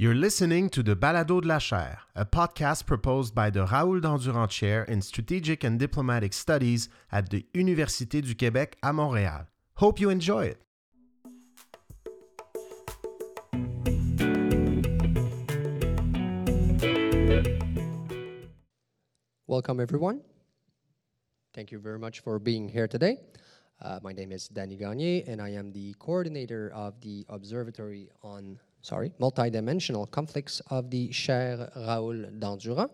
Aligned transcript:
You're 0.00 0.14
listening 0.14 0.70
to 0.70 0.84
the 0.84 0.94
Balado 0.94 1.40
de 1.40 1.48
la 1.48 1.58
Chaire, 1.58 1.98
a 2.14 2.24
podcast 2.24 2.86
proposed 2.86 3.34
by 3.34 3.50
the 3.50 3.66
Raoul 3.66 3.98
Dandurand 3.98 4.48
Chair 4.48 4.84
in 4.84 5.02
Strategic 5.02 5.64
and 5.64 5.76
Diplomatic 5.76 6.32
Studies 6.32 6.88
at 7.10 7.30
the 7.30 7.44
Université 7.52 8.22
du 8.22 8.36
Québec 8.36 8.74
à 8.80 8.92
Montréal. 8.92 9.48
Hope 9.74 9.98
you 9.98 10.08
enjoy 10.08 10.44
it. 10.44 10.62
Welcome, 19.48 19.80
everyone. 19.80 20.20
Thank 21.54 21.72
you 21.72 21.80
very 21.80 21.98
much 21.98 22.20
for 22.20 22.38
being 22.38 22.68
here 22.68 22.86
today. 22.86 23.16
Uh, 23.82 23.98
my 24.04 24.12
name 24.12 24.30
is 24.30 24.46
Danny 24.46 24.76
Gagné, 24.76 25.26
and 25.26 25.42
I 25.42 25.48
am 25.48 25.72
the 25.72 25.92
coordinator 25.98 26.70
of 26.72 27.00
the 27.00 27.26
Observatory 27.28 28.10
on 28.22 28.60
sorry 28.88 29.12
multidimensional 29.20 30.10
conflicts 30.10 30.62
of 30.70 30.90
the 30.90 31.08
Chaire 31.10 31.70
Raoul 31.76 32.24
Dandurand. 32.38 32.90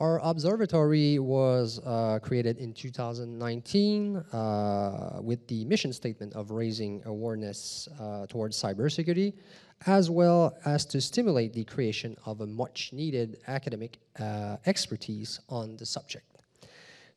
Our 0.00 0.20
observatory 0.20 1.18
was 1.18 1.80
uh, 1.84 2.18
created 2.22 2.58
in 2.58 2.74
2019 2.74 4.16
uh, 4.16 5.20
with 5.22 5.46
the 5.48 5.64
mission 5.64 5.92
statement 5.92 6.34
of 6.34 6.50
raising 6.50 7.02
awareness 7.06 7.88
uh, 8.00 8.26
towards 8.26 8.60
cybersecurity, 8.60 9.34
as 9.86 10.10
well 10.10 10.54
as 10.64 10.84
to 10.86 11.00
stimulate 11.00 11.52
the 11.52 11.64
creation 11.64 12.16
of 12.26 12.40
a 12.40 12.46
much 12.46 12.92
needed 12.92 13.38
academic 13.46 13.98
uh, 14.18 14.56
expertise 14.66 15.40
on 15.48 15.76
the 15.76 15.86
subject. 15.86 16.31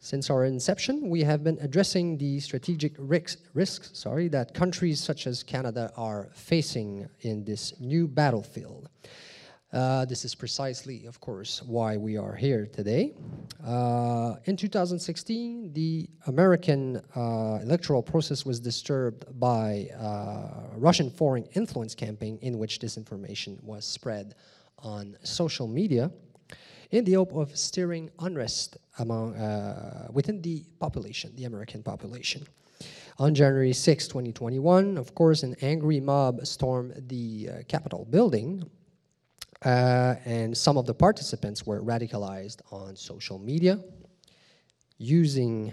Since 0.05 0.29
our 0.29 0.45
inception, 0.45 1.09
we 1.09 1.21
have 1.23 1.43
been 1.43 1.57
addressing 1.61 2.19
the 2.19 2.39
strategic 2.39 2.93
risks, 2.99 3.41
risks 3.55 3.89
sorry, 3.97 4.27
that 4.27 4.53
countries 4.53 5.03
such 5.03 5.25
as 5.25 5.41
Canada 5.41 5.91
are 5.97 6.29
facing 6.31 7.09
in 7.21 7.43
this 7.43 7.73
new 7.79 8.07
battlefield. 8.07 8.87
Uh, 9.73 10.05
this 10.05 10.23
is 10.23 10.35
precisely, 10.35 11.07
of 11.07 11.19
course, 11.19 11.63
why 11.63 11.97
we 11.97 12.17
are 12.17 12.35
here 12.35 12.67
today. 12.67 13.15
Uh, 13.65 14.35
in 14.45 14.55
2016, 14.55 15.73
the 15.73 16.07
American 16.27 16.97
uh, 17.15 17.57
electoral 17.63 18.03
process 18.03 18.45
was 18.45 18.59
disturbed 18.59 19.25
by 19.39 19.89
uh, 19.99 20.77
Russian 20.77 21.09
foreign 21.09 21.45
influence 21.55 21.95
campaign 21.95 22.37
in 22.43 22.59
which 22.59 22.77
disinformation 22.77 23.59
was 23.63 23.85
spread 23.85 24.35
on 24.77 25.17
social 25.23 25.67
media 25.67 26.11
in 26.91 27.03
the 27.03 27.13
hope 27.13 27.33
of 27.33 27.55
stirring 27.57 28.09
unrest 28.19 28.77
among, 28.99 29.35
uh, 29.35 30.07
within 30.11 30.41
the 30.41 30.63
population, 30.79 31.31
the 31.35 31.45
American 31.45 31.83
population. 31.83 32.45
On 33.17 33.33
January 33.33 33.71
6, 33.71 34.07
2021, 34.07 34.97
of 34.97 35.15
course, 35.15 35.43
an 35.43 35.55
angry 35.61 35.99
mob 35.99 36.45
stormed 36.45 37.07
the 37.07 37.49
uh, 37.49 37.63
Capitol 37.67 38.05
building, 38.09 38.69
uh, 39.63 40.15
and 40.25 40.55
some 40.55 40.77
of 40.77 40.85
the 40.85 40.93
participants 40.93 41.65
were 41.65 41.81
radicalized 41.81 42.59
on 42.71 42.95
social 42.95 43.39
media, 43.39 43.79
using, 44.97 45.71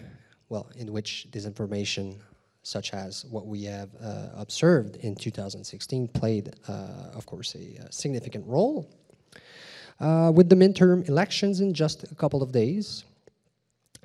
well, 0.49 0.71
in 0.77 0.93
which 0.93 1.27
disinformation, 1.31 2.21
such 2.63 2.95
as 2.95 3.25
what 3.25 3.47
we 3.47 3.65
have 3.65 3.91
uh, 4.01 4.29
observed 4.37 4.97
in 4.97 5.17
2016, 5.17 6.07
played, 6.09 6.55
uh, 6.69 7.11
of 7.13 7.27
course, 7.27 7.57
a, 7.57 7.85
a 7.85 7.91
significant 7.91 8.47
role. 8.47 8.89
Uh, 10.01 10.33
with 10.35 10.48
the 10.48 10.57
midterm 10.57 11.09
elections 11.09 11.61
in 11.61 11.73
just 11.73 12.11
a 12.11 12.15
couple 12.15 12.43
of 12.43 12.53
days, 12.53 13.05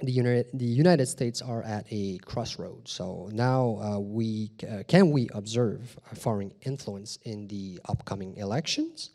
the, 0.01 0.11
United, 0.11 0.47
the 0.53 0.65
United 0.65 1.07
States 1.07 1.41
are 1.41 1.63
at 1.63 1.85
a 1.89 2.19
crossroads. 2.19 2.91
So 2.91 3.29
now 3.33 3.79
uh, 3.81 3.99
we 3.99 4.51
uh, 4.69 4.83
can 4.87 5.09
we 5.09 5.27
observe 5.33 5.97
foreign 6.13 6.53
influence 6.61 7.17
in 7.23 7.47
the 7.47 7.79
upcoming 7.85 8.37
elections? 8.37 9.11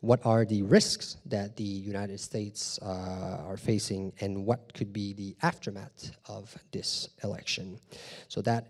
What 0.00 0.20
are 0.24 0.44
the 0.44 0.62
risks 0.62 1.16
that 1.26 1.56
the 1.56 1.64
United 1.64 2.20
States 2.20 2.78
uh, 2.82 3.42
are 3.44 3.56
facing, 3.56 4.12
and 4.20 4.46
what 4.46 4.72
could 4.74 4.92
be 4.92 5.12
the 5.12 5.34
aftermath 5.42 6.12
of 6.28 6.54
this 6.70 7.08
election? 7.24 7.80
So 8.28 8.40
that 8.42 8.68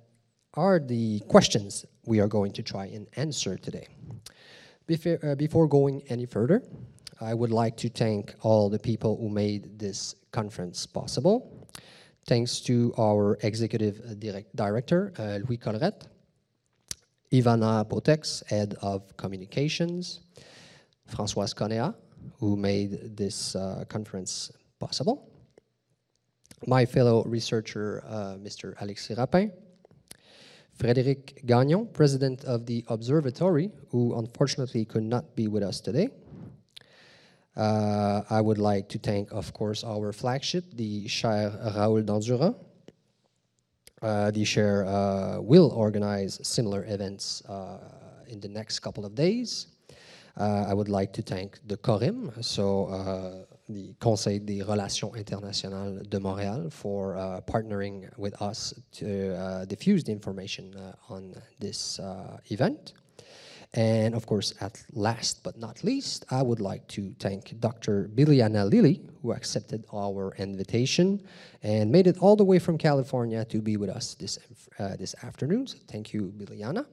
are 0.54 0.78
the 0.78 1.20
questions 1.28 1.84
we 2.06 2.20
are 2.20 2.28
going 2.28 2.52
to 2.52 2.62
try 2.62 2.86
and 2.86 3.08
answer 3.16 3.58
today. 3.58 3.88
Before, 4.86 5.18
uh, 5.22 5.34
before 5.34 5.68
going 5.68 6.02
any 6.08 6.24
further, 6.24 6.62
I 7.20 7.34
would 7.34 7.50
like 7.50 7.76
to 7.78 7.88
thank 7.88 8.34
all 8.42 8.70
the 8.70 8.78
people 8.78 9.16
who 9.16 9.28
made 9.28 9.76
this 9.76 10.14
conference 10.30 10.86
possible. 10.86 11.66
Thanks 12.28 12.60
to 12.60 12.94
our 12.96 13.38
executive 13.42 14.20
direct 14.20 14.54
director, 14.54 15.12
uh, 15.18 15.38
Louis 15.48 15.58
Collerette, 15.58 16.06
Ivana 17.32 17.84
Potex, 17.88 18.46
head 18.48 18.76
of 18.82 19.16
communications, 19.16 20.20
Françoise 21.10 21.54
Conea, 21.54 21.94
who 22.38 22.56
made 22.56 23.16
this 23.16 23.56
uh, 23.56 23.84
conference 23.88 24.52
possible, 24.78 25.28
my 26.66 26.86
fellow 26.86 27.24
researcher, 27.24 28.04
uh, 28.06 28.36
Mr. 28.38 28.74
Alexis 28.80 29.18
Rapin, 29.18 29.50
Frédéric 30.78 31.44
Gagnon, 31.46 31.86
president 31.92 32.44
of 32.44 32.64
the 32.66 32.84
observatory, 32.88 33.70
who 33.90 34.16
unfortunately 34.16 34.84
could 34.84 35.02
not 35.02 35.34
be 35.34 35.48
with 35.48 35.64
us 35.64 35.80
today, 35.80 36.10
uh, 37.58 38.22
I 38.30 38.40
would 38.40 38.58
like 38.58 38.88
to 38.90 38.98
thank, 38.98 39.32
of 39.32 39.52
course, 39.52 39.82
our 39.82 40.12
flagship, 40.12 40.64
the 40.74 41.06
Chaire 41.06 41.52
Raoul 41.74 42.02
Dandurand. 42.02 42.54
Uh, 44.00 44.30
the 44.30 44.44
Chaire 44.44 44.86
uh, 44.86 45.42
will 45.42 45.72
organize 45.72 46.38
similar 46.46 46.84
events 46.86 47.42
uh, 47.46 47.78
in 48.28 48.38
the 48.38 48.48
next 48.48 48.78
couple 48.78 49.04
of 49.04 49.16
days. 49.16 49.66
Uh, 50.36 50.66
I 50.68 50.72
would 50.72 50.88
like 50.88 51.12
to 51.14 51.22
thank 51.22 51.58
the 51.66 51.76
CORIM, 51.76 52.32
so 52.42 52.86
uh, 52.86 53.54
the 53.68 53.92
Conseil 53.98 54.38
des 54.38 54.62
Relations 54.62 55.16
Internationales 55.16 56.06
de 56.08 56.20
Montréal, 56.20 56.72
for 56.72 57.16
partnering 57.48 58.08
with 58.16 58.40
us 58.40 58.72
to 58.92 59.66
diffuse 59.66 60.04
the 60.04 60.12
information 60.12 60.76
on 61.08 61.34
this 61.58 61.98
event. 62.52 62.92
And 63.74 64.14
of 64.14 64.24
course, 64.26 64.54
at 64.60 64.82
last 64.92 65.42
but 65.42 65.58
not 65.58 65.84
least, 65.84 66.24
I 66.30 66.42
would 66.42 66.60
like 66.60 66.86
to 66.88 67.14
thank 67.18 67.60
Dr. 67.60 68.08
Bilyana 68.14 68.68
Lilly, 68.70 69.02
who 69.22 69.32
accepted 69.32 69.84
our 69.92 70.34
invitation 70.38 71.22
and 71.62 71.92
made 71.92 72.06
it 72.06 72.18
all 72.18 72.34
the 72.34 72.44
way 72.44 72.58
from 72.58 72.78
California 72.78 73.44
to 73.44 73.60
be 73.60 73.76
with 73.76 73.90
us 73.90 74.14
this, 74.14 74.38
uh, 74.78 74.96
this 74.96 75.14
afternoon. 75.22 75.66
So 75.66 75.76
thank 75.86 76.14
you, 76.14 76.32
Bilyana. 76.36 76.86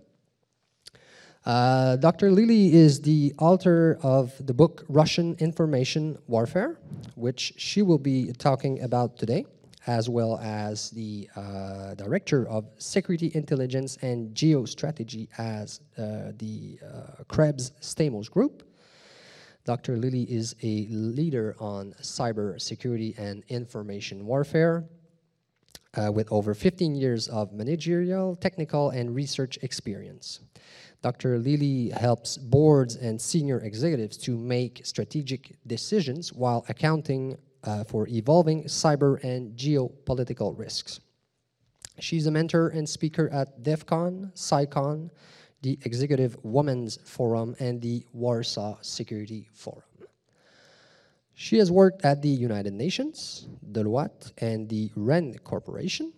Uh, 1.46 1.96
Dr. 1.98 2.32
Lilly 2.32 2.74
is 2.74 3.02
the 3.02 3.34
author 3.38 4.00
of 4.02 4.34
the 4.46 4.54
book 4.54 4.84
Russian 4.90 5.36
Information 5.40 6.18
Warfare, 6.28 6.80
which 7.14 7.54
she 7.56 7.84
will 7.84 8.00
be 8.00 8.34
talking 8.34 8.82
about 8.82 9.18
today 9.18 9.46
as 9.88 10.10
well 10.10 10.40
as 10.40 10.90
the 10.92 11.30
uh, 11.36 11.94
Director 11.96 12.48
of 12.48 12.66
Security 12.78 13.32
Intelligence 13.36 13.98
and 14.02 14.34
Geostrategy 14.34 15.28
as 15.38 15.82
uh, 15.98 16.32
the 16.38 16.80
uh, 16.84 17.24
Krebs 17.28 17.72
Stamos 17.82 18.30
Group. 18.30 18.64
Dr. 19.66 19.98
Lilly 19.98 20.24
is 20.24 20.56
a 20.62 20.88
leader 20.90 21.56
on 21.60 21.94
cyber 22.02 22.60
security 22.62 23.16
and 23.18 23.44
information 23.50 24.26
warfare 24.26 24.86
uh, 25.96 26.12
with 26.12 26.32
over 26.32 26.54
15 26.54 26.96
years 26.96 27.28
of 27.28 27.52
managerial, 27.54 28.36
technical, 28.36 28.92
and 28.92 29.16
research 29.16 29.58
experience. 29.62 30.42
Dr. 31.02 31.38
Lilly 31.38 31.90
helps 31.90 32.38
boards 32.38 32.96
and 32.96 33.22
senior 33.22 33.60
executives 33.60 34.18
to 34.18 34.38
make 34.38 34.82
strategic 34.84 35.56
decisions 35.68 36.34
while 36.34 36.66
accounting 36.70 37.38
uh, 37.66 37.84
for 37.84 38.08
evolving 38.08 38.64
cyber 38.66 39.22
and 39.24 39.58
geopolitical 39.58 40.58
risks. 40.58 41.00
She's 42.00 42.28
a 42.28 42.32
mentor 42.32 42.70
and 42.70 42.88
speaker 42.88 43.30
at 43.30 43.64
DEF 43.64 43.86
CON, 43.86 44.32
CyCon, 44.36 45.10
the 45.62 45.80
Executive 45.84 46.38
Women's 46.44 46.98
Forum, 47.04 47.56
and 47.60 47.82
the 47.82 48.06
Warsaw 48.14 48.78
Security 48.82 49.50
Forum. 49.54 49.82
She 51.34 51.58
has 51.58 51.72
worked 51.72 52.06
at 52.06 52.22
the 52.22 52.30
United 52.30 52.74
Nations, 52.74 53.48
Deloitte, 53.72 54.32
and 54.38 54.70
the 54.70 54.92
RAND 54.96 55.44
Corporation. 55.44 56.14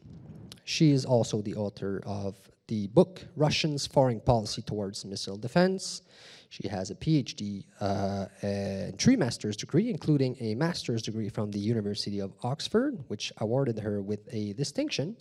She 0.64 0.92
is 0.92 1.06
also 1.06 1.42
the 1.42 1.56
author 1.56 2.02
of 2.06 2.36
the 2.68 2.88
book 2.88 3.22
Russians' 3.36 3.88
Foreign 3.88 4.20
Policy 4.20 4.62
Towards 4.62 5.06
Missile 5.06 5.38
Defense. 5.38 6.02
She 6.50 6.68
has 6.68 6.92
a 6.92 6.96
PhD 6.96 7.66
uh, 7.82 8.26
and 8.42 8.98
three 8.98 9.16
master's 9.16 9.58
degree, 9.58 9.90
including 9.90 10.38
a 10.40 10.56
master's 10.56 11.02
degree 11.02 11.30
from 11.30 11.52
the 11.52 11.60
University 11.60 12.20
of 12.20 12.34
Oxford, 12.44 13.04
which 13.08 13.34
awarded 13.38 13.80
her 13.80 14.02
with 14.02 14.28
a 14.32 14.54
distinction. 14.54 15.18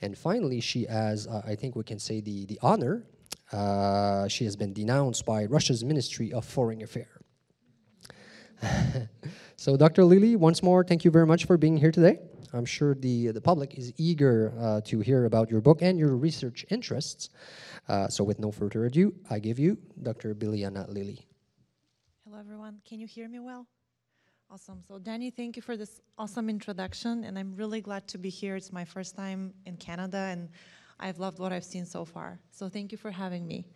And 0.00 0.16
finally, 0.16 0.60
she 0.60 0.84
has, 0.84 1.26
uh, 1.26 1.42
I 1.44 1.54
think 1.56 1.74
we 1.74 1.84
can 1.84 1.98
say, 1.98 2.20
the, 2.20 2.46
the 2.46 2.58
honor. 2.62 3.04
Uh, 3.52 4.28
she 4.28 4.44
has 4.44 4.56
been 4.56 4.72
denounced 4.72 5.24
by 5.26 5.46
Russia's 5.46 5.84
Ministry 5.84 6.32
of 6.32 6.44
Foreign 6.44 6.82
Affairs. 6.82 7.08
so, 9.56 9.76
Dr. 9.76 10.04
Lilly, 10.04 10.36
once 10.36 10.62
more, 10.62 10.84
thank 10.84 11.04
you 11.04 11.10
very 11.10 11.26
much 11.26 11.44
for 11.44 11.56
being 11.56 11.76
here 11.76 11.92
today. 11.92 12.18
I'm 12.52 12.64
sure 12.64 12.94
the, 12.94 13.28
the 13.28 13.40
public 13.40 13.78
is 13.78 13.92
eager 13.96 14.52
uh, 14.60 14.80
to 14.82 15.00
hear 15.00 15.24
about 15.24 15.50
your 15.50 15.60
book 15.60 15.82
and 15.82 15.98
your 15.98 16.16
research 16.16 16.64
interests. 16.70 17.30
Uh, 17.88 18.08
so 18.08 18.24
with 18.24 18.38
no 18.38 18.50
further 18.50 18.84
ado, 18.86 19.14
I 19.30 19.38
give 19.38 19.58
you 19.58 19.78
Dr. 20.02 20.34
Bilyana 20.34 20.88
Lilly. 20.88 21.26
Hello, 22.24 22.38
everyone. 22.38 22.80
Can 22.86 23.00
you 23.00 23.06
hear 23.06 23.28
me 23.28 23.38
well? 23.38 23.66
Awesome. 24.50 24.82
So, 24.88 24.98
Danny, 24.98 25.30
thank 25.30 25.56
you 25.56 25.62
for 25.62 25.76
this 25.76 26.00
awesome 26.16 26.48
introduction, 26.48 27.24
and 27.24 27.38
I'm 27.38 27.54
really 27.54 27.82
glad 27.82 28.08
to 28.08 28.18
be 28.18 28.30
here. 28.30 28.56
It's 28.56 28.72
my 28.72 28.84
first 28.84 29.14
time 29.14 29.52
in 29.66 29.76
Canada, 29.76 30.16
and 30.16 30.48
I've 30.98 31.18
loved 31.18 31.38
what 31.38 31.52
I've 31.52 31.64
seen 31.64 31.84
so 31.84 32.06
far. 32.06 32.38
So, 32.50 32.68
thank 32.68 32.90
you 32.90 32.96
for 32.96 33.10
having 33.10 33.46
me. 33.46 33.66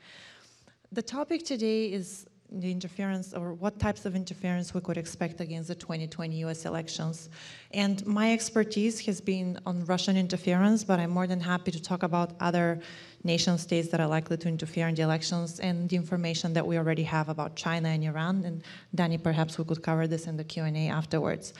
The 0.90 1.02
topic 1.02 1.44
today 1.44 1.92
is 1.92 2.26
the 2.60 2.70
interference 2.70 3.32
or 3.32 3.54
what 3.54 3.78
types 3.78 4.04
of 4.04 4.14
interference 4.14 4.74
we 4.74 4.80
could 4.80 4.96
expect 4.96 5.40
against 5.40 5.68
the 5.68 5.74
2020 5.74 6.36
US 6.44 6.64
elections. 6.66 7.30
And 7.72 8.04
my 8.06 8.32
expertise 8.32 9.00
has 9.06 9.20
been 9.20 9.58
on 9.66 9.84
Russian 9.86 10.16
interference, 10.16 10.84
but 10.84 10.98
I'm 10.98 11.10
more 11.10 11.26
than 11.26 11.40
happy 11.40 11.70
to 11.70 11.82
talk 11.82 12.02
about 12.02 12.32
other 12.40 12.80
nation 13.24 13.56
states 13.58 13.88
that 13.88 14.00
are 14.00 14.06
likely 14.06 14.36
to 14.36 14.48
interfere 14.48 14.88
in 14.88 14.94
the 14.94 15.02
elections 15.02 15.60
and 15.60 15.88
the 15.88 15.96
information 15.96 16.52
that 16.52 16.66
we 16.66 16.76
already 16.76 17.04
have 17.04 17.28
about 17.28 17.56
China 17.56 17.88
and 17.88 18.04
Iran. 18.04 18.44
And 18.44 18.62
Danny, 18.94 19.18
perhaps 19.18 19.58
we 19.58 19.64
could 19.64 19.82
cover 19.82 20.06
this 20.06 20.26
in 20.26 20.36
the 20.36 20.44
Q&A 20.44 20.88
afterwards. 20.88 21.54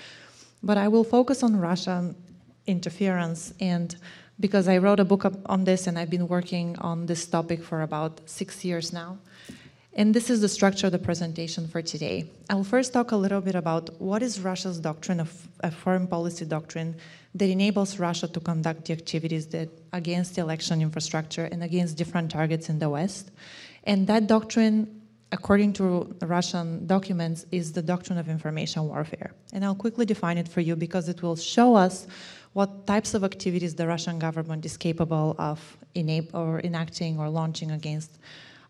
But 0.62 0.76
I 0.76 0.88
will 0.88 1.04
focus 1.04 1.42
on 1.42 1.56
Russian 1.56 2.14
interference 2.66 3.52
and 3.60 3.96
because 4.40 4.66
I 4.66 4.78
wrote 4.78 4.98
a 4.98 5.04
book 5.04 5.24
on 5.46 5.64
this 5.64 5.86
and 5.86 5.98
I've 5.98 6.10
been 6.10 6.26
working 6.26 6.76
on 6.78 7.06
this 7.06 7.26
topic 7.26 7.62
for 7.62 7.82
about 7.82 8.20
six 8.26 8.64
years 8.64 8.92
now. 8.92 9.18
And 9.94 10.14
this 10.14 10.30
is 10.30 10.40
the 10.40 10.48
structure 10.48 10.86
of 10.86 10.92
the 10.92 10.98
presentation 10.98 11.68
for 11.68 11.82
today. 11.82 12.30
I 12.48 12.54
will 12.54 12.64
first 12.64 12.94
talk 12.94 13.12
a 13.12 13.16
little 13.16 13.42
bit 13.42 13.54
about 13.54 14.00
what 14.00 14.22
is 14.22 14.40
Russia's 14.40 14.80
doctrine 14.80 15.20
of 15.20 15.30
a 15.60 15.70
foreign 15.70 16.06
policy 16.06 16.46
doctrine 16.46 16.96
that 17.34 17.50
enables 17.50 17.98
Russia 17.98 18.26
to 18.28 18.40
conduct 18.40 18.86
the 18.86 18.94
activities 18.94 19.48
that 19.48 19.68
against 19.92 20.34
the 20.34 20.40
election 20.40 20.80
infrastructure 20.80 21.44
and 21.44 21.62
against 21.62 21.98
different 21.98 22.30
targets 22.30 22.70
in 22.70 22.78
the 22.78 22.88
West. 22.88 23.32
And 23.84 24.06
that 24.06 24.28
doctrine, 24.28 25.02
according 25.30 25.74
to 25.74 26.16
Russian 26.22 26.86
documents, 26.86 27.44
is 27.52 27.72
the 27.72 27.82
doctrine 27.82 28.18
of 28.18 28.30
information 28.30 28.88
warfare. 28.88 29.32
And 29.52 29.62
I'll 29.62 29.74
quickly 29.74 30.06
define 30.06 30.38
it 30.38 30.48
for 30.48 30.62
you 30.62 30.74
because 30.74 31.10
it 31.10 31.22
will 31.22 31.36
show 31.36 31.74
us 31.74 32.06
what 32.54 32.86
types 32.86 33.12
of 33.12 33.24
activities 33.24 33.74
the 33.74 33.86
Russian 33.86 34.18
government 34.18 34.64
is 34.64 34.78
capable 34.78 35.36
of 35.38 35.76
or 36.32 36.60
enacting 36.64 37.18
or 37.18 37.28
launching 37.28 37.70
against 37.70 38.18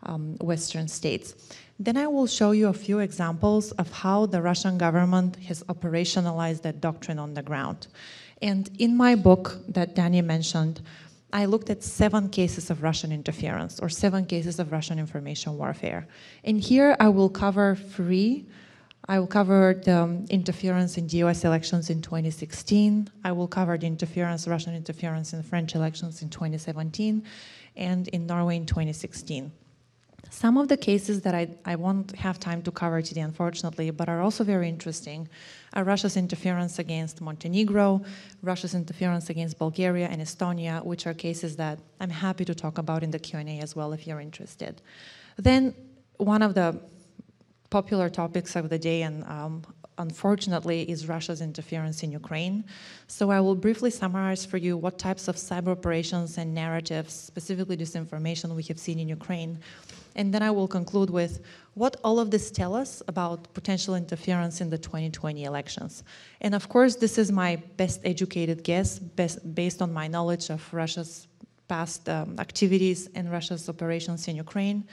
um, 0.05 0.35
Western 0.41 0.87
states. 0.87 1.35
Then 1.79 1.97
I 1.97 2.07
will 2.07 2.27
show 2.27 2.51
you 2.51 2.67
a 2.67 2.73
few 2.73 2.99
examples 2.99 3.71
of 3.73 3.91
how 3.91 4.25
the 4.25 4.41
Russian 4.41 4.77
government 4.77 5.35
has 5.47 5.63
operationalized 5.63 6.61
that 6.61 6.81
doctrine 6.81 7.19
on 7.19 7.33
the 7.33 7.41
ground. 7.41 7.87
And 8.41 8.69
in 8.77 8.95
my 8.95 9.15
book 9.15 9.57
that 9.69 9.95
Danny 9.95 10.21
mentioned, 10.21 10.81
I 11.31 11.45
looked 11.45 11.71
at 11.71 11.81
seven 11.81 12.29
cases 12.29 12.69
of 12.69 12.83
Russian 12.83 13.11
interference 13.11 13.79
or 13.79 13.89
seven 13.89 14.25
cases 14.25 14.59
of 14.59 14.71
Russian 14.71 14.99
information 14.99 15.57
warfare. 15.57 16.07
And 16.43 16.61
here 16.61 16.95
I 16.99 17.09
will 17.09 17.29
cover 17.29 17.75
three. 17.75 18.45
I 19.07 19.19
will 19.19 19.27
cover 19.27 19.81
the 19.83 19.97
um, 20.03 20.25
interference 20.29 20.97
in 20.97 21.07
the 21.07 21.17
US 21.23 21.43
elections 21.43 21.89
in 21.89 22.01
2016. 22.01 23.09
I 23.23 23.31
will 23.31 23.47
cover 23.47 23.77
the 23.79 23.87
interference, 23.87 24.47
Russian 24.47 24.75
interference 24.75 25.33
in 25.33 25.41
French 25.41 25.73
elections 25.73 26.21
in 26.21 26.29
2017 26.29 27.23
and 27.75 28.07
in 28.09 28.27
Norway 28.27 28.57
in 28.57 28.67
2016. 28.67 29.51
Some 30.29 30.57
of 30.57 30.67
the 30.67 30.77
cases 30.77 31.21
that 31.21 31.35
I, 31.35 31.47
I 31.65 31.75
won't 31.75 32.15
have 32.15 32.39
time 32.39 32.61
to 32.63 32.71
cover 32.71 33.01
today, 33.01 33.21
unfortunately, 33.21 33.91
but 33.91 34.09
are 34.09 34.21
also 34.21 34.43
very 34.43 34.67
interesting, 34.67 35.29
are 35.73 35.83
Russia's 35.83 36.17
interference 36.17 36.79
against 36.79 37.21
Montenegro, 37.21 38.03
Russia's 38.41 38.73
interference 38.73 39.29
against 39.29 39.57
Bulgaria 39.59 40.07
and 40.07 40.21
Estonia, 40.21 40.83
which 40.83 41.05
are 41.07 41.13
cases 41.13 41.55
that 41.57 41.79
I'm 41.99 42.09
happy 42.09 42.45
to 42.45 42.55
talk 42.55 42.77
about 42.77 43.03
in 43.03 43.11
the 43.11 43.19
Q&A 43.19 43.59
as 43.59 43.75
well 43.75 43.93
if 43.93 44.07
you're 44.07 44.19
interested. 44.19 44.81
Then 45.37 45.75
one 46.17 46.41
of 46.41 46.53
the 46.53 46.79
popular 47.69 48.09
topics 48.09 48.55
of 48.55 48.69
the 48.69 48.79
day 48.79 49.01
and 49.03 49.23
um, 49.25 49.63
unfortunately, 49.97 50.89
is 50.89 51.07
Russia's 51.07 51.41
interference 51.41 52.03
in 52.03 52.11
Ukraine. 52.11 52.63
So 53.07 53.29
I 53.29 53.39
will 53.39 53.55
briefly 53.55 53.91
summarize 53.91 54.45
for 54.45 54.57
you 54.57 54.77
what 54.77 54.97
types 54.97 55.27
of 55.27 55.35
cyber 55.35 55.69
operations 55.69 56.37
and 56.37 56.53
narratives, 56.53 57.13
specifically 57.13 57.77
disinformation, 57.77 58.55
we 58.55 58.63
have 58.63 58.79
seen 58.79 58.99
in 58.99 59.07
Ukraine. 59.07 59.59
And 60.15 60.33
then 60.33 60.43
I 60.43 60.51
will 60.51 60.67
conclude 60.67 61.09
with 61.09 61.41
what 61.73 61.97
all 62.03 62.19
of 62.19 62.29
this 62.29 62.51
tell 62.51 62.75
us 62.75 63.01
about 63.07 63.53
potential 63.53 63.95
interference 63.95 64.61
in 64.61 64.69
the 64.69 64.77
2020 64.77 65.43
elections. 65.43 66.03
And 66.41 66.53
of 66.53 66.69
course, 66.69 66.95
this 66.95 67.17
is 67.17 67.31
my 67.31 67.55
best 67.77 68.01
educated 68.03 68.63
guess 68.63 68.99
best, 68.99 69.55
based 69.55 69.81
on 69.81 69.91
my 69.91 70.07
knowledge 70.07 70.49
of 70.49 70.61
Russia's 70.73 71.27
past 71.67 72.07
um, 72.09 72.35
activities 72.39 73.09
and 73.15 73.31
Russia's 73.31 73.67
operations 73.69 74.27
in 74.27 74.35
Ukraine. 74.35 74.85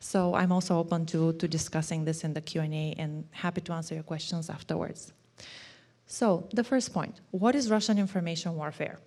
So 0.00 0.34
I'm 0.34 0.52
also 0.52 0.78
open 0.78 1.06
to, 1.06 1.32
to 1.34 1.48
discussing 1.48 2.04
this 2.04 2.24
in 2.24 2.34
the 2.34 2.40
Q&A 2.40 2.94
and 2.98 3.24
happy 3.30 3.60
to 3.62 3.72
answer 3.72 3.94
your 3.94 4.04
questions 4.04 4.48
afterwards. 4.50 5.12
So 6.06 6.48
the 6.52 6.64
first 6.64 6.92
point, 6.92 7.20
what 7.30 7.54
is 7.54 7.70
Russian 7.70 7.98
information 7.98 8.54
warfare? 8.54 8.98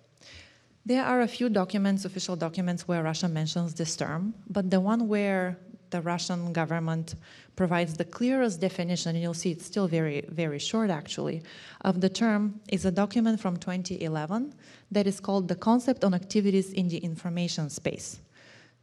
There 0.84 1.04
are 1.04 1.20
a 1.20 1.28
few 1.28 1.48
documents, 1.48 2.04
official 2.04 2.34
documents, 2.34 2.88
where 2.88 3.02
Russia 3.04 3.28
mentions 3.28 3.74
this 3.74 3.94
term, 3.96 4.34
but 4.50 4.70
the 4.70 4.80
one 4.80 5.06
where 5.06 5.56
the 5.90 6.00
Russian 6.00 6.52
government 6.52 7.14
provides 7.54 7.94
the 7.94 8.04
clearest 8.04 8.60
definition, 8.60 9.14
and 9.14 9.22
you'll 9.22 9.34
see 9.34 9.52
it's 9.52 9.66
still 9.66 9.86
very, 9.86 10.24
very 10.28 10.58
short 10.58 10.90
actually, 10.90 11.42
of 11.82 12.00
the 12.00 12.08
term 12.08 12.60
is 12.68 12.84
a 12.84 12.90
document 12.90 13.38
from 13.40 13.56
2011 13.58 14.54
that 14.90 15.06
is 15.06 15.20
called 15.20 15.46
the 15.46 15.54
Concept 15.54 16.02
on 16.02 16.14
Activities 16.14 16.72
in 16.72 16.88
the 16.88 16.98
Information 16.98 17.70
Space. 17.70 18.18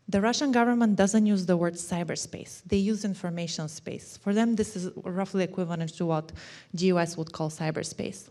The 0.08 0.22
Russian 0.22 0.52
government 0.52 0.96
doesn't 0.96 1.26
use 1.26 1.46
the 1.46 1.58
word 1.58 1.74
cyberspace. 1.74 2.62
They 2.66 2.78
use 2.78 3.06
information 3.06 3.68
space. 3.68 4.18
For 4.18 4.34
them, 4.34 4.56
this 4.56 4.76
is 4.76 4.90
roughly 5.04 5.44
equivalent 5.44 5.94
to 5.98 6.06
what 6.06 6.32
the 6.74 6.86
US 6.94 7.18
would 7.18 7.32
call 7.32 7.50
cyberspace. 7.50 8.30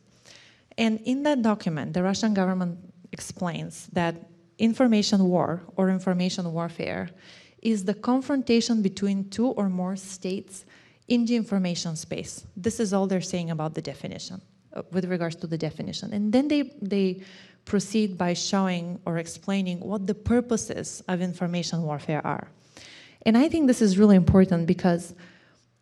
And 0.77 1.01
in 1.05 1.23
that 1.25 1.43
document, 1.43 1.93
the 1.93 2.03
Russian 2.03 2.35
government 2.35 2.79
explains 3.13 3.89
that 3.93 4.15
information 4.59 5.25
war 5.25 5.63
or 5.77 5.91
information 5.91 6.53
warfare 6.53 7.09
is 7.63 7.85
the 7.85 7.95
confrontation 7.95 8.83
between 8.83 9.29
two 9.31 9.49
or 9.49 9.69
more 9.69 9.97
states 9.97 10.65
in 11.09 11.25
the 11.25 11.37
information 11.37 11.97
space. 11.97 12.47
This 12.57 12.81
is 12.81 12.93
all 12.93 13.07
they're 13.07 13.21
saying 13.21 13.51
about 13.51 13.75
the 13.75 13.83
definition, 13.83 14.41
uh, 14.75 14.83
with 14.93 15.07
regards 15.07 15.37
to 15.37 15.47
the 15.47 15.59
definition. 15.59 16.13
And 16.13 16.33
then 16.33 16.49
they, 16.49 16.63
they 16.81 17.23
proceed 17.65 18.17
by 18.17 18.35
showing 18.35 19.01
or 19.07 19.19
explaining 19.19 19.81
what 19.81 20.07
the 20.07 20.15
purposes 20.15 21.03
of 21.09 21.21
information 21.21 21.83
warfare 21.83 22.25
are. 22.27 22.49
And 23.23 23.37
I 23.37 23.49
think 23.49 23.67
this 23.67 23.83
is 23.83 23.99
really 23.99 24.17
important 24.17 24.67
because 24.67 25.15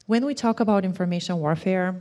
when 0.06 0.24
we 0.24 0.34
talk 0.34 0.60
about 0.60 0.84
information 0.84 1.38
warfare, 1.38 2.00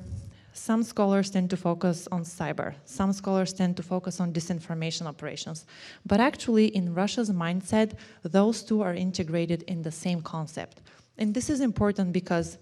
some 0.55 0.83
scholars 0.83 1.29
tend 1.29 1.49
to 1.49 1.57
focus 1.57 2.07
on 2.13 2.23
cyber, 2.23 2.75
some 2.85 3.11
scholars 3.11 3.51
tend 3.51 3.75
to 3.75 3.83
focus 3.83 4.21
on 4.21 4.31
disinformation 4.31 5.05
operations. 5.05 5.65
But 6.05 6.21
actually, 6.21 6.67
in 6.67 6.93
Russia's 6.93 7.29
mindset, 7.29 7.93
those 8.23 8.63
two 8.63 8.81
are 8.81 8.93
integrated 8.93 9.63
in 9.63 9.81
the 9.81 9.91
same 9.91 10.21
concept. 10.21 10.79
And 11.17 11.33
this 11.33 11.49
is 11.49 11.59
important 11.59 12.13
because 12.13 12.57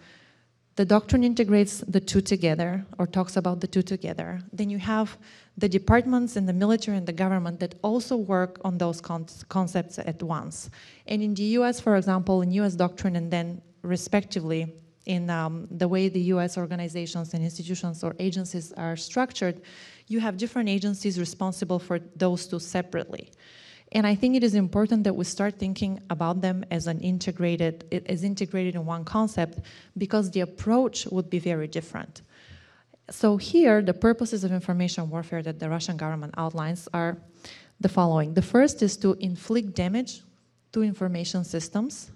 the 0.75 0.85
doctrine 0.85 1.23
integrates 1.23 1.81
the 1.87 1.99
two 1.99 2.19
together 2.19 2.83
or 2.97 3.05
talks 3.05 3.37
about 3.37 3.61
the 3.61 3.67
two 3.67 3.83
together. 3.83 4.41
Then 4.51 4.71
you 4.71 4.79
have 4.79 5.15
the 5.55 5.69
departments 5.69 6.35
and 6.35 6.49
the 6.49 6.53
military 6.53 6.97
and 6.97 7.05
the 7.05 7.13
government 7.13 7.59
that 7.59 7.75
also 7.83 8.17
work 8.17 8.59
on 8.65 8.79
those 8.79 8.99
con 9.01 9.27
concepts 9.49 9.99
at 9.99 10.23
once. 10.23 10.71
And 11.05 11.21
in 11.21 11.35
the 11.35 11.43
US, 11.59 11.79
for 11.79 11.95
example, 11.95 12.41
in 12.41 12.51
US 12.53 12.73
doctrine 12.73 13.15
and 13.15 13.29
then 13.29 13.61
respectively 13.83 14.73
in 15.05 15.29
um, 15.29 15.67
the 15.69 15.87
way 15.87 16.09
the 16.09 16.21
US 16.33 16.57
organizations 16.57 17.33
and 17.33 17.43
institutions 17.43 18.03
or 18.03 18.15
agencies 18.19 18.71
are 18.73 18.95
structured, 18.95 19.61
you 20.07 20.19
have 20.19 20.37
different 20.37 20.69
agencies 20.69 21.19
responsible 21.19 21.79
for 21.79 21.99
those 22.15 22.47
two 22.47 22.59
separately. 22.59 23.31
And 23.91 24.07
I 24.07 24.15
think 24.15 24.35
it 24.35 24.43
is 24.43 24.55
important 24.55 25.03
that 25.03 25.15
we 25.15 25.23
start 25.23 25.59
thinking 25.59 26.01
about 26.09 26.41
them 26.41 26.65
as 26.71 26.87
an 26.87 26.99
integrated, 26.99 28.03
as 28.07 28.23
integrated 28.23 28.75
in 28.75 28.85
one 28.85 29.05
concept, 29.05 29.59
because 29.97 30.31
the 30.31 30.39
approach 30.39 31.05
would 31.07 31.29
be 31.29 31.37
very 31.37 31.67
different. 31.67 32.23
So 33.11 33.37
here, 33.37 33.81
the 33.81 33.93
purposes 33.93 34.43
of 34.43 34.51
information 34.51 35.09
warfare 35.09 35.43
that 35.43 35.59
the 35.59 35.69
Russian 35.69 35.97
government 35.97 36.33
outlines 36.37 36.87
are 36.93 37.17
the 37.79 37.89
following. 37.89 38.33
The 38.33 38.41
first 38.41 38.81
is 38.81 38.97
to 38.97 39.13
inflict 39.19 39.75
damage 39.75 40.21
to 40.71 40.81
information 40.81 41.43
systems. 41.43 42.09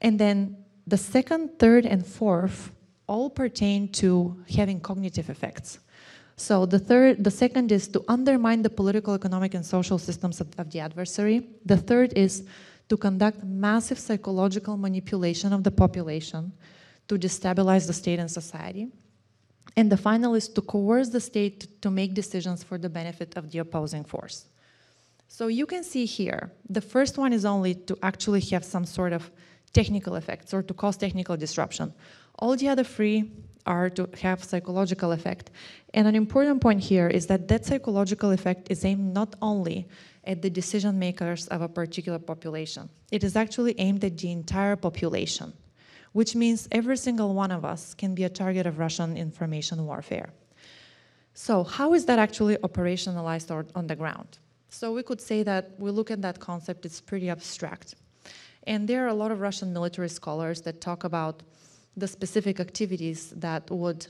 And 0.00 0.18
then 0.18 0.61
the 0.86 0.96
second, 0.96 1.58
third, 1.58 1.86
and 1.86 2.06
fourth 2.06 2.72
all 3.06 3.30
pertain 3.30 3.88
to 3.92 4.36
having 4.54 4.80
cognitive 4.80 5.30
effects. 5.30 5.78
So 6.36 6.66
the 6.66 6.78
third, 6.78 7.22
the 7.22 7.30
second 7.30 7.70
is 7.70 7.88
to 7.88 8.04
undermine 8.08 8.62
the 8.62 8.70
political, 8.70 9.14
economic, 9.14 9.54
and 9.54 9.64
social 9.64 9.98
systems 9.98 10.40
of, 10.40 10.48
of 10.58 10.70
the 10.70 10.80
adversary. 10.80 11.46
The 11.64 11.76
third 11.76 12.12
is 12.16 12.44
to 12.88 12.96
conduct 12.96 13.44
massive 13.44 13.98
psychological 13.98 14.76
manipulation 14.76 15.52
of 15.52 15.62
the 15.62 15.70
population 15.70 16.52
to 17.08 17.18
destabilize 17.18 17.86
the 17.86 17.92
state 17.92 18.18
and 18.18 18.30
society. 18.30 18.88
And 19.76 19.90
the 19.90 19.96
final 19.96 20.34
is 20.34 20.48
to 20.48 20.60
coerce 20.60 21.08
the 21.08 21.20
state 21.20 21.80
to 21.82 21.90
make 21.90 22.14
decisions 22.14 22.62
for 22.62 22.78
the 22.78 22.88
benefit 22.88 23.36
of 23.36 23.50
the 23.50 23.58
opposing 23.58 24.04
force. 24.04 24.46
So 25.28 25.46
you 25.46 25.64
can 25.64 25.82
see 25.82 26.04
here, 26.04 26.52
the 26.68 26.82
first 26.82 27.16
one 27.16 27.32
is 27.32 27.44
only 27.44 27.74
to 27.74 27.96
actually 28.02 28.40
have 28.52 28.64
some 28.64 28.84
sort 28.84 29.12
of 29.14 29.30
technical 29.72 30.16
effects 30.16 30.52
or 30.52 30.62
to 30.62 30.74
cause 30.74 30.96
technical 30.96 31.36
disruption. 31.36 31.92
All 32.38 32.56
the 32.56 32.68
other 32.68 32.84
three 32.84 33.30
are 33.66 33.88
to 33.90 34.08
have 34.20 34.42
psychological 34.42 35.12
effect. 35.12 35.50
And 35.94 36.06
an 36.06 36.14
important 36.16 36.60
point 36.60 36.80
here 36.80 37.08
is 37.08 37.26
that 37.26 37.48
that 37.48 37.64
psychological 37.64 38.30
effect 38.30 38.70
is 38.70 38.84
aimed 38.84 39.14
not 39.14 39.36
only 39.40 39.88
at 40.24 40.42
the 40.42 40.50
decision 40.50 40.98
makers 40.98 41.48
of 41.48 41.62
a 41.62 41.68
particular 41.68 42.18
population, 42.18 42.88
it 43.10 43.24
is 43.24 43.36
actually 43.36 43.74
aimed 43.78 44.04
at 44.04 44.18
the 44.18 44.30
entire 44.30 44.76
population, 44.76 45.52
which 46.12 46.34
means 46.34 46.68
every 46.72 46.96
single 46.96 47.34
one 47.34 47.50
of 47.50 47.64
us 47.64 47.94
can 47.94 48.14
be 48.14 48.24
a 48.24 48.28
target 48.28 48.66
of 48.66 48.78
Russian 48.78 49.16
information 49.16 49.84
warfare. 49.84 50.32
So, 51.34 51.64
how 51.64 51.94
is 51.94 52.04
that 52.06 52.18
actually 52.18 52.56
operationalized 52.56 53.50
on 53.74 53.86
the 53.86 53.96
ground? 53.96 54.38
So, 54.68 54.92
we 54.92 55.02
could 55.02 55.20
say 55.20 55.42
that 55.44 55.70
we 55.78 55.90
look 55.90 56.10
at 56.10 56.20
that 56.22 56.40
concept, 56.40 56.84
it's 56.84 57.00
pretty 57.00 57.30
abstract. 57.30 57.94
And 58.66 58.88
there 58.88 59.04
are 59.04 59.08
a 59.08 59.14
lot 59.14 59.30
of 59.32 59.40
Russian 59.40 59.72
military 59.72 60.08
scholars 60.08 60.62
that 60.62 60.80
talk 60.80 61.04
about 61.04 61.42
the 61.96 62.06
specific 62.08 62.60
activities 62.60 63.30
that 63.30 63.70
would, 63.70 64.06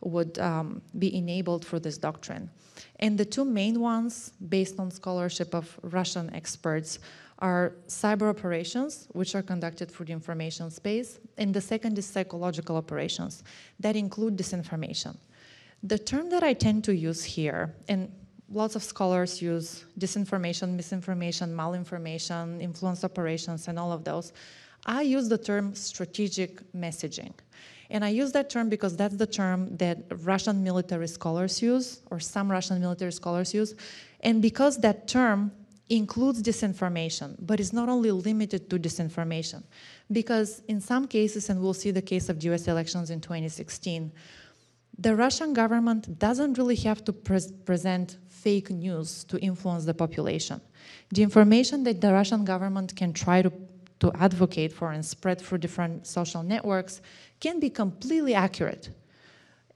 would 0.00 0.38
um, 0.38 0.82
be 0.98 1.14
enabled 1.16 1.64
for 1.64 1.78
this 1.78 1.98
doctrine. 1.98 2.50
And 3.00 3.18
the 3.18 3.24
two 3.24 3.44
main 3.44 3.80
ones, 3.80 4.32
based 4.48 4.78
on 4.78 4.90
scholarship 4.90 5.54
of 5.54 5.78
Russian 5.82 6.32
experts, 6.34 6.98
are 7.40 7.74
cyber 7.88 8.30
operations, 8.30 9.08
which 9.12 9.34
are 9.34 9.42
conducted 9.42 9.90
through 9.90 10.06
the 10.06 10.12
information 10.12 10.70
space, 10.70 11.18
and 11.36 11.52
the 11.52 11.60
second 11.60 11.98
is 11.98 12.06
psychological 12.06 12.76
operations 12.76 13.44
that 13.78 13.96
include 13.96 14.36
disinformation. 14.38 15.16
The 15.82 15.98
term 15.98 16.30
that 16.30 16.42
I 16.42 16.54
tend 16.54 16.84
to 16.84 16.94
use 16.94 17.22
here, 17.24 17.74
and 17.88 18.10
lots 18.50 18.76
of 18.76 18.82
scholars 18.82 19.42
use 19.42 19.84
disinformation, 19.98 20.74
misinformation, 20.74 21.54
malinformation, 21.54 22.60
influence 22.60 23.04
operations, 23.04 23.68
and 23.68 23.78
all 23.78 23.92
of 23.92 24.04
those. 24.04 24.32
I 24.84 25.02
use 25.02 25.28
the 25.28 25.38
term 25.38 25.74
strategic 25.74 26.60
messaging. 26.72 27.32
And 27.90 28.04
I 28.04 28.08
use 28.08 28.32
that 28.32 28.50
term 28.50 28.68
because 28.68 28.96
that's 28.96 29.16
the 29.16 29.26
term 29.26 29.76
that 29.76 29.98
Russian 30.24 30.62
military 30.62 31.08
scholars 31.08 31.62
use, 31.62 32.00
or 32.10 32.18
some 32.20 32.50
Russian 32.50 32.80
military 32.80 33.12
scholars 33.12 33.54
use, 33.54 33.74
and 34.20 34.42
because 34.42 34.78
that 34.78 35.06
term 35.06 35.52
includes 35.88 36.42
disinformation, 36.42 37.36
but 37.38 37.60
is 37.60 37.72
not 37.72 37.88
only 37.88 38.10
limited 38.10 38.68
to 38.70 38.78
disinformation. 38.78 39.62
Because 40.10 40.62
in 40.66 40.80
some 40.80 41.06
cases, 41.06 41.48
and 41.48 41.60
we'll 41.60 41.74
see 41.74 41.92
the 41.92 42.02
case 42.02 42.28
of 42.28 42.42
US 42.42 42.66
elections 42.66 43.10
in 43.10 43.20
2016, 43.20 44.12
the 44.98 45.14
Russian 45.14 45.52
government 45.52 46.18
doesn't 46.18 46.58
really 46.58 46.76
have 46.76 47.04
to 47.04 47.12
pre- 47.12 47.52
present 47.64 48.16
fake 48.42 48.70
news 48.70 49.24
to 49.24 49.38
influence 49.38 49.84
the 49.84 49.94
population. 49.94 50.60
The 51.10 51.22
information 51.22 51.84
that 51.84 52.00
the 52.00 52.12
Russian 52.12 52.44
government 52.44 52.94
can 52.94 53.12
try 53.12 53.42
to, 53.42 53.52
to 54.00 54.12
advocate 54.14 54.72
for 54.72 54.92
and 54.92 55.04
spread 55.04 55.40
through 55.40 55.58
different 55.58 56.06
social 56.06 56.42
networks 56.42 57.00
can 57.40 57.60
be 57.60 57.70
completely 57.70 58.34
accurate. 58.34 58.90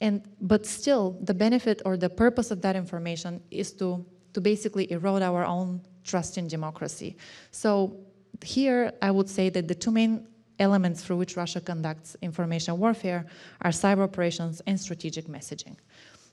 And, 0.00 0.22
but 0.40 0.66
still, 0.66 1.18
the 1.22 1.34
benefit 1.34 1.82
or 1.84 1.96
the 1.96 2.08
purpose 2.08 2.50
of 2.50 2.62
that 2.62 2.76
information 2.76 3.42
is 3.50 3.72
to, 3.74 4.04
to 4.34 4.40
basically 4.40 4.90
erode 4.92 5.22
our 5.22 5.44
own 5.44 5.80
trust 6.04 6.38
in 6.38 6.48
democracy. 6.48 7.16
So 7.50 7.96
here, 8.42 8.92
I 9.02 9.10
would 9.10 9.28
say 9.28 9.50
that 9.50 9.68
the 9.68 9.74
two 9.74 9.90
main 9.90 10.26
elements 10.58 11.02
through 11.02 11.16
which 11.16 11.36
Russia 11.36 11.60
conducts 11.60 12.16
information 12.22 12.78
warfare 12.78 13.26
are 13.62 13.70
cyber 13.70 14.04
operations 14.04 14.62
and 14.66 14.78
strategic 14.78 15.26
messaging. 15.26 15.76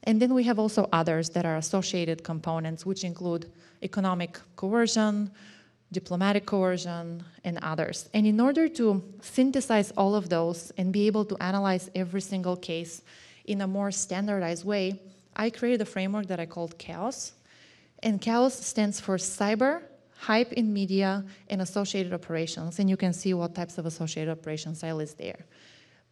And 0.08 0.22
then 0.22 0.34
we 0.34 0.44
have 0.44 0.58
also 0.58 0.88
others 0.94 1.30
that 1.32 1.46
are 1.46 1.58
associated 1.58 2.24
components, 2.24 2.86
which 2.86 3.04
include 3.04 3.52
economic 3.84 4.40
coercion, 4.56 5.30
diplomatic 5.92 6.46
coercion, 6.46 7.26
and 7.44 7.60
others. 7.62 8.10
And 8.14 8.26
in 8.26 8.40
order 8.40 8.70
to 8.70 9.04
synthesize 9.22 9.92
all 9.98 10.16
of 10.16 10.30
those 10.30 10.72
and 10.78 10.94
be 10.94 11.08
able 11.08 11.26
to 11.26 11.36
analyze 11.44 11.92
every 11.94 12.22
single 12.22 12.56
case 12.56 13.02
in 13.46 13.60
a 13.60 13.68
more 13.68 13.92
standardized 13.92 14.64
way, 14.64 15.02
I 15.36 15.50
created 15.50 15.82
a 15.82 15.86
framework 15.86 16.28
that 16.28 16.40
I 16.40 16.46
called 16.46 16.78
CHAOS. 16.80 17.34
And 18.02 18.22
CHAOS 18.22 18.54
stands 18.54 19.02
for 19.02 19.18
Cyber, 19.18 19.82
hype 20.16 20.54
in 20.54 20.72
media, 20.72 21.26
and 21.50 21.62
associated 21.62 22.14
operations. 22.14 22.80
And 22.80 22.90
you 22.90 22.96
can 22.96 23.12
see 23.12 23.34
what 23.34 23.56
types 23.56 23.78
of 23.78 23.86
associated 23.86 24.32
operations 24.32 24.86
I 24.86 24.94
list 24.94 25.18
there. 25.18 25.46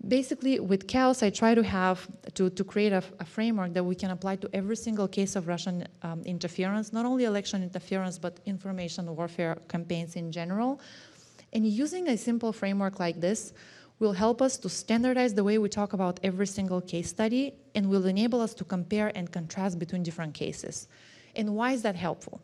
Basically, 0.08 0.60
with 0.60 0.88
CHAOS, 0.88 1.24
I 1.24 1.30
try 1.32 1.56
to 1.56 1.64
have 1.64 2.08
to, 2.36 2.50
to 2.52 2.64
create 2.64 2.94
a, 2.94 3.04
a 3.20 3.26
framework 3.26 3.74
that 3.74 3.84
we 3.84 3.96
can 3.96 4.12
apply 4.12 4.36
to 4.38 4.50
every 4.54 4.76
single 4.76 5.08
case 5.08 5.36
of 5.36 5.48
Russian 5.48 5.88
um, 6.04 6.22
interference, 6.26 6.94
not 6.94 7.06
only 7.06 7.24
election 7.24 7.64
interference, 7.64 8.20
but 8.20 8.40
information 8.46 9.14
warfare 9.16 9.58
campaigns 9.68 10.16
in 10.16 10.32
general. 10.32 10.80
And 11.54 11.66
using 11.66 12.10
a 12.10 12.18
simple 12.18 12.54
framework 12.54 13.00
like 13.00 13.20
this 13.20 13.54
will 13.98 14.14
help 14.14 14.42
us 14.42 14.58
to 14.58 14.70
standardize 14.70 15.34
the 15.34 15.44
way 15.44 15.58
we 15.58 15.70
talk 15.70 15.94
about 15.94 16.20
every 16.22 16.46
single 16.46 16.82
case 16.82 17.10
study 17.10 17.54
and 17.74 17.90
will 17.90 18.06
enable 18.06 18.42
us 18.42 18.54
to 18.56 18.64
compare 18.64 19.12
and 19.16 19.32
contrast 19.32 19.80
between 19.80 20.04
different 20.04 20.34
cases. 20.34 20.88
And 21.36 21.56
why 21.56 21.72
is 21.72 21.82
that 21.82 21.96
helpful? 21.96 22.42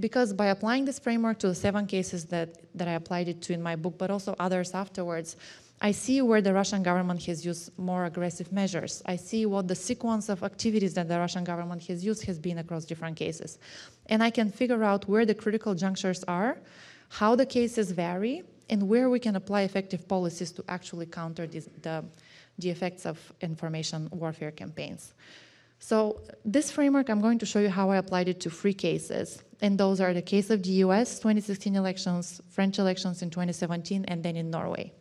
because 0.00 0.32
by 0.32 0.46
applying 0.46 0.84
this 0.84 0.98
framework 0.98 1.38
to 1.38 1.48
the 1.48 1.54
seven 1.54 1.86
cases 1.86 2.24
that, 2.26 2.56
that 2.74 2.88
I 2.88 2.92
applied 2.92 3.28
it 3.28 3.42
to 3.42 3.52
in 3.52 3.62
my 3.62 3.76
book, 3.76 3.98
but 3.98 4.10
also 4.10 4.34
others 4.38 4.72
afterwards, 4.72 5.36
I 5.82 5.92
see 5.92 6.20
where 6.20 6.42
the 6.42 6.52
Russian 6.52 6.82
government 6.82 7.24
has 7.24 7.44
used 7.44 7.76
more 7.78 8.04
aggressive 8.04 8.52
measures. 8.52 9.02
I 9.06 9.16
see 9.16 9.46
what 9.46 9.66
the 9.66 9.74
sequence 9.74 10.28
of 10.28 10.42
activities 10.42 10.92
that 10.94 11.08
the 11.08 11.18
Russian 11.18 11.42
government 11.42 11.82
has 11.84 12.04
used 12.04 12.24
has 12.26 12.38
been 12.38 12.58
across 12.58 12.84
different 12.84 13.16
cases. 13.16 13.58
And 14.06 14.22
I 14.22 14.28
can 14.28 14.50
figure 14.50 14.84
out 14.84 15.08
where 15.08 15.24
the 15.24 15.34
critical 15.34 15.74
junctures 15.74 16.22
are, 16.24 16.58
how 17.08 17.34
the 17.34 17.46
cases 17.46 17.92
vary, 17.92 18.42
and 18.68 18.88
where 18.88 19.08
we 19.08 19.18
can 19.18 19.36
apply 19.36 19.62
effective 19.62 20.06
policies 20.06 20.52
to 20.52 20.64
actually 20.68 21.06
counter 21.06 21.46
the, 21.46 22.04
the 22.58 22.70
effects 22.70 23.06
of 23.06 23.18
information 23.40 24.08
warfare 24.12 24.50
campaigns. 24.50 25.14
So 25.78 26.20
this 26.44 26.70
framework, 26.70 27.08
I'm 27.08 27.22
going 27.22 27.38
to 27.38 27.46
show 27.46 27.58
you 27.58 27.70
how 27.70 27.90
I 27.90 27.96
applied 27.96 28.28
it 28.28 28.38
to 28.40 28.50
three 28.50 28.74
cases. 28.74 29.42
And 29.62 29.78
those 29.78 29.98
are 29.98 30.12
the 30.12 30.22
case 30.22 30.50
of 30.50 30.62
the 30.62 30.72
US 30.84 31.18
2016 31.18 31.74
elections, 31.74 32.42
French 32.50 32.78
elections 32.78 33.22
in 33.22 33.30
2017, 33.30 34.04
and 34.04 34.22
then 34.22 34.36
in 34.36 34.50
Norway. 34.50 34.92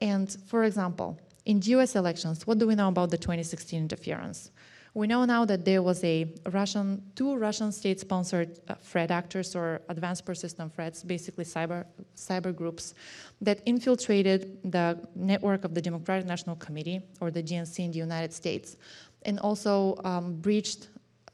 And 0.00 0.30
for 0.46 0.64
example, 0.64 1.18
in 1.44 1.60
US 1.64 1.96
elections, 1.96 2.46
what 2.46 2.58
do 2.58 2.66
we 2.66 2.74
know 2.74 2.88
about 2.88 3.10
the 3.10 3.18
2016 3.18 3.78
interference? 3.80 4.50
We 4.94 5.06
know 5.06 5.24
now 5.24 5.46
that 5.46 5.64
there 5.64 5.82
was 5.82 6.04
a 6.04 6.30
Russian, 6.50 7.02
two 7.14 7.34
Russian 7.34 7.72
state-sponsored 7.72 8.60
uh, 8.68 8.74
threat 8.74 9.10
actors 9.10 9.56
or 9.56 9.80
advanced 9.88 10.26
persistent 10.26 10.74
threats, 10.74 11.02
basically 11.02 11.44
cyber, 11.44 11.86
cyber 12.14 12.54
groups, 12.54 12.92
that 13.40 13.62
infiltrated 13.64 14.58
the 14.70 14.98
network 15.14 15.64
of 15.64 15.72
the 15.72 15.80
Democratic 15.80 16.26
National 16.26 16.56
Committee, 16.56 17.00
or 17.22 17.30
the 17.30 17.42
DNC 17.42 17.78
in 17.78 17.90
the 17.90 17.98
United 17.98 18.34
States, 18.34 18.76
and 19.22 19.38
also 19.38 19.98
um, 20.04 20.34
breached 20.34 20.88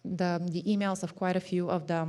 the, 0.04 0.40
the 0.52 0.62
emails 0.62 1.02
of 1.02 1.16
quite 1.16 1.34
a 1.34 1.40
few 1.40 1.68
of 1.68 1.88
the 1.88 2.06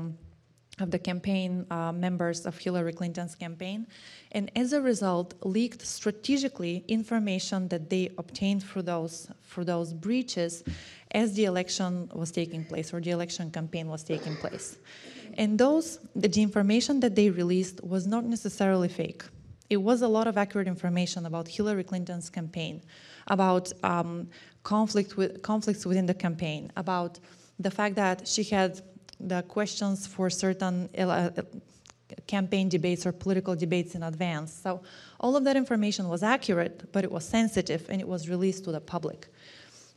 of 0.81 0.91
the 0.91 0.99
campaign 0.99 1.65
uh, 1.69 1.91
members 1.91 2.45
of 2.45 2.57
Hillary 2.57 2.93
Clinton's 2.93 3.35
campaign, 3.35 3.87
and 4.31 4.51
as 4.55 4.73
a 4.73 4.81
result, 4.81 5.33
leaked 5.43 5.85
strategically 5.85 6.83
information 6.87 7.67
that 7.67 7.89
they 7.89 8.11
obtained 8.17 8.63
through 8.63 8.83
those 8.83 9.27
through 9.49 9.65
those 9.65 9.93
breaches, 9.93 10.63
as 11.11 11.33
the 11.33 11.45
election 11.45 12.09
was 12.13 12.31
taking 12.31 12.63
place 12.65 12.93
or 12.93 13.01
the 13.01 13.11
election 13.11 13.51
campaign 13.51 13.87
was 13.87 14.03
taking 14.03 14.35
place, 14.37 14.77
and 15.37 15.57
those 15.57 15.99
the, 16.15 16.27
the 16.27 16.41
information 16.41 16.99
that 16.99 17.15
they 17.15 17.29
released 17.29 17.83
was 17.83 18.07
not 18.07 18.23
necessarily 18.25 18.89
fake. 18.89 19.23
It 19.69 19.77
was 19.77 20.01
a 20.01 20.07
lot 20.07 20.25
of 20.25 20.35
accurate 20.35 20.67
information 20.67 21.25
about 21.27 21.47
Hillary 21.47 21.83
Clinton's 21.83 22.29
campaign, 22.29 22.81
about 23.27 23.71
um, 23.83 24.27
conflict 24.63 25.15
with, 25.15 25.43
conflicts 25.43 25.85
within 25.85 26.07
the 26.07 26.15
campaign, 26.15 26.71
about 26.75 27.19
the 27.59 27.69
fact 27.69 27.95
that 27.95 28.27
she 28.27 28.43
had 28.43 28.81
the 29.19 29.41
questions 29.43 30.07
for 30.07 30.29
certain 30.29 30.89
uh, 30.97 31.29
campaign 32.27 32.69
debates 32.69 33.05
or 33.05 33.11
political 33.11 33.55
debates 33.55 33.95
in 33.95 34.03
advance. 34.03 34.53
So 34.53 34.81
all 35.19 35.35
of 35.35 35.43
that 35.43 35.55
information 35.55 36.07
was 36.09 36.23
accurate, 36.23 36.91
but 36.91 37.03
it 37.03 37.11
was 37.11 37.25
sensitive 37.25 37.87
and 37.89 38.01
it 38.01 38.07
was 38.07 38.29
released 38.29 38.63
to 38.65 38.71
the 38.71 38.81
public. 38.81 39.27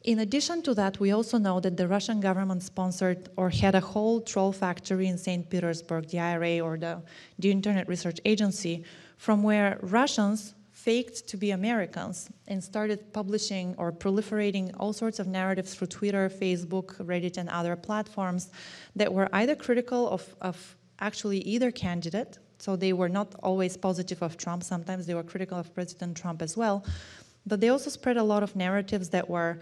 In 0.04 0.18
addition 0.18 0.62
to 0.62 0.74
that, 0.74 0.98
we 0.98 1.12
also 1.12 1.38
know 1.38 1.60
that 1.60 1.76
the 1.76 1.86
Russian 1.86 2.20
government 2.20 2.62
sponsored 2.64 3.28
or 3.36 3.50
had 3.50 3.76
a 3.76 3.80
whole 3.80 4.20
troll 4.20 4.52
factory 4.52 5.06
in 5.06 5.16
St. 5.16 5.48
Petersburg, 5.48 6.08
the 6.08 6.18
IRA 6.18 6.58
or 6.58 6.76
the, 6.76 7.00
the 7.38 7.52
Internet 7.52 7.86
Research 7.88 8.18
Agency, 8.24 8.84
from 9.16 9.44
where 9.44 9.78
Russians 9.80 10.54
faked 10.84 11.28
to 11.28 11.36
be 11.36 11.52
Americans 11.52 12.28
and 12.48 12.62
started 12.62 13.12
publishing 13.12 13.74
or 13.78 13.92
proliferating 13.92 14.74
all 14.80 14.92
sorts 14.92 15.18
of 15.20 15.26
narratives 15.28 15.74
through 15.74 15.86
Twitter, 15.86 16.28
Facebook, 16.28 16.88
Reddit, 17.10 17.36
and 17.36 17.48
other 17.48 17.76
platforms 17.76 18.50
that 18.96 19.12
were 19.12 19.28
either 19.32 19.54
critical 19.54 20.08
of, 20.08 20.22
of 20.40 20.56
actually 20.98 21.38
either 21.54 21.70
candidate, 21.70 22.38
so 22.58 22.74
they 22.74 22.92
were 22.92 23.08
not 23.08 23.28
always 23.42 23.76
positive 23.76 24.20
of 24.22 24.36
Trump, 24.36 24.64
sometimes 24.64 25.06
they 25.06 25.14
were 25.14 25.22
critical 25.22 25.56
of 25.58 25.72
President 25.72 26.16
Trump 26.16 26.42
as 26.42 26.56
well, 26.56 26.84
but 27.46 27.60
they 27.60 27.68
also 27.68 27.90
spread 27.90 28.16
a 28.16 28.22
lot 28.22 28.42
of 28.42 28.56
narratives 28.56 29.08
that 29.10 29.28
were 29.28 29.60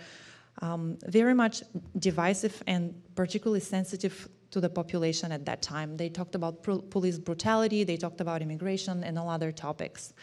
um, 0.62 0.96
very 1.06 1.34
much 1.34 1.62
divisive 1.98 2.62
and 2.66 2.94
particularly 3.14 3.60
sensitive 3.60 4.28
to 4.50 4.60
the 4.60 4.68
population 4.68 5.32
at 5.32 5.44
that 5.44 5.60
time. 5.60 5.96
They 5.96 6.08
talked 6.08 6.34
about 6.34 6.62
police 6.62 7.18
brutality, 7.18 7.84
they 7.84 7.98
talked 7.98 8.20
about 8.20 8.40
immigration, 8.42 9.04
and 9.04 9.18
all 9.18 9.28
other 9.28 9.52
topics. 9.52 10.14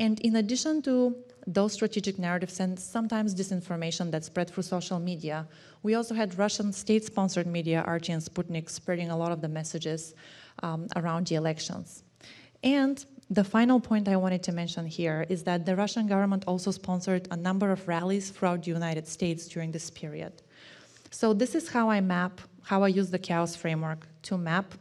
And 0.00 0.18
in 0.20 0.36
addition 0.36 0.80
to 0.82 1.14
those 1.46 1.74
strategic 1.74 2.18
narratives 2.18 2.58
and 2.58 2.78
sometimes 2.80 3.34
disinformation 3.34 4.10
that 4.12 4.24
spread 4.24 4.48
through 4.48 4.62
social 4.62 4.98
media, 4.98 5.46
we 5.82 5.94
also 5.94 6.14
had 6.14 6.38
Russian 6.38 6.72
state-sponsored 6.72 7.46
media, 7.46 7.84
RT 7.86 8.08
and 8.08 8.22
Sputnik, 8.22 8.70
spreading 8.70 9.10
a 9.10 9.16
lot 9.16 9.30
of 9.30 9.42
the 9.42 9.48
messages 9.48 10.14
um, 10.62 10.88
around 10.96 11.26
the 11.26 11.34
elections. 11.34 12.02
And 12.62 13.04
the 13.28 13.44
final 13.44 13.78
point 13.78 14.08
I 14.08 14.16
wanted 14.16 14.42
to 14.44 14.52
mention 14.52 14.86
here 14.86 15.26
is 15.28 15.42
that 15.44 15.66
the 15.66 15.76
Russian 15.76 16.06
government 16.06 16.44
also 16.46 16.70
sponsored 16.70 17.28
a 17.30 17.36
number 17.36 17.70
of 17.70 17.86
rallies 17.86 18.30
throughout 18.30 18.62
the 18.64 18.70
United 18.70 19.06
States 19.06 19.48
during 19.48 19.70
this 19.70 19.90
period. 19.90 20.32
So 21.10 21.34
this 21.34 21.54
is 21.54 21.68
how 21.68 21.90
I 21.90 22.00
map, 22.00 22.40
how 22.62 22.82
I 22.82 22.88
use 22.88 23.10
the 23.10 23.18
chaos 23.18 23.54
framework 23.54 24.06
to 24.22 24.38
map 24.38 24.72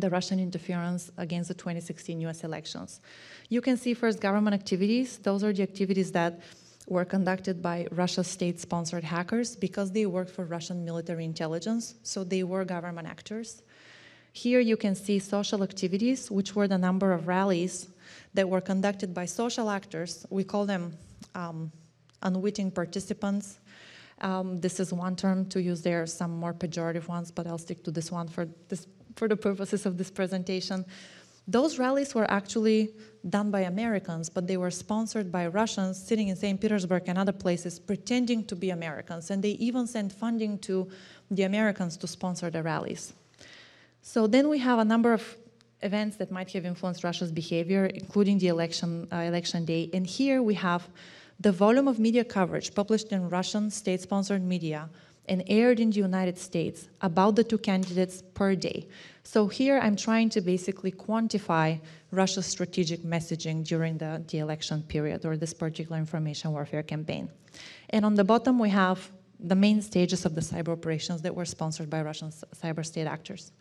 the 0.00 0.10
Russian 0.10 0.38
interference 0.40 1.10
against 1.16 1.48
the 1.48 1.54
2016 1.54 2.20
US 2.22 2.44
elections. 2.44 3.00
You 3.48 3.60
can 3.60 3.76
see 3.76 3.94
first 3.94 4.20
government 4.20 4.54
activities. 4.54 5.18
Those 5.18 5.44
are 5.44 5.52
the 5.52 5.62
activities 5.62 6.12
that 6.12 6.40
were 6.86 7.04
conducted 7.04 7.62
by 7.62 7.86
Russia's 7.92 8.26
state-sponsored 8.26 9.04
hackers 9.04 9.54
because 9.56 9.92
they 9.92 10.06
worked 10.06 10.30
for 10.30 10.44
Russian 10.44 10.84
military 10.84 11.24
intelligence, 11.24 11.94
so 12.02 12.24
they 12.24 12.42
were 12.42 12.64
government 12.64 13.06
actors. 13.06 13.62
Here 14.32 14.60
you 14.60 14.76
can 14.76 14.94
see 14.94 15.18
social 15.18 15.62
activities, 15.62 16.30
which 16.30 16.54
were 16.54 16.68
the 16.68 16.78
number 16.78 17.12
of 17.12 17.28
rallies 17.28 17.88
that 18.34 18.48
were 18.48 18.60
conducted 18.60 19.12
by 19.12 19.26
social 19.26 19.68
actors. 19.68 20.26
We 20.30 20.44
call 20.44 20.64
them 20.64 20.96
um, 21.34 21.72
unwitting 22.22 22.70
participants. 22.70 23.58
Um, 24.20 24.60
this 24.60 24.80
is 24.80 24.92
one 24.92 25.16
term 25.16 25.46
to 25.46 25.62
use. 25.62 25.82
There 25.82 26.02
are 26.02 26.06
some 26.06 26.32
more 26.38 26.52
pejorative 26.52 27.08
ones, 27.08 27.30
but 27.30 27.46
I'll 27.46 27.58
stick 27.58 27.84
to 27.84 27.90
this 27.90 28.10
one 28.10 28.28
for, 28.28 28.48
this, 28.68 28.86
for 29.18 29.28
the 29.28 29.36
purposes 29.36 29.84
of 29.84 29.98
this 29.98 30.10
presentation. 30.10 30.84
Those 31.46 31.78
rallies 31.78 32.14
were 32.14 32.30
actually 32.30 32.90
done 33.28 33.50
by 33.50 33.60
Americans, 33.60 34.28
but 34.28 34.46
they 34.46 34.56
were 34.56 34.70
sponsored 34.70 35.32
by 35.32 35.46
Russians 35.48 36.00
sitting 36.00 36.28
in 36.28 36.36
St. 36.36 36.60
Petersburg 36.60 37.04
and 37.06 37.18
other 37.18 37.32
places 37.32 37.78
pretending 37.78 38.44
to 38.44 38.54
be 38.54 38.70
Americans. 38.70 39.30
And 39.30 39.42
they 39.42 39.52
even 39.68 39.86
sent 39.86 40.12
funding 40.12 40.58
to 40.60 40.88
the 41.30 41.42
Americans 41.42 41.96
to 41.98 42.06
sponsor 42.06 42.50
the 42.50 42.62
rallies. 42.62 43.12
So 44.02 44.26
then 44.26 44.48
we 44.48 44.58
have 44.58 44.78
a 44.78 44.84
number 44.84 45.12
of 45.12 45.36
events 45.82 46.16
that 46.16 46.30
might 46.30 46.50
have 46.52 46.64
influenced 46.64 47.02
Russia's 47.02 47.32
behavior, 47.32 47.86
including 47.86 48.38
the 48.38 48.48
election, 48.48 49.08
uh, 49.12 49.16
election 49.16 49.64
day. 49.64 49.90
And 49.92 50.06
here 50.06 50.42
we 50.42 50.54
have 50.54 50.88
the 51.40 51.52
volume 51.52 51.88
of 51.88 51.98
media 51.98 52.24
coverage 52.24 52.74
published 52.74 53.12
in 53.12 53.28
Russian 53.28 53.70
state-sponsored 53.70 54.42
media 54.42 54.88
and 55.28 55.42
aired 55.46 55.80
in 55.80 55.90
the 55.90 55.96
United 55.96 56.38
States 56.38 56.88
about 57.00 57.36
the 57.36 57.44
two 57.44 57.58
candidates 57.58 58.22
per 58.34 58.54
day. 58.54 58.88
So 59.22 59.46
here 59.46 59.78
I'm 59.78 59.96
trying 59.96 60.30
to 60.30 60.40
basically 60.40 60.92
quantify 60.92 61.80
Russia's 62.10 62.46
strategic 62.46 63.02
messaging 63.02 63.66
during 63.66 63.98
the, 63.98 64.22
the 64.28 64.38
election 64.38 64.82
period 64.82 65.26
or 65.26 65.36
this 65.36 65.52
particular 65.52 65.98
information 65.98 66.52
warfare 66.52 66.82
campaign. 66.82 67.28
And 67.90 68.04
on 68.04 68.14
the 68.14 68.24
bottom 68.24 68.58
we 68.58 68.70
have 68.70 69.10
the 69.38 69.54
main 69.54 69.82
stages 69.82 70.24
of 70.24 70.34
the 70.34 70.40
cyber 70.40 70.68
operations 70.68 71.22
that 71.22 71.34
were 71.34 71.44
sponsored 71.44 71.88
by 71.88 72.02
Russian 72.02 72.30
cyber 72.30 72.84
state 72.84 73.06
actors 73.06 73.52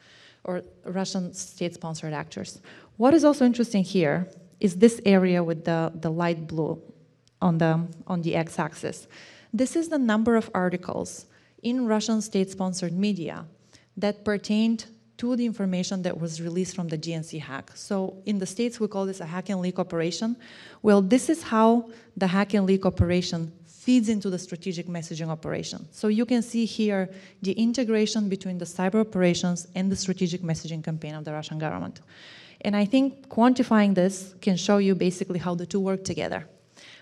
or 0.44 0.64
Russian 0.86 1.34
state-sponsored 1.34 2.14
actors. 2.14 2.62
What 2.96 3.14
is 3.14 3.24
also 3.24 3.46
interesting 3.46 3.84
here 3.84 4.28
is 4.60 4.78
this 4.78 5.02
area 5.06 5.44
with 5.44 5.66
the, 5.66 5.92
the 5.94 6.10
light 6.10 6.48
blue 6.48 6.82
on 7.42 7.58
the, 7.58 7.86
on 8.08 8.22
the 8.22 8.36
x-axis. 8.36 9.08
This 9.54 9.76
is 9.76 9.90
the 9.90 10.00
number 10.00 10.36
of 10.36 10.50
articles 10.54 11.26
in 11.64 11.88
Russian 11.88 12.22
state-sponsored 12.22 12.94
media 12.94 13.46
that 13.96 14.24
pertained 14.24 14.86
to 15.18 15.36
the 15.36 15.46
information 15.46 16.04
that 16.04 16.20
was 16.20 16.42
released 16.42 16.76
from 16.76 16.88
the 16.88 16.98
DNC 16.98 17.42
hack. 17.42 17.72
So 17.74 18.22
in 18.26 18.38
the 18.38 18.46
States, 18.46 18.80
we 18.80 18.88
call 18.88 19.06
this 19.06 19.20
a 19.20 19.26
hack 19.26 19.50
and 19.50 19.60
leak 19.62 19.80
operation. 19.80 20.38
Well, 20.84 21.02
this 21.02 21.30
is 21.30 21.42
how 21.44 21.90
the 22.16 22.28
hack 22.28 22.54
and 22.54 22.66
leak 22.66 22.86
operation 22.86 23.52
feeds 23.66 24.10
into 24.10 24.30
the 24.30 24.38
strategic 24.38 24.88
messaging 24.88 25.30
operation. 25.30 25.88
So 25.92 26.08
you 26.10 26.26
can 26.26 26.42
see 26.42 26.66
here 26.66 27.10
the 27.42 27.54
integration 27.54 28.30
between 28.30 28.58
the 28.58 28.66
cyber 28.66 29.00
operations 29.00 29.68
and 29.76 29.92
the 29.92 29.96
strategic 29.96 30.42
messaging 30.42 30.84
campaign 30.84 31.16
of 31.16 31.26
the 31.26 31.32
Russian 31.32 31.58
government. 31.58 32.02
And 32.62 32.76
I 32.76 32.86
think 32.86 33.30
quantifying 33.30 33.96
this 33.96 34.36
can 34.42 34.58
show 34.58 34.78
you 34.78 34.94
basically 34.94 35.40
how 35.40 35.56
the 35.56 35.66
two 35.66 35.80
work 35.80 36.04
together. 36.04 36.48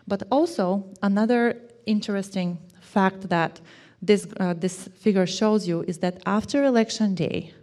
But 0.08 0.24
also, 0.32 0.86
another 1.02 1.60
interesting 1.86 2.60
fact 2.82 3.30
that 3.30 3.60
this, 4.02 4.28
uh, 4.40 4.54
this 4.54 4.88
figure 4.96 5.26
shows 5.26 5.68
you 5.68 5.84
is 5.84 5.98
that 6.00 6.22
after 6.26 6.64
election 6.64 7.16
day, 7.16 7.54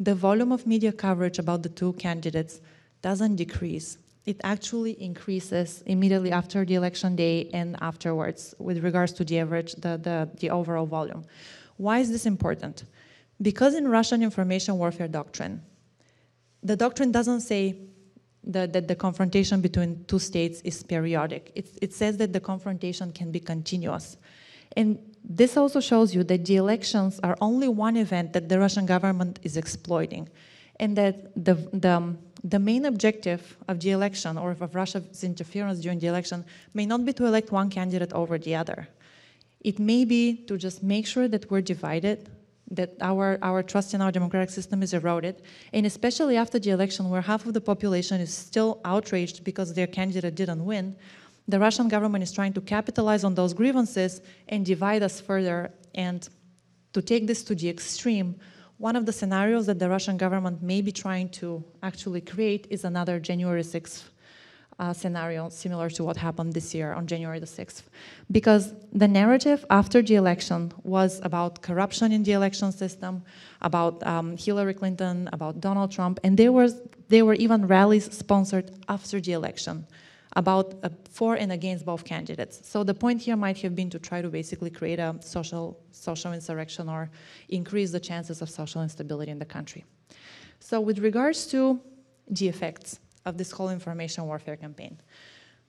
the 0.00 0.14
volume 0.14 0.52
of 0.52 0.66
media 0.66 0.92
coverage 0.92 1.38
about 1.38 1.62
the 1.62 1.68
two 1.68 1.92
candidates 1.94 2.60
doesn't 3.02 3.36
decrease. 3.36 3.98
It 4.26 4.40
actually 4.44 5.00
increases 5.02 5.82
immediately 5.86 6.30
after 6.30 6.64
the 6.64 6.74
election 6.74 7.16
day 7.16 7.48
and 7.52 7.76
afterwards 7.80 8.54
with 8.58 8.84
regards 8.84 9.12
to 9.14 9.24
the 9.24 9.38
average, 9.38 9.74
the, 9.74 9.96
the, 9.96 10.28
the 10.38 10.50
overall 10.50 10.86
volume. 10.86 11.24
Why 11.78 12.00
is 12.00 12.10
this 12.10 12.26
important? 12.26 12.84
Because 13.40 13.74
in 13.74 13.88
Russian 13.88 14.22
information 14.22 14.78
warfare 14.78 15.08
doctrine, 15.08 15.62
the 16.62 16.76
doctrine 16.76 17.12
doesn't 17.12 17.40
say 17.40 17.76
that, 18.44 18.72
that 18.72 18.88
the 18.88 18.94
confrontation 18.94 19.60
between 19.60 20.04
two 20.04 20.18
states 20.18 20.60
is 20.62 20.82
periodic. 20.82 21.52
It, 21.54 21.78
it 21.80 21.92
says 21.94 22.16
that 22.18 22.32
the 22.32 22.40
confrontation 22.40 23.12
can 23.12 23.30
be 23.30 23.40
continuous. 23.40 24.16
And 24.76 24.98
this 25.28 25.56
also 25.56 25.80
shows 25.80 26.14
you 26.14 26.24
that 26.24 26.46
the 26.46 26.56
elections 26.56 27.20
are 27.22 27.36
only 27.40 27.68
one 27.68 27.96
event 27.96 28.32
that 28.32 28.48
the 28.48 28.58
Russian 28.58 28.86
government 28.86 29.38
is 29.42 29.56
exploiting, 29.58 30.28
and 30.80 30.96
that 30.96 31.32
the, 31.36 31.54
the, 31.72 32.16
the 32.42 32.58
main 32.58 32.86
objective 32.86 33.56
of 33.68 33.80
the 33.80 33.90
election 33.90 34.38
or 34.38 34.52
of 34.52 34.74
Russia's 34.74 35.22
interference 35.22 35.80
during 35.80 35.98
the 35.98 36.06
election 36.06 36.44
may 36.72 36.86
not 36.86 37.04
be 37.04 37.12
to 37.12 37.26
elect 37.26 37.52
one 37.52 37.68
candidate 37.68 38.12
over 38.14 38.38
the 38.38 38.54
other. 38.54 38.88
It 39.60 39.78
may 39.78 40.04
be 40.04 40.36
to 40.46 40.56
just 40.56 40.82
make 40.82 41.06
sure 41.06 41.28
that 41.28 41.50
we're 41.50 41.60
divided, 41.60 42.30
that 42.70 42.94
our, 43.00 43.38
our 43.42 43.62
trust 43.62 43.92
in 43.92 44.00
our 44.00 44.12
democratic 44.12 44.50
system 44.50 44.82
is 44.82 44.94
eroded, 44.94 45.42
and 45.72 45.84
especially 45.84 46.36
after 46.36 46.58
the 46.58 46.70
election 46.70 47.10
where 47.10 47.20
half 47.20 47.44
of 47.44 47.52
the 47.52 47.60
population 47.60 48.20
is 48.20 48.32
still 48.32 48.80
outraged 48.84 49.44
because 49.44 49.74
their 49.74 49.86
candidate 49.86 50.36
didn't 50.36 50.64
win, 50.64 50.96
the 51.48 51.58
Russian 51.58 51.88
government 51.88 52.22
is 52.22 52.30
trying 52.30 52.52
to 52.52 52.60
capitalize 52.60 53.24
on 53.24 53.34
those 53.34 53.54
grievances 53.54 54.20
and 54.48 54.64
divide 54.64 55.02
us 55.02 55.20
further. 55.20 55.72
And 55.94 56.28
to 56.92 57.00
take 57.00 57.26
this 57.26 57.42
to 57.44 57.54
the 57.54 57.70
extreme, 57.70 58.36
one 58.76 58.94
of 58.94 59.06
the 59.06 59.12
scenarios 59.12 59.66
that 59.66 59.78
the 59.78 59.88
Russian 59.88 60.18
government 60.18 60.62
may 60.62 60.82
be 60.82 60.92
trying 60.92 61.30
to 61.30 61.64
actually 61.82 62.20
create 62.20 62.66
is 62.70 62.84
another 62.84 63.18
January 63.18 63.62
6th 63.62 64.04
uh, 64.78 64.92
scenario 64.92 65.48
similar 65.48 65.90
to 65.90 66.04
what 66.04 66.16
happened 66.16 66.52
this 66.52 66.72
year 66.72 66.92
on 66.92 67.06
January 67.06 67.40
the 67.40 67.46
6th. 67.46 67.82
Because 68.30 68.74
the 68.92 69.08
narrative 69.08 69.64
after 69.70 70.02
the 70.02 70.14
election 70.14 70.72
was 70.84 71.20
about 71.24 71.62
corruption 71.62 72.12
in 72.12 72.22
the 72.22 72.32
election 72.32 72.70
system, 72.70 73.24
about 73.62 74.06
um, 74.06 74.36
Hillary 74.36 74.74
Clinton, 74.74 75.28
about 75.32 75.60
Donald 75.60 75.90
Trump, 75.90 76.20
and 76.22 76.36
there, 76.36 76.52
was, 76.52 76.80
there 77.08 77.24
were 77.24 77.34
even 77.34 77.66
rallies 77.66 78.14
sponsored 78.16 78.70
after 78.88 79.20
the 79.20 79.32
election 79.32 79.86
about 80.38 80.66
for 81.10 81.34
and 81.34 81.50
against 81.50 81.84
both 81.84 82.04
candidates. 82.04 82.60
So 82.62 82.84
the 82.84 82.94
point 82.94 83.20
here 83.20 83.36
might 83.36 83.58
have 83.58 83.74
been 83.74 83.90
to 83.90 83.98
try 83.98 84.22
to 84.22 84.28
basically 84.28 84.70
create 84.70 85.00
a 85.00 85.16
social, 85.20 85.80
social 85.90 86.32
insurrection 86.32 86.88
or 86.88 87.10
increase 87.48 87.90
the 87.90 87.98
chances 87.98 88.40
of 88.40 88.48
social 88.48 88.80
instability 88.88 89.32
in 89.32 89.40
the 89.40 89.50
country. 89.56 89.84
So 90.60 90.80
with 90.80 91.00
regards 91.00 91.48
to 91.48 91.80
the 92.28 92.46
effects 92.46 93.00
of 93.26 93.36
this 93.36 93.50
whole 93.50 93.70
information 93.70 94.26
warfare 94.26 94.56
campaign, 94.56 94.96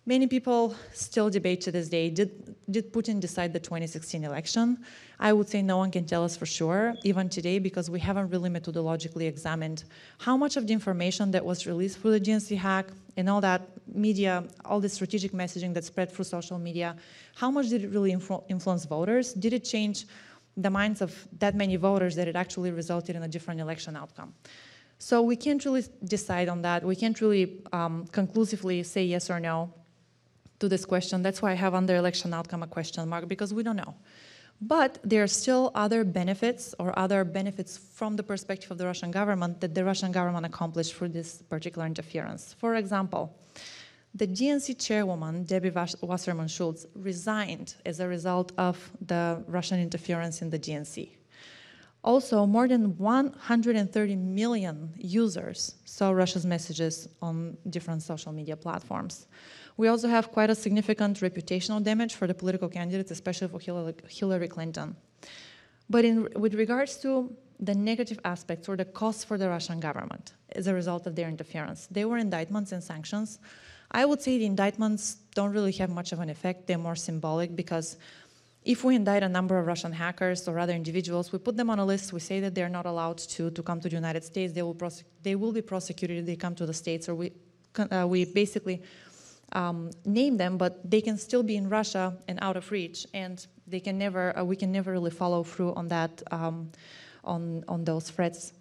Many 0.05 0.27
people 0.27 0.75
still 0.93 1.29
debate 1.29 1.61
to 1.61 1.71
this 1.71 1.89
day, 1.89 2.09
did, 2.09 2.55
did 2.71 2.91
Putin 2.91 3.19
decide 3.19 3.53
the 3.53 3.59
2016 3.59 4.23
election? 4.23 4.79
I 5.19 5.33
would 5.33 5.49
say 5.49 5.61
no 5.61 5.77
one 5.77 5.91
can 5.91 6.05
tell 6.05 6.23
us 6.23 6.37
for 6.37 6.45
sure, 6.45 6.95
even 7.03 7.29
today, 7.29 7.59
because 7.59 7.89
we 7.89 7.99
haven't 7.99 8.29
really 8.29 8.49
methodologically 8.49 9.27
examined 9.27 9.83
how 10.17 10.37
much 10.37 10.55
of 10.57 10.65
the 10.65 10.73
information 10.73 11.31
that 11.31 11.43
was 11.43 11.67
released 11.67 11.99
through 11.99 12.11
the 12.11 12.21
DNC 12.21 12.57
hack 12.57 12.87
and 13.17 13.29
all 13.29 13.41
that 13.41 13.69
media, 13.93 14.45
all 14.65 14.79
the 14.79 14.89
strategic 14.89 15.31
messaging 15.33 15.73
that 15.73 15.83
spread 15.83 16.11
through 16.11 16.25
social 16.25 16.57
media, 16.57 16.95
how 17.35 17.51
much 17.51 17.69
did 17.69 17.83
it 17.83 17.89
really 17.89 18.11
influ 18.11 18.41
influence 18.49 18.85
voters? 18.85 19.33
Did 19.33 19.53
it 19.53 19.65
change 19.65 20.05
the 20.55 20.69
minds 20.69 21.01
of 21.01 21.27
that 21.39 21.55
many 21.55 21.75
voters 21.75 22.15
that 22.15 22.27
it 22.27 22.35
actually 22.35 22.71
resulted 22.71 23.15
in 23.15 23.23
a 23.23 23.27
different 23.27 23.59
election 23.59 23.97
outcome? 23.97 24.33
So 24.97 25.21
we 25.21 25.35
can't 25.35 25.63
really 25.63 25.85
decide 26.03 26.49
on 26.49 26.61
that. 26.63 26.83
We 26.83 26.95
can't 26.95 27.19
really 27.21 27.61
um, 27.71 28.05
conclusively 28.11 28.83
say 28.83 29.03
yes 29.03 29.29
or 29.29 29.39
no 29.39 29.73
to 30.59 30.69
this 30.69 30.85
question. 30.85 31.21
That's 31.21 31.41
why 31.41 31.51
I 31.51 31.55
have 31.55 31.73
under 31.73 31.95
election 31.95 32.33
outcome 32.33 32.63
a 32.63 32.67
question 32.67 33.07
mark, 33.07 33.27
because 33.27 33.53
we 33.53 33.63
don't 33.63 33.77
know. 33.77 33.95
But 34.61 34.99
there 35.03 35.23
are 35.23 35.27
still 35.27 35.71
other 35.73 36.03
benefits 36.03 36.75
or 36.79 36.97
other 36.99 37.23
benefits 37.23 37.77
from 37.77 38.17
the 38.17 38.23
perspective 38.23 38.71
of 38.71 38.77
the 38.77 38.85
Russian 38.85 39.09
government 39.09 39.61
that 39.61 39.73
the 39.73 39.85
Russian 39.85 40.11
government 40.11 40.45
accomplished 40.45 40.95
through 40.95 41.09
this 41.09 41.41
particular 41.43 41.87
interference. 41.87 42.55
For 42.59 42.75
example, 42.75 43.33
the 44.13 44.27
DNC 44.27 44.77
chairwoman, 44.77 45.45
Debbie 45.45 45.71
Wasserman 46.01 46.47
Schultz, 46.47 46.85
resigned 46.93 47.75
as 47.85 47.99
a 47.99 48.07
result 48.07 48.51
of 48.57 48.91
the 49.05 49.41
Russian 49.47 49.79
interference 49.79 50.41
in 50.41 50.49
the 50.49 50.59
DNC. 50.59 51.11
Also, 52.03 52.45
more 52.45 52.67
than 52.67 52.97
130 52.97 54.15
million 54.15 54.89
users 54.97 55.75
saw 55.85 56.11
Russia's 56.11 56.45
messages 56.45 57.07
on 57.21 57.57
different 57.69 58.01
social 58.01 58.31
media 58.31 58.55
platforms. 58.55 59.27
We 59.79 59.87
also 59.87 60.09
have 60.09 60.33
quite 60.33 60.49
a 60.49 60.55
significant 60.55 61.21
reputational 61.21 61.81
damage 61.81 62.13
for 62.15 62.27
the 62.27 62.33
political 62.33 62.67
candidates, 62.67 63.11
especially 63.11 63.47
for 63.47 63.61
Hillary, 64.09 64.49
Clinton. 64.49 64.97
But 65.89 66.03
in, 66.03 66.27
with 66.35 66.53
regards 66.55 66.97
to 66.97 67.33
the 67.61 67.73
negative 67.73 68.19
aspects 68.25 68.67
or 68.67 68.75
the 68.75 68.83
costs 68.83 69.23
for 69.23 69.37
the 69.37 69.47
Russian 69.47 69.79
government 69.79 70.33
as 70.51 70.67
a 70.67 70.73
result 70.73 71.07
of 71.07 71.15
their 71.15 71.29
interference, 71.29 71.87
there 71.89 72.09
were 72.09 72.17
indictments 72.17 72.73
and 72.73 72.83
sanctions. 72.83 73.39
I 73.91 74.03
would 74.03 74.21
say 74.21 74.37
the 74.37 74.45
indictments 74.45 75.15
don't 75.33 75.53
really 75.53 75.71
have 75.79 75.89
much 75.89 76.11
of 76.11 76.19
an 76.19 76.29
effect. 76.29 76.67
They're 76.67 76.77
more 76.77 76.97
symbolic 76.97 77.55
because 77.55 77.95
if 78.65 78.83
we 78.83 78.97
indict 78.97 79.23
a 79.23 79.29
number 79.29 79.57
of 79.57 79.65
Russian 79.65 79.93
hackers 79.93 80.45
or 80.49 80.59
other 80.59 80.73
individuals, 80.73 81.31
we 81.31 81.39
put 81.39 81.55
them 81.55 81.69
on 81.69 81.79
a 81.79 81.85
list, 81.85 82.11
we 82.11 82.19
say 82.19 82.41
that 82.41 82.53
they're 82.53 82.75
not 82.79 82.85
allowed 82.85 83.19
to, 83.19 83.49
to 83.49 83.63
come 83.63 83.79
to 83.79 83.87
the 83.87 83.95
United 83.95 84.25
States, 84.25 84.51
they 84.51 84.61
will, 84.61 84.77
they 85.23 85.35
will 85.35 85.53
be 85.53 85.61
prosecuted 85.61 86.17
if 86.17 86.25
they 86.25 86.35
come 86.35 86.53
to 86.55 86.65
the 86.65 86.73
States, 86.73 87.07
or 87.07 87.15
we, 87.15 87.31
uh, 87.77 88.05
we 88.05 88.25
basically 88.25 88.81
um, 89.53 89.91
name 90.05 90.37
them, 90.37 90.57
but 90.57 90.89
they 90.89 91.01
can 91.01 91.17
still 91.17 91.43
be 91.43 91.55
in 91.55 91.69
Russia 91.69 92.17
and 92.27 92.39
out 92.41 92.57
of 92.57 92.71
reach, 92.71 93.05
and 93.13 93.45
they 93.67 93.79
can 93.79 93.97
never, 93.97 94.37
uh, 94.37 94.43
we 94.43 94.55
can 94.55 94.71
never 94.71 94.91
really 94.91 95.11
follow 95.11 95.43
through 95.43 95.73
on 95.73 95.87
that, 95.89 96.21
um, 96.31 96.71
on, 97.23 97.63
on 97.67 97.83
those 97.83 98.09
threats. 98.09 98.53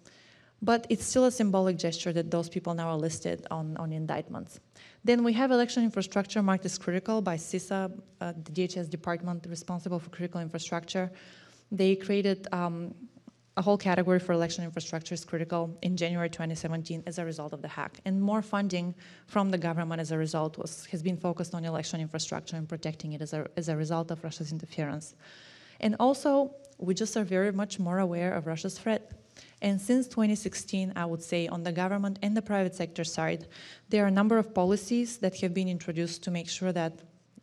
But 0.61 0.85
it's 0.89 1.05
still 1.05 1.25
a 1.25 1.31
symbolic 1.31 1.77
gesture 1.77 2.11
that 2.13 2.29
those 2.31 2.49
people 2.49 2.73
now 2.73 2.89
are 2.89 2.97
listed 2.97 3.47
on, 3.49 3.77
on 3.77 3.93
indictments. 3.93 4.59
Then 5.03 5.23
we 5.23 5.31
have 5.33 5.51
election 5.51 5.83
infrastructure 5.83 6.41
marked 6.43 6.65
as 6.65 6.77
critical 6.77 7.21
by 7.21 7.37
CISA, 7.37 7.91
uh, 8.19 8.33
the 8.43 8.51
DHS 8.51 8.89
department 8.89 9.45
responsible 9.47 9.99
for 9.99 10.09
critical 10.09 10.41
infrastructure. 10.41 11.11
They 11.71 11.95
created 11.95 12.47
um, 12.51 12.93
a 13.57 13.61
whole 13.61 13.77
category 13.77 14.19
for 14.19 14.33
election 14.33 14.63
infrastructure 14.63 15.13
is 15.13 15.25
critical 15.25 15.77
in 15.81 15.97
January 15.97 16.29
2017 16.29 17.03
as 17.05 17.17
a 17.19 17.25
result 17.25 17.51
of 17.51 17.61
the 17.61 17.67
hack. 17.67 17.99
And 18.05 18.21
more 18.21 18.41
funding 18.41 18.95
from 19.27 19.49
the 19.49 19.57
government 19.57 19.99
as 19.99 20.11
a 20.11 20.17
result 20.17 20.57
was, 20.57 20.85
has 20.87 21.03
been 21.03 21.17
focused 21.17 21.53
on 21.53 21.65
election 21.65 21.99
infrastructure 21.99 22.55
and 22.55 22.69
protecting 22.69 23.13
it 23.13 23.21
as 23.21 23.33
a, 23.33 23.47
as 23.57 23.67
a 23.67 23.75
result 23.75 24.11
of 24.11 24.23
Russia's 24.23 24.51
interference. 24.51 25.15
And 25.79 25.95
also, 25.99 26.55
we 26.77 26.93
just 26.93 27.15
are 27.17 27.23
very 27.23 27.51
much 27.51 27.79
more 27.79 27.99
aware 27.99 28.33
of 28.33 28.47
Russia's 28.47 28.77
threat. 28.77 29.11
And 29.61 29.79
since 29.79 30.07
2016, 30.07 30.93
I 30.95 31.05
would 31.05 31.23
say 31.23 31.47
on 31.47 31.63
the 31.63 31.71
government 31.71 32.19
and 32.21 32.35
the 32.35 32.41
private 32.41 32.75
sector 32.75 33.03
side, 33.03 33.47
there 33.89 34.03
are 34.03 34.07
a 34.07 34.11
number 34.11 34.37
of 34.37 34.53
policies 34.53 35.17
that 35.17 35.39
have 35.41 35.53
been 35.53 35.67
introduced 35.67 36.23
to 36.23 36.31
make 36.31 36.49
sure 36.49 36.71
that 36.71 36.99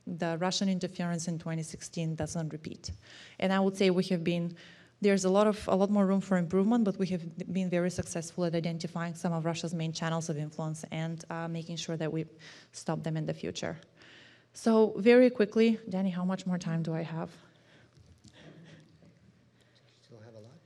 the 0.07 0.39
Russian 0.39 0.69
interference 0.69 1.27
in 1.27 1.39
2016 1.39 2.15
doesn't 2.15 2.53
repeat. 2.53 2.93
And 3.39 3.53
I 3.53 3.61
would 3.61 3.77
say 3.77 3.91
we 3.91 4.05
have 4.05 4.23
been 4.23 4.55
there's 5.01 5.25
a 5.25 5.29
lot 5.29 5.47
of 5.47 5.69
a 5.69 5.77
lot 5.77 5.91
more 5.91 6.07
room 6.07 6.21
for 6.21 6.37
improvement, 6.37 6.85
but 6.85 6.99
we 6.99 7.07
have 7.09 7.23
been 7.53 7.69
very 7.69 7.91
successful 7.91 8.45
at 8.45 8.55
identifying 8.55 9.15
some 9.15 9.33
of 9.33 9.45
Russia's 9.45 9.75
main 9.75 9.93
channels 9.93 10.29
of 10.29 10.39
influence 10.39 10.85
and 10.91 11.25
uh, 11.31 11.49
making 11.49 11.77
sure 11.77 11.97
that 11.97 12.13
we 12.13 12.25
stop 12.73 13.03
them 13.03 13.17
in 13.17 13.27
the 13.27 13.35
future. 13.35 13.79
So 14.55 14.95
very 14.97 15.29
quickly, 15.29 15.79
Danny, 15.89 16.11
how 16.11 16.25
much 16.25 16.47
more 16.47 16.57
time 16.59 16.83
do 16.83 16.95
I 16.95 17.03
have? 17.03 17.31
Still 20.03 20.19
have 20.25 20.35
a 20.35 20.41
lot. 20.41 20.57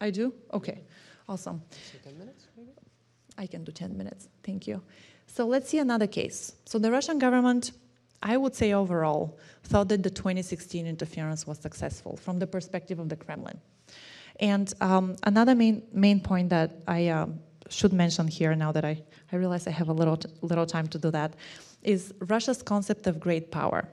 I 0.00 0.10
do. 0.10 0.34
Okay, 0.52 0.82
awesome. 1.28 1.62
So 1.70 1.98
10 2.02 2.18
minutes, 2.18 2.46
maybe? 2.56 2.70
I 3.38 3.46
can 3.46 3.62
do 3.62 3.70
10 3.70 3.96
minutes. 3.96 4.28
Thank 4.42 4.66
you. 4.66 4.82
So 5.28 5.46
let's 5.46 5.68
see 5.68 5.78
another 5.78 6.08
case. 6.08 6.54
So 6.64 6.80
the 6.80 6.90
Russian 6.90 7.20
government 7.20 7.70
I 8.22 8.36
would 8.36 8.54
say 8.54 8.72
overall, 8.72 9.38
thought 9.64 9.88
that 9.88 10.02
the 10.02 10.10
2016 10.10 10.86
interference 10.86 11.46
was 11.46 11.58
successful 11.58 12.16
from 12.16 12.38
the 12.38 12.46
perspective 12.46 12.98
of 12.98 13.08
the 13.08 13.16
Kremlin. 13.16 13.60
And 14.40 14.72
um, 14.80 15.16
another 15.22 15.54
main, 15.54 15.82
main 15.92 16.20
point 16.20 16.50
that 16.50 16.82
I 16.86 17.08
um, 17.08 17.40
should 17.68 17.92
mention 17.92 18.28
here 18.28 18.54
now 18.54 18.72
that 18.72 18.84
I, 18.84 19.02
I 19.32 19.36
realize 19.36 19.66
I 19.66 19.70
have 19.70 19.88
a 19.88 19.92
little, 19.92 20.18
little 20.42 20.66
time 20.66 20.86
to 20.88 20.98
do 20.98 21.10
that 21.10 21.34
is 21.82 22.12
Russia's 22.20 22.62
concept 22.62 23.06
of 23.06 23.20
great 23.20 23.50
power. 23.50 23.88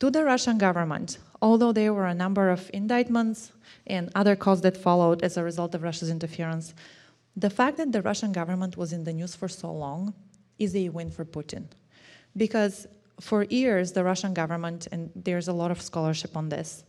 To 0.00 0.10
the 0.10 0.24
Russian 0.24 0.58
government, 0.58 1.18
although 1.40 1.72
there 1.72 1.94
were 1.94 2.06
a 2.06 2.14
number 2.14 2.50
of 2.50 2.70
indictments 2.74 3.52
and 3.86 4.10
other 4.14 4.36
costs 4.36 4.62
that 4.62 4.76
followed 4.76 5.22
as 5.22 5.36
a 5.36 5.44
result 5.44 5.74
of 5.74 5.82
Russia's 5.82 6.10
interference, 6.10 6.74
the 7.36 7.50
fact 7.50 7.76
that 7.78 7.92
the 7.92 8.02
Russian 8.02 8.32
government 8.32 8.76
was 8.76 8.92
in 8.92 9.04
the 9.04 9.12
news 9.12 9.34
for 9.34 9.48
so 9.48 9.72
long 9.72 10.12
is 10.58 10.76
a 10.76 10.88
win 10.88 11.10
for 11.10 11.24
Putin. 11.24 11.64
Because 12.36 12.86
for 13.22 13.44
years, 13.44 13.92
the 13.92 14.02
Russian 14.02 14.34
government, 14.34 14.88
and 14.90 15.10
there's 15.14 15.46
a 15.46 15.52
lot 15.52 15.70
of 15.70 15.80
scholarship 15.80 16.36
on 16.36 16.48
this, 16.48 16.84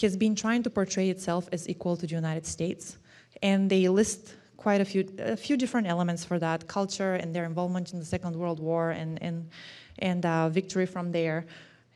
has 0.00 0.16
been 0.16 0.36
trying 0.36 0.62
to 0.62 0.70
portray 0.70 1.10
itself 1.10 1.48
as 1.50 1.68
equal 1.68 1.96
to 1.96 2.06
the 2.06 2.14
United 2.14 2.46
States. 2.46 2.98
And 3.42 3.68
they 3.68 3.88
list 3.88 4.34
quite 4.56 4.80
a 4.80 4.84
few, 4.84 5.08
a 5.18 5.36
few 5.36 5.56
different 5.56 5.88
elements 5.88 6.24
for 6.24 6.38
that 6.38 6.68
culture 6.68 7.14
and 7.14 7.34
their 7.34 7.44
involvement 7.44 7.92
in 7.92 7.98
the 7.98 8.04
Second 8.04 8.36
World 8.36 8.60
War 8.60 8.90
and, 8.90 9.20
and, 9.20 9.50
and 9.98 10.24
uh, 10.24 10.48
victory 10.48 10.86
from 10.86 11.10
there. 11.10 11.46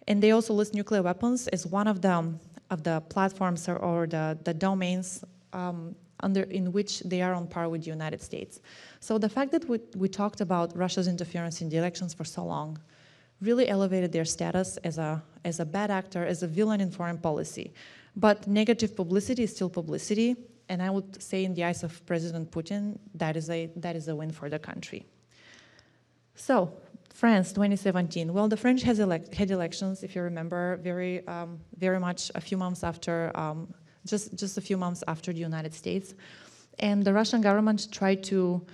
And 0.08 0.20
they 0.20 0.32
also 0.32 0.52
list 0.52 0.74
nuclear 0.74 1.02
weapons 1.02 1.46
as 1.48 1.64
one 1.64 1.86
of 1.86 2.02
the, 2.02 2.34
of 2.70 2.82
the 2.82 3.00
platforms 3.08 3.68
or, 3.68 3.76
or 3.76 4.08
the, 4.08 4.36
the 4.42 4.52
domains 4.52 5.22
um, 5.52 5.94
under, 6.24 6.42
in 6.42 6.72
which 6.72 7.00
they 7.00 7.22
are 7.22 7.34
on 7.34 7.46
par 7.46 7.68
with 7.68 7.84
the 7.84 7.90
United 7.90 8.20
States. 8.20 8.60
So 8.98 9.16
the 9.16 9.28
fact 9.28 9.52
that 9.52 9.68
we, 9.68 9.78
we 9.94 10.08
talked 10.08 10.40
about 10.40 10.76
Russia's 10.76 11.06
interference 11.06 11.60
in 11.62 11.68
the 11.68 11.76
elections 11.76 12.12
for 12.14 12.24
so 12.24 12.44
long 12.44 12.80
really 13.40 13.68
elevated 13.68 14.12
their 14.12 14.24
status 14.24 14.76
as 14.78 14.98
a, 14.98 15.22
as 15.44 15.60
a 15.60 15.64
bad 15.64 15.90
actor, 15.90 16.24
as 16.24 16.42
a 16.42 16.46
villain 16.46 16.80
in 16.80 16.90
foreign 16.90 17.18
policy. 17.18 17.72
But 18.16 18.46
negative 18.46 18.94
publicity 18.94 19.44
is 19.44 19.54
still 19.54 19.70
publicity, 19.70 20.36
and 20.68 20.82
I 20.82 20.90
would 20.90 21.22
say 21.22 21.44
in 21.44 21.54
the 21.54 21.64
eyes 21.64 21.82
of 21.82 22.04
President 22.06 22.50
Putin, 22.50 22.98
that 23.14 23.36
is 23.36 23.48
a, 23.50 23.70
that 23.76 23.96
is 23.96 24.08
a 24.08 24.14
win 24.14 24.30
for 24.30 24.48
the 24.48 24.58
country. 24.58 25.06
So, 26.34 26.72
France 27.12 27.52
2017. 27.52 28.32
Well, 28.32 28.48
the 28.48 28.56
French 28.56 28.82
has 28.82 28.98
elect, 28.98 29.34
had 29.34 29.50
elections, 29.50 30.02
if 30.02 30.14
you 30.14 30.22
remember, 30.22 30.76
very, 30.76 31.26
um, 31.26 31.58
very 31.76 32.00
much 32.00 32.30
a 32.34 32.40
few 32.40 32.56
months 32.56 32.82
after, 32.82 33.30
um, 33.34 33.72
just, 34.06 34.34
just 34.36 34.56
a 34.58 34.60
few 34.60 34.76
months 34.76 35.04
after 35.06 35.32
the 35.32 35.40
United 35.40 35.74
States. 35.74 36.14
And 36.78 37.04
the 37.04 37.12
Russian 37.12 37.40
government 37.40 37.92
tried 37.92 38.22
to 38.24 38.64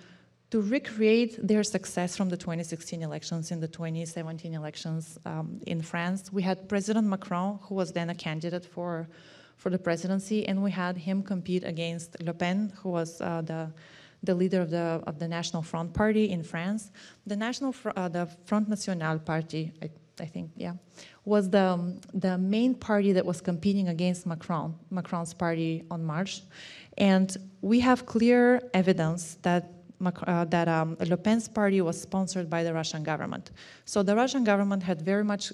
to 0.57 0.63
recreate 0.63 1.33
their 1.47 1.63
success 1.63 2.17
from 2.17 2.31
the 2.31 2.37
2016 2.37 3.03
elections 3.03 3.51
in 3.51 3.61
the 3.61 3.69
2017 3.69 4.55
elections 4.55 5.19
um, 5.27 5.61
in 5.67 5.83
France. 5.83 6.33
We 6.33 6.41
had 6.41 6.67
President 6.67 7.07
Macron, 7.07 7.59
who 7.65 7.75
was 7.75 7.93
then 7.93 8.09
a 8.09 8.15
candidate 8.15 8.65
for, 8.65 9.07
for 9.59 9.69
the 9.69 9.79
presidency, 9.79 10.49
and 10.49 10.63
we 10.63 10.71
had 10.71 10.97
him 10.97 11.23
compete 11.23 11.63
against 11.63 12.23
Le 12.23 12.33
Pen, 12.33 12.73
who 12.81 12.89
was 12.89 13.21
uh, 13.21 13.43
the, 13.43 13.71
the 14.23 14.35
leader 14.35 14.63
of 14.63 14.71
the, 14.71 15.03
of 15.07 15.19
the 15.19 15.29
National 15.29 15.61
Front 15.61 15.93
Party 15.93 16.31
in 16.31 16.43
France. 16.43 16.91
The 17.27 17.37
National 17.37 17.73
Fr 17.73 17.91
uh, 17.95 18.09
the 18.09 18.27
Front 18.47 18.71
National 18.71 19.19
Party, 19.19 19.73
I, 19.83 19.91
I 20.19 20.25
think, 20.25 20.53
yeah, 20.57 20.73
was 21.27 21.51
the, 21.51 21.67
um, 21.75 22.01
the 22.15 22.39
main 22.39 22.75
party 22.75 23.13
that 23.13 23.27
was 23.27 23.43
competing 23.43 23.89
against 23.89 24.25
Macron, 24.25 24.75
Macron's 24.89 25.35
party 25.35 25.85
En 25.93 26.03
Marche. 26.03 26.41
And 26.97 27.37
we 27.61 27.81
have 27.81 28.07
clear 28.07 28.63
evidence 28.73 29.37
that 29.43 29.76
uh, 30.05 30.45
that 30.45 30.69
um, 30.69 30.97
Le 31.01 31.17
Pen's 31.17 31.49
party 31.49 31.81
was 31.81 32.01
sponsored 32.01 32.49
by 32.49 32.63
the 32.63 32.73
Russian 32.73 33.03
government. 33.03 33.51
So 33.85 34.03
the 34.03 34.15
Russian 34.15 34.45
government 34.45 34.83
had 34.83 35.03
very 35.03 35.25
much 35.25 35.53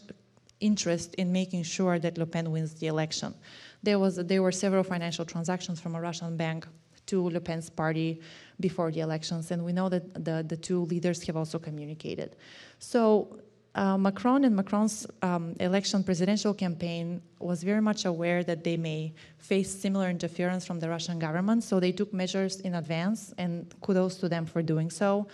interest 0.61 1.15
in 1.15 1.33
making 1.33 1.65
sure 1.65 1.99
that 1.99 2.19
Le 2.19 2.27
Pen 2.27 2.51
wins 2.51 2.75
the 2.75 2.87
election. 2.87 3.35
There, 3.83 3.99
was, 3.99 4.17
there 4.17 4.43
were 4.43 4.53
several 4.53 4.85
financial 4.85 5.25
transactions 5.25 5.81
from 5.81 5.95
a 5.95 6.01
Russian 6.01 6.37
bank 6.37 6.67
to 7.07 7.29
Le 7.31 7.41
Pen's 7.41 7.69
party 7.69 8.21
before 8.61 8.93
the 8.93 9.01
elections, 9.01 9.51
and 9.51 9.65
we 9.65 9.73
know 9.73 9.89
that 9.89 10.25
the, 10.25 10.45
the 10.47 10.57
two 10.57 10.85
leaders 10.85 11.23
have 11.27 11.37
also 11.37 11.59
communicated. 11.59 12.37
So 12.79 13.41
uh, 13.75 13.97
Macron 13.97 14.45
and 14.45 14.55
Macron's 14.55 15.07
um, 15.23 15.55
election 15.61 16.05
presidential 16.05 16.53
campaign 16.53 17.23
was 17.39 17.63
very 17.63 17.81
much 17.81 18.05
aware 18.05 18.45
that 18.45 18.65
they 18.65 18.77
may 18.77 19.15
face 19.39 19.71
similar 19.75 20.11
interference 20.11 20.67
from 20.67 20.79
the 20.79 20.89
Russian 20.89 21.19
government, 21.19 21.65
so 21.65 21.81
they 21.81 21.93
took 21.93 22.13
measures 22.13 22.61
in 22.61 22.75
advance, 22.75 23.33
and 23.39 23.75
kudos 23.81 24.17
to 24.17 24.29
them 24.29 24.45
for 24.45 24.63
doing 24.63 24.91
so. 24.91 25.27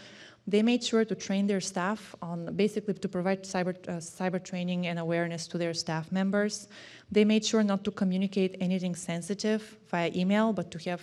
They 0.46 0.62
made 0.62 0.82
sure 0.82 1.04
to 1.04 1.14
train 1.14 1.46
their 1.46 1.60
staff 1.60 2.14
on 2.22 2.54
basically 2.54 2.94
to 2.94 3.08
provide 3.08 3.42
cyber, 3.42 3.76
uh, 3.86 4.00
cyber 4.00 4.42
training 4.42 4.86
and 4.86 4.98
awareness 4.98 5.46
to 5.48 5.58
their 5.58 5.74
staff 5.74 6.10
members. 6.10 6.68
They 7.12 7.24
made 7.24 7.44
sure 7.44 7.62
not 7.62 7.84
to 7.84 7.90
communicate 7.90 8.56
anything 8.60 8.94
sensitive 8.94 9.76
via 9.90 10.10
email, 10.14 10.54
but 10.54 10.70
to 10.70 10.78
have 10.90 11.02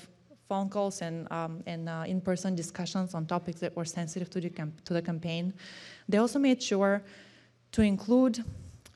phone 0.50 0.70
calls 0.70 1.02
and, 1.02 1.32
um, 1.32 1.62
and 1.68 1.90
uh, 1.90 2.06
in-person 2.08 2.56
discussions 2.56 3.14
on 3.14 3.26
topics 3.26 3.60
that 3.60 3.76
were 3.76 3.86
sensitive 3.86 4.30
to 4.32 4.40
the, 4.40 4.50
to 4.84 4.94
the 4.94 5.02
campaign. 5.02 5.54
They 6.08 6.18
also 6.18 6.40
made 6.40 6.62
sure 6.62 7.04
to 7.76 7.82
include 7.82 8.42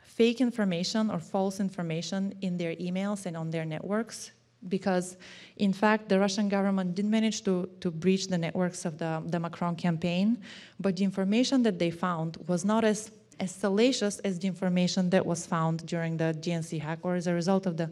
fake 0.04 0.40
information 0.40 1.12
or 1.12 1.20
false 1.20 1.60
information 1.60 2.34
in 2.40 2.56
their 2.56 2.74
emails 2.76 3.26
and 3.26 3.36
on 3.36 3.52
their 3.52 3.66
networks 3.66 4.32
because 4.70 5.18
in 5.58 5.74
fact 5.74 6.08
the 6.08 6.18
Russian 6.18 6.48
government 6.48 6.96
did 6.96 7.06
manage 7.06 7.44
to, 7.44 7.70
to 7.82 7.92
breach 7.92 8.28
the 8.28 8.38
networks 8.38 8.86
of 8.86 8.98
the, 8.98 9.22
the 9.26 9.38
Macron 9.38 9.76
campaign, 9.76 10.38
but 10.80 10.96
the 10.96 11.04
information 11.04 11.62
that 11.64 11.78
they 11.78 11.92
found 11.92 12.38
was 12.48 12.64
not 12.64 12.86
as, 12.86 13.12
as 13.42 13.52
salacious 13.52 14.20
as 14.20 14.40
the 14.40 14.48
information 14.48 15.10
that 15.10 15.26
was 15.26 15.46
found 15.46 15.86
during 15.86 16.16
the 16.16 16.34
DNC 16.40 16.80
hack 16.80 17.00
or 17.04 17.16
as 17.16 17.28
a 17.28 17.34
result 17.34 17.66
of 17.66 17.76
the 17.76 17.92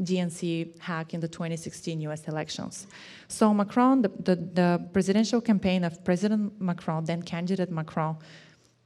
DNC 0.00 0.78
hack 0.80 1.12
in 1.12 1.20
the 1.20 1.28
2016 1.28 2.00
US 2.08 2.26
elections. 2.26 2.86
So 3.28 3.52
Macron, 3.52 4.00
the, 4.00 4.08
the, 4.08 4.36
the 4.36 4.88
presidential 4.94 5.42
campaign 5.42 5.84
of 5.84 6.02
President 6.04 6.58
Macron, 6.58 7.04
then 7.04 7.20
candidate 7.20 7.70
Macron, 7.70 8.16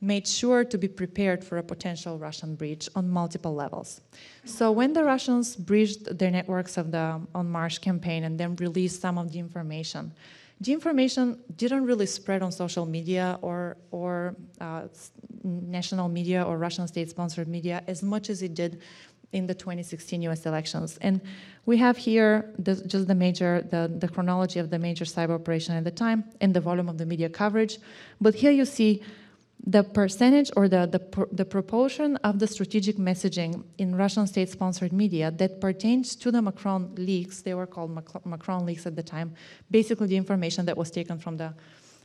made 0.00 0.26
sure 0.28 0.64
to 0.64 0.76
be 0.76 0.88
prepared 0.88 1.42
for 1.42 1.58
a 1.58 1.62
potential 1.62 2.18
Russian 2.18 2.54
breach 2.54 2.88
on 2.94 3.08
multiple 3.08 3.54
levels. 3.54 4.00
So 4.44 4.70
when 4.70 4.92
the 4.92 5.02
Russians 5.02 5.56
breached 5.56 6.18
their 6.18 6.30
networks 6.30 6.76
of 6.76 6.90
the 6.90 7.20
En 7.34 7.50
Marche 7.50 7.78
campaign 7.78 8.24
and 8.24 8.38
then 8.38 8.56
released 8.56 9.00
some 9.00 9.16
of 9.16 9.32
the 9.32 9.38
information, 9.38 10.12
the 10.60 10.72
information 10.72 11.38
didn't 11.56 11.84
really 11.84 12.06
spread 12.06 12.42
on 12.42 12.52
social 12.52 12.86
media 12.86 13.38
or, 13.42 13.76
or 13.90 14.36
uh, 14.60 14.82
national 15.42 16.08
media 16.08 16.42
or 16.42 16.58
Russian 16.58 16.86
state-sponsored 16.88 17.48
media 17.48 17.82
as 17.86 18.02
much 18.02 18.30
as 18.30 18.42
it 18.42 18.54
did 18.54 18.80
in 19.32 19.46
the 19.46 19.54
2016 19.54 20.22
US 20.22 20.46
elections. 20.46 20.98
And 21.02 21.20
we 21.66 21.76
have 21.78 21.96
here 21.96 22.54
the, 22.58 22.76
just 22.86 23.06
the 23.06 23.14
major, 23.14 23.66
the, 23.70 23.92
the 23.98 24.08
chronology 24.08 24.58
of 24.58 24.70
the 24.70 24.78
major 24.78 25.04
cyber 25.04 25.34
operation 25.34 25.74
at 25.74 25.84
the 25.84 25.90
time 25.90 26.24
and 26.40 26.54
the 26.54 26.60
volume 26.60 26.88
of 26.88 26.96
the 26.96 27.06
media 27.06 27.28
coverage. 27.28 27.78
But 28.20 28.34
here 28.34 28.50
you 28.52 28.64
see 28.64 29.02
the 29.64 29.82
percentage 29.82 30.50
or 30.56 30.68
the, 30.68 30.86
the, 30.86 31.26
the 31.32 31.44
proportion 31.44 32.16
of 32.16 32.38
the 32.38 32.46
strategic 32.46 32.96
messaging 32.96 33.64
in 33.78 33.96
Russian 33.96 34.26
state-sponsored 34.26 34.92
media 34.92 35.30
that 35.32 35.60
pertains 35.60 36.14
to 36.16 36.30
the 36.30 36.40
Macron 36.40 36.94
leaks, 36.94 37.42
they 37.42 37.54
were 37.54 37.66
called 37.66 37.90
Macron 38.24 38.64
leaks 38.64 38.86
at 38.86 38.94
the 38.94 39.02
time, 39.02 39.34
basically 39.70 40.06
the 40.06 40.16
information 40.16 40.66
that 40.66 40.76
was 40.76 40.90
taken 40.90 41.18
from 41.18 41.36
the 41.36 41.52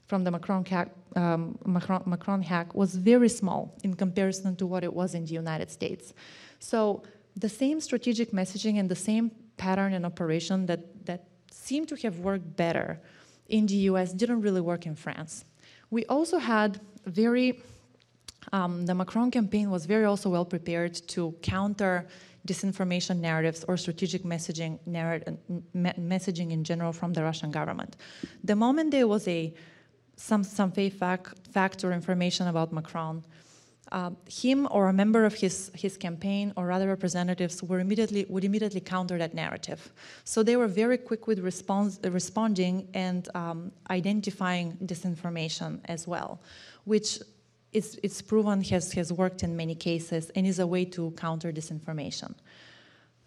from 0.07 0.25
the 0.25 0.31
Macron 0.31 0.65
hack, 0.65 0.89
um, 1.15 1.57
Macron, 1.65 2.03
Macron 2.05 2.41
hack 2.41 2.75
was 2.75 2.95
very 2.95 3.29
small 3.29 3.73
in 3.81 3.93
comparison 3.93 4.57
to 4.57 4.67
what 4.67 4.83
it 4.83 4.93
was 4.93 5.15
in 5.15 5.23
the 5.23 5.31
United 5.31 5.71
States. 5.71 6.13
So 6.59 7.03
the 7.37 7.47
same 7.47 7.79
strategic 7.79 8.31
messaging 8.31 8.77
and 8.77 8.89
the 8.89 9.01
same 9.09 9.31
pattern 9.55 9.93
and 9.93 10.05
operation 10.05 10.65
that, 10.65 11.05
that 11.05 11.27
seemed 11.49 11.87
to 11.87 11.95
have 12.03 12.19
worked 12.19 12.57
better 12.57 12.99
in 13.47 13.67
the 13.67 13.75
US 13.91 14.11
didn't 14.11 14.41
really 14.41 14.59
work 14.59 14.85
in 14.85 14.95
France. 14.95 15.45
We 15.89 16.05
also 16.05 16.39
had 16.39 16.81
very, 17.05 17.61
um, 18.51 18.85
the 18.85 18.93
Macron 18.93 19.31
campaign 19.31 19.69
was 19.69 19.85
very 19.85 20.05
also 20.05 20.29
well 20.29 20.45
prepared 20.45 20.95
to 21.09 21.35
counter 21.41 22.07
disinformation 22.47 23.19
narratives 23.19 23.63
or 23.67 23.77
strategic 23.77 24.23
messaging, 24.23 24.79
messaging 25.75 26.51
in 26.51 26.63
general 26.63 26.91
from 26.91 27.13
the 27.13 27.23
Russian 27.23 27.51
government. 27.51 27.97
The 28.43 28.55
moment 28.55 28.91
there 28.91 29.07
was 29.07 29.27
a 29.27 29.53
some, 30.15 30.43
some 30.43 30.71
fake 30.71 30.93
fact, 30.93 31.33
fact 31.51 31.83
or 31.83 31.91
information 31.91 32.47
about 32.47 32.71
Macron, 32.71 33.23
uh, 33.91 34.11
him 34.29 34.67
or 34.71 34.87
a 34.87 34.93
member 34.93 35.25
of 35.25 35.33
his, 35.33 35.71
his 35.73 35.97
campaign 35.97 36.53
or 36.55 36.71
other 36.71 36.87
representatives 36.87 37.61
were 37.63 37.79
immediately, 37.79 38.25
would 38.29 38.43
immediately 38.43 38.79
counter 38.79 39.17
that 39.17 39.33
narrative. 39.33 39.91
So 40.23 40.43
they 40.43 40.55
were 40.55 40.67
very 40.67 40.97
quick 40.97 41.27
with 41.27 41.39
response, 41.39 41.99
responding 42.03 42.87
and 42.93 43.27
um, 43.35 43.71
identifying 43.89 44.77
disinformation 44.85 45.79
as 45.85 46.07
well 46.07 46.39
which 46.85 47.19
is, 47.71 47.99
it's 48.03 48.21
proven 48.21 48.63
has, 48.63 48.91
has 48.93 49.13
worked 49.13 49.43
in 49.43 49.55
many 49.55 49.75
cases 49.75 50.29
and 50.35 50.45
is 50.45 50.59
a 50.59 50.67
way 50.67 50.85
to 50.85 51.11
counter 51.11 51.51
disinformation. 51.51 52.33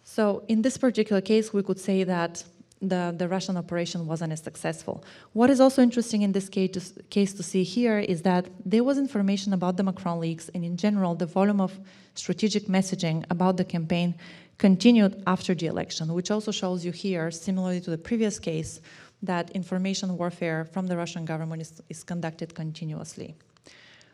So 0.03 0.43
in 0.47 0.61
this 0.61 0.77
particular 0.77 1.21
case, 1.21 1.51
we 1.51 1.63
could 1.63 1.79
say 1.79 2.03
that 2.03 2.43
the, 2.81 3.15
the 3.17 3.27
Russian 3.27 3.57
operation 3.57 4.05
wasn't 4.05 4.33
as 4.33 4.41
successful. 4.41 5.03
What 5.33 5.49
is 5.49 5.59
also 5.59 5.81
interesting 5.81 6.21
in 6.21 6.31
this 6.33 6.49
case 6.49 6.71
to, 6.71 7.03
case 7.03 7.33
to 7.33 7.43
see 7.43 7.63
here 7.63 7.99
is 7.99 8.21
that 8.23 8.47
there 8.63 8.83
was 8.83 8.97
information 8.97 9.53
about 9.53 9.77
the 9.77 9.83
Macron 9.83 10.19
leaks 10.19 10.49
and 10.53 10.63
in 10.63 10.77
general 10.77 11.15
the 11.15 11.25
volume 11.25 11.61
of 11.61 11.79
strategic 12.13 12.65
messaging 12.65 13.25
about 13.29 13.57
the 13.57 13.65
campaign 13.65 14.13
continued 14.57 15.21
after 15.27 15.53
the 15.53 15.65
election, 15.65 16.13
which 16.13 16.31
also 16.31 16.51
shows 16.51 16.85
you 16.85 16.91
here, 16.91 17.29
similarly 17.31 17.81
to 17.81 17.89
the 17.89 17.97
previous 17.97 18.39
case, 18.39 18.79
that 19.25 19.51
information 19.51 20.17
warfare 20.17 20.65
from 20.65 20.87
the 20.87 20.97
Russian 20.97 21.25
government 21.25 21.61
is, 21.61 21.81
is 21.89 22.03
conducted 22.03 22.55
continuously. 22.55 23.35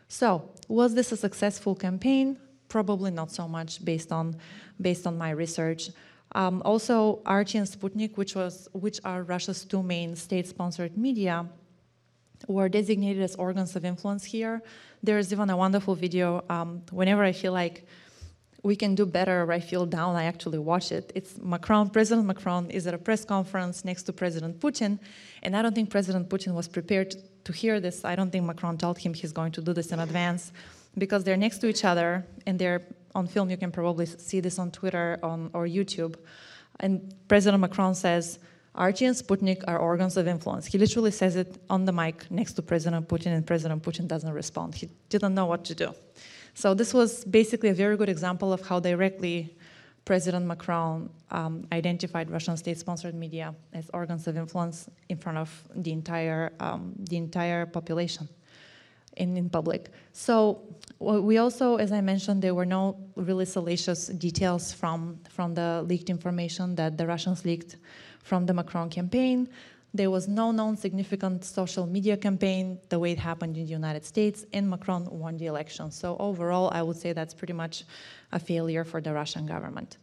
So, 0.08 0.50
was 0.68 0.94
this 0.94 1.12
a 1.12 1.16
successful 1.16 1.74
campaign? 1.74 2.38
Probably 2.68 3.10
not 3.10 3.30
so 3.30 3.48
much 3.48 3.84
based 3.84 4.12
on, 4.12 4.36
based 4.80 5.06
on 5.06 5.16
my 5.16 5.30
research. 5.30 5.90
Um, 6.34 6.62
also, 6.64 7.22
RT 7.28 7.54
and 7.56 7.66
Sputnik, 7.66 8.16
which, 8.16 8.34
was, 8.34 8.68
which 8.72 9.00
are 9.04 9.22
Russia's 9.22 9.64
two 9.64 9.82
main 9.82 10.16
state-sponsored 10.16 10.96
media, 10.96 11.46
were 12.48 12.68
designated 12.68 13.22
as 13.22 13.34
organs 13.36 13.76
of 13.76 13.84
influence 13.84 14.24
here. 14.24 14.62
There's 15.02 15.32
even 15.32 15.50
a 15.50 15.56
wonderful 15.56 15.94
video. 15.94 16.44
Um, 16.48 16.82
whenever 16.90 17.22
I 17.22 17.32
feel 17.32 17.52
like 17.52 17.86
we 18.62 18.76
can 18.76 18.94
do 18.94 19.04
better 19.04 19.50
I 19.50 19.60
feel 19.60 19.86
down, 19.86 20.14
I 20.14 20.24
actually 20.24 20.58
watch 20.58 20.92
it. 20.92 21.10
It's 21.14 21.36
Macron, 21.38 21.90
President 21.90 22.26
Macron 22.26 22.70
is 22.70 22.86
at 22.86 22.94
a 22.94 22.98
press 22.98 23.24
conference 23.24 23.84
next 23.84 24.04
to 24.04 24.12
President 24.12 24.60
Putin, 24.60 24.98
and 25.42 25.56
I 25.56 25.62
don't 25.62 25.74
think 25.74 25.90
President 25.90 26.28
Putin 26.28 26.54
was 26.54 26.68
prepared 26.68 27.14
to 27.44 27.52
hear 27.52 27.80
this. 27.80 28.04
I 28.04 28.14
don't 28.14 28.30
think 28.30 28.44
Macron 28.44 28.78
told 28.78 28.98
him 28.98 29.14
he's 29.14 29.32
going 29.32 29.52
to 29.52 29.60
do 29.60 29.72
this 29.72 29.90
in 29.90 29.98
advance 29.98 30.52
because 30.96 31.24
they're 31.24 31.36
next 31.36 31.58
to 31.58 31.66
each 31.66 31.84
other 31.84 32.24
and 32.46 32.58
they're 32.58 32.82
on 33.14 33.26
film. 33.26 33.50
You 33.50 33.56
can 33.56 33.72
probably 33.72 34.06
see 34.06 34.40
this 34.40 34.58
on 34.58 34.70
Twitter 34.70 35.18
on, 35.22 35.50
or 35.52 35.66
YouTube. 35.66 36.16
And 36.80 37.14
President 37.28 37.60
Macron 37.60 37.94
says, 37.94 38.38
RT 38.74 39.02
and 39.02 39.16
Sputnik 39.16 39.62
are 39.68 39.78
organs 39.78 40.16
of 40.16 40.26
influence. 40.26 40.66
He 40.66 40.78
literally 40.78 41.10
says 41.10 41.36
it 41.36 41.58
on 41.68 41.84
the 41.84 41.92
mic 41.92 42.30
next 42.30 42.54
to 42.54 42.62
President 42.62 43.06
Putin, 43.06 43.26
and 43.26 43.46
President 43.46 43.82
Putin 43.82 44.08
doesn't 44.08 44.32
respond. 44.32 44.74
He 44.74 44.88
didn't 45.10 45.34
know 45.34 45.44
what 45.44 45.64
to 45.66 45.74
do. 45.74 45.94
So 46.54 46.74
this 46.74 46.92
was 46.92 47.24
basically 47.24 47.70
a 47.70 47.74
very 47.74 47.96
good 47.96 48.08
example 48.08 48.52
of 48.52 48.66
how 48.66 48.80
directly 48.80 49.56
President 50.04 50.46
Macron 50.46 51.10
um, 51.30 51.66
identified 51.72 52.30
Russian 52.30 52.56
state-sponsored 52.56 53.14
media 53.14 53.54
as 53.72 53.88
organs 53.94 54.26
of 54.26 54.36
influence 54.36 54.88
in 55.08 55.16
front 55.16 55.38
of 55.38 55.64
the 55.76 55.92
entire 55.92 56.52
um, 56.58 56.92
the 56.98 57.16
entire 57.16 57.66
population 57.66 58.28
in, 59.16 59.36
in 59.36 59.48
public. 59.48 59.90
So 60.12 60.62
we 60.98 61.38
also, 61.38 61.76
as 61.76 61.92
I 61.92 62.00
mentioned, 62.00 62.42
there 62.42 62.54
were 62.54 62.66
no 62.66 62.96
really 63.14 63.44
salacious 63.44 64.08
details 64.08 64.72
from 64.72 65.20
from 65.28 65.54
the 65.54 65.84
leaked 65.86 66.10
information 66.10 66.74
that 66.74 66.98
the 66.98 67.06
Russians 67.06 67.44
leaked 67.44 67.76
from 68.22 68.46
the 68.46 68.54
Macron 68.54 68.88
campaign. 68.90 69.48
There 69.94 70.10
was 70.10 70.26
no 70.26 70.52
known 70.52 70.76
significant 70.76 71.44
social 71.44 71.86
media 71.86 72.16
campaign 72.16 72.78
the 72.88 72.98
way 72.98 73.12
it 73.12 73.18
happened 73.18 73.56
in 73.58 73.64
the 73.64 73.70
United 73.70 74.04
States, 74.06 74.46
and 74.52 74.70
Macron 74.70 75.06
won 75.18 75.36
the 75.36 75.46
election. 75.46 75.90
So 75.90 76.16
overall, 76.18 76.70
I 76.72 76.82
would 76.82 76.96
say 76.96 77.12
that's 77.12 77.34
pretty 77.34 77.52
much 77.52 77.84
a 78.32 78.38
failure 78.38 78.84
for 78.84 79.00
the 79.02 79.12
Russian 79.12 79.44
government. 79.46 79.98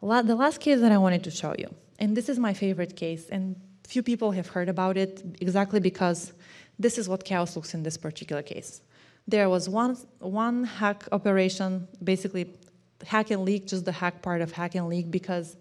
The 0.00 0.34
last 0.34 0.60
case 0.60 0.80
that 0.80 0.92
I 0.92 0.98
wanted 0.98 1.22
to 1.24 1.30
show 1.30 1.54
you, 1.58 1.74
and 1.98 2.16
this 2.16 2.28
is 2.28 2.38
my 2.38 2.54
favorite 2.54 2.96
case, 2.96 3.28
and 3.28 3.56
few 3.86 4.02
people 4.02 4.30
have 4.32 4.46
heard 4.46 4.70
about 4.70 4.96
it 4.96 5.22
exactly 5.40 5.78
because 5.78 6.32
this 6.78 6.96
is 6.96 7.08
what 7.08 7.24
chaos 7.24 7.54
looks 7.56 7.74
in 7.74 7.82
this 7.82 7.98
particular 7.98 8.42
case. 8.42 8.80
There 9.28 9.50
was 9.50 9.68
one, 9.68 9.96
one 10.18 10.64
hack 10.64 11.06
operation, 11.12 11.86
basically 12.02 12.54
hack 13.06 13.30
and 13.30 13.44
leak, 13.44 13.66
just 13.66 13.84
the 13.84 13.92
hack 13.92 14.22
part 14.22 14.40
of 14.40 14.52
hack 14.52 14.74
and 14.74 14.88
leak, 14.88 15.10
because 15.10 15.56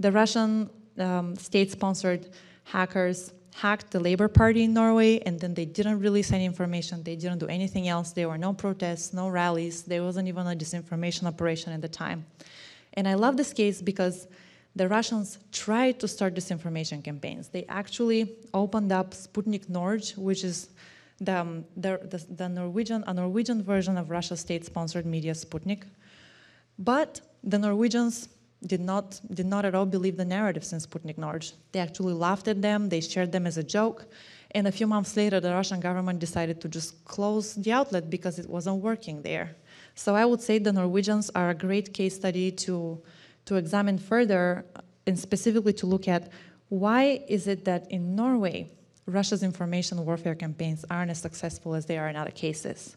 the 0.00 0.10
Russian 0.10 0.68
um, 0.98 1.36
state-sponsored 1.36 2.28
hackers 2.68 3.32
hacked 3.54 3.90
the 3.90 3.98
Labour 3.98 4.28
Party 4.28 4.64
in 4.64 4.72
Norway 4.72 5.18
and 5.26 5.40
then 5.40 5.54
they 5.54 5.64
didn't 5.64 5.98
release 6.00 6.30
any 6.32 6.44
information. 6.44 7.02
They 7.02 7.16
didn't 7.16 7.38
do 7.38 7.46
anything 7.46 7.88
else. 7.88 8.12
There 8.12 8.28
were 8.28 8.38
no 8.38 8.52
protests, 8.52 9.12
no 9.12 9.28
rallies. 9.28 9.82
There 9.82 10.02
wasn't 10.04 10.28
even 10.28 10.46
a 10.46 10.54
disinformation 10.54 11.24
operation 11.24 11.72
at 11.72 11.80
the 11.80 11.88
time. 11.88 12.26
And 12.94 13.08
I 13.08 13.14
love 13.14 13.36
this 13.36 13.52
case 13.52 13.82
because 13.82 14.28
the 14.76 14.86
Russians 14.86 15.38
tried 15.50 15.98
to 16.00 16.06
start 16.06 16.34
disinformation 16.34 17.02
campaigns. 17.02 17.48
They 17.48 17.64
actually 17.68 18.36
opened 18.54 18.92
up 18.92 19.10
Sputnik 19.10 19.68
Nord, 19.68 20.04
which 20.16 20.44
is 20.44 20.68
the, 21.20 21.40
um, 21.40 21.64
the, 21.76 21.98
the, 22.04 22.18
the 22.32 22.48
Norwegian, 22.48 23.02
a 23.06 23.14
Norwegian 23.14 23.62
version 23.62 23.98
of 23.98 24.10
Russia 24.10 24.36
state-sponsored 24.36 25.04
media 25.04 25.32
Sputnik. 25.32 25.82
But 26.78 27.20
the 27.42 27.58
Norwegians 27.58 28.28
did 28.66 28.80
not, 28.80 29.20
did 29.32 29.46
not 29.46 29.64
at 29.64 29.74
all 29.74 29.86
believe 29.86 30.16
the 30.16 30.24
narratives 30.24 30.72
in 30.72 30.80
Sputnik 30.80 31.18
Nord. 31.18 31.46
They 31.72 31.80
actually 31.80 32.12
laughed 32.12 32.48
at 32.48 32.60
them, 32.60 32.88
they 32.88 33.00
shared 33.00 33.32
them 33.32 33.46
as 33.46 33.56
a 33.56 33.62
joke, 33.62 34.06
and 34.52 34.66
a 34.66 34.72
few 34.72 34.86
months 34.86 35.16
later 35.16 35.40
the 35.40 35.52
Russian 35.52 35.80
government 35.80 36.18
decided 36.18 36.60
to 36.62 36.68
just 36.68 37.04
close 37.04 37.54
the 37.54 37.72
outlet 37.72 38.10
because 38.10 38.38
it 38.38 38.48
wasn't 38.48 38.82
working 38.82 39.22
there. 39.22 39.56
So 39.94 40.14
I 40.14 40.24
would 40.24 40.40
say 40.40 40.58
the 40.58 40.72
Norwegians 40.72 41.30
are 41.34 41.50
a 41.50 41.54
great 41.54 41.92
case 41.92 42.14
study 42.14 42.50
to, 42.52 43.00
to 43.46 43.56
examine 43.56 43.98
further 43.98 44.64
and 45.06 45.18
specifically 45.18 45.72
to 45.74 45.86
look 45.86 46.08
at 46.08 46.30
why 46.68 47.24
is 47.28 47.46
it 47.46 47.64
that 47.64 47.90
in 47.90 48.14
Norway 48.14 48.70
Russia's 49.08 49.42
information 49.42 50.04
warfare 50.04 50.34
campaigns 50.34 50.84
aren't 50.90 51.10
as 51.10 51.18
successful 51.18 51.74
as 51.74 51.86
they 51.86 51.96
are 51.96 52.08
in 52.08 52.16
other 52.16 52.30
cases. 52.30 52.96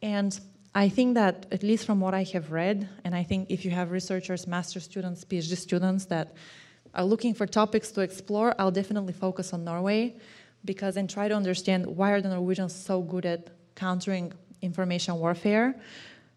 And 0.00 0.38
I 0.74 0.88
think 0.88 1.14
that, 1.14 1.46
at 1.50 1.62
least 1.62 1.84
from 1.84 2.00
what 2.00 2.14
I 2.14 2.22
have 2.32 2.50
read, 2.50 2.88
and 3.04 3.14
I 3.14 3.22
think 3.22 3.50
if 3.50 3.64
you 3.64 3.70
have 3.72 3.90
researchers, 3.90 4.46
master 4.46 4.80
students, 4.80 5.24
PhD 5.24 5.56
students 5.56 6.06
that 6.06 6.32
are 6.94 7.04
looking 7.04 7.34
for 7.34 7.46
topics 7.46 7.90
to 7.92 8.00
explore, 8.00 8.54
I'll 8.58 8.70
definitely 8.70 9.12
focus 9.12 9.52
on 9.52 9.64
Norway 9.64 10.16
because 10.64 10.96
and 10.96 11.10
try 11.10 11.28
to 11.28 11.34
understand 11.34 11.86
why 11.86 12.12
are 12.12 12.20
the 12.22 12.30
Norwegians 12.30 12.74
so 12.74 13.02
good 13.02 13.26
at 13.26 13.48
countering 13.74 14.32
information 14.62 15.16
warfare. 15.16 15.78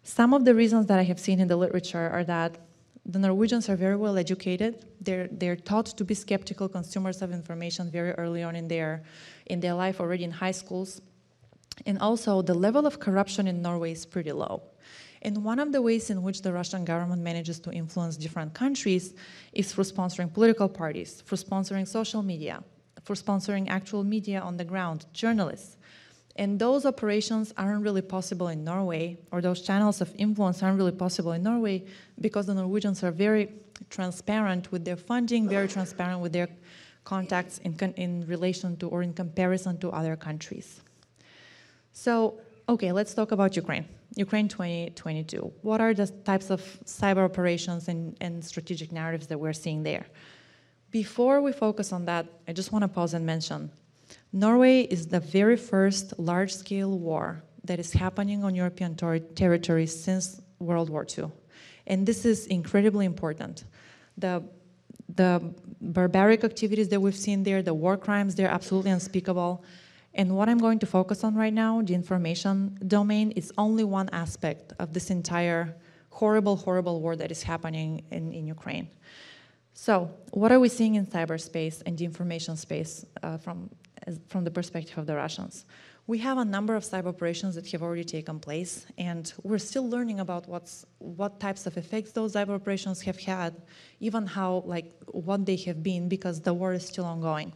Some 0.02 0.34
of 0.34 0.44
the 0.44 0.54
reasons 0.54 0.86
that 0.86 0.98
I 0.98 1.04
have 1.04 1.18
seen 1.18 1.40
in 1.40 1.48
the 1.48 1.56
literature 1.56 2.10
are 2.10 2.24
that 2.24 2.58
the 3.06 3.18
Norwegians 3.18 3.68
are 3.68 3.76
very 3.76 3.96
well 3.96 4.18
educated. 4.18 4.84
They're, 5.00 5.28
they're 5.30 5.56
taught 5.56 5.86
to 5.86 6.04
be 6.04 6.14
skeptical 6.14 6.68
consumers 6.68 7.22
of 7.22 7.32
information 7.32 7.90
very 7.90 8.12
early 8.12 8.42
on 8.42 8.56
in 8.56 8.68
their, 8.68 9.02
in 9.46 9.60
their 9.60 9.74
life, 9.74 10.00
already 10.00 10.24
in 10.24 10.32
high 10.32 10.50
schools. 10.50 11.00
And 11.84 11.98
also, 11.98 12.40
the 12.40 12.54
level 12.54 12.86
of 12.86 13.00
corruption 13.00 13.46
in 13.46 13.60
Norway 13.60 13.92
is 13.92 14.06
pretty 14.06 14.32
low. 14.32 14.62
And 15.22 15.44
one 15.44 15.58
of 15.58 15.72
the 15.72 15.82
ways 15.82 16.10
in 16.10 16.22
which 16.22 16.42
the 16.42 16.52
Russian 16.52 16.84
government 16.84 17.22
manages 17.22 17.58
to 17.60 17.72
influence 17.72 18.16
different 18.16 18.54
countries 18.54 19.14
is 19.52 19.72
through 19.72 19.84
sponsoring 19.84 20.32
political 20.32 20.68
parties, 20.68 21.22
for 21.26 21.36
sponsoring 21.36 21.86
social 21.86 22.22
media, 22.22 22.62
for 23.02 23.14
sponsoring 23.14 23.68
actual 23.68 24.04
media 24.04 24.40
on 24.40 24.56
the 24.56 24.64
ground, 24.64 25.06
journalists. 25.12 25.76
And 26.36 26.58
those 26.58 26.84
operations 26.84 27.52
aren't 27.56 27.82
really 27.82 28.02
possible 28.02 28.48
in 28.48 28.62
Norway, 28.62 29.16
or 29.32 29.40
those 29.40 29.62
channels 29.62 30.00
of 30.00 30.14
influence 30.16 30.62
aren't 30.62 30.76
really 30.76 30.92
possible 30.92 31.32
in 31.32 31.42
Norway 31.42 31.84
because 32.20 32.46
the 32.46 32.54
Norwegians 32.54 33.02
are 33.02 33.10
very 33.10 33.48
transparent 33.88 34.70
with 34.70 34.84
their 34.84 34.96
funding, 34.96 35.48
very 35.48 35.66
transparent 35.66 36.20
with 36.20 36.32
their 36.32 36.48
contacts 37.04 37.58
in, 37.58 37.74
in 37.96 38.26
relation 38.26 38.76
to 38.76 38.88
or 38.88 39.02
in 39.02 39.14
comparison 39.14 39.78
to 39.78 39.90
other 39.90 40.14
countries. 40.14 40.82
So, 41.96 42.40
okay, 42.68 42.92
let's 42.92 43.14
talk 43.14 43.32
about 43.32 43.56
Ukraine. 43.56 43.86
Ukraine 44.16 44.48
2022. 44.48 45.50
What 45.62 45.80
are 45.80 45.94
the 45.94 46.06
types 46.06 46.50
of 46.50 46.60
cyber 46.84 47.24
operations 47.24 47.88
and, 47.88 48.14
and 48.20 48.44
strategic 48.44 48.92
narratives 48.92 49.28
that 49.28 49.40
we're 49.40 49.54
seeing 49.54 49.82
there? 49.82 50.06
Before 50.90 51.40
we 51.40 51.52
focus 51.52 51.94
on 51.94 52.04
that, 52.04 52.26
I 52.46 52.52
just 52.52 52.70
want 52.70 52.82
to 52.82 52.88
pause 52.88 53.14
and 53.14 53.24
mention 53.24 53.70
Norway 54.30 54.82
is 54.82 55.06
the 55.06 55.20
very 55.20 55.56
first 55.56 56.12
large 56.18 56.52
scale 56.52 56.98
war 56.98 57.42
that 57.64 57.78
is 57.80 57.94
happening 57.94 58.44
on 58.44 58.54
European 58.54 58.94
ter 58.94 59.18
territory 59.18 59.86
since 59.86 60.42
World 60.58 60.90
War 60.90 61.06
II. 61.18 61.30
And 61.86 62.06
this 62.06 62.26
is 62.26 62.46
incredibly 62.48 63.06
important. 63.06 63.64
The, 64.18 64.44
the 65.14 65.54
barbaric 65.80 66.44
activities 66.44 66.90
that 66.90 67.00
we've 67.00 67.16
seen 67.16 67.42
there, 67.42 67.62
the 67.62 67.74
war 67.74 67.96
crimes, 67.96 68.34
they're 68.34 68.54
absolutely 68.58 68.90
unspeakable. 68.90 69.64
And 70.16 70.34
what 70.34 70.48
I'm 70.48 70.58
going 70.58 70.78
to 70.78 70.86
focus 70.86 71.22
on 71.24 71.34
right 71.34 71.52
now, 71.52 71.82
the 71.82 71.94
information 71.94 72.78
domain, 72.88 73.32
is 73.32 73.52
only 73.58 73.84
one 73.84 74.08
aspect 74.12 74.72
of 74.78 74.94
this 74.94 75.10
entire 75.10 75.76
horrible, 76.08 76.56
horrible 76.56 77.02
war 77.02 77.16
that 77.16 77.30
is 77.30 77.42
happening 77.42 78.02
in, 78.10 78.32
in 78.32 78.46
Ukraine. 78.46 78.88
So, 79.74 80.10
what 80.30 80.50
are 80.52 80.58
we 80.58 80.70
seeing 80.70 80.94
in 80.94 81.06
cyberspace 81.06 81.82
and 81.84 81.98
the 81.98 82.06
information 82.06 82.56
space 82.56 83.04
uh, 83.22 83.36
from, 83.36 83.68
from 84.28 84.42
the 84.44 84.50
perspective 84.50 84.96
of 84.96 85.06
the 85.06 85.14
Russians? 85.14 85.66
We 86.06 86.16
have 86.18 86.38
a 86.38 86.44
number 86.46 86.74
of 86.76 86.82
cyber 86.82 87.08
operations 87.08 87.56
that 87.56 87.70
have 87.72 87.82
already 87.82 88.04
taken 88.04 88.40
place, 88.40 88.86
and 88.96 89.30
we're 89.42 89.58
still 89.58 89.86
learning 89.86 90.20
about 90.20 90.48
what's, 90.48 90.86
what 90.98 91.40
types 91.40 91.66
of 91.66 91.76
effects 91.76 92.12
those 92.12 92.32
cyber 92.32 92.54
operations 92.54 93.02
have 93.02 93.18
had, 93.18 93.54
even 94.00 94.24
how, 94.24 94.62
like, 94.64 94.90
what 95.08 95.44
they 95.44 95.56
have 95.56 95.82
been, 95.82 96.08
because 96.08 96.40
the 96.40 96.54
war 96.54 96.72
is 96.72 96.86
still 96.86 97.04
ongoing. 97.04 97.52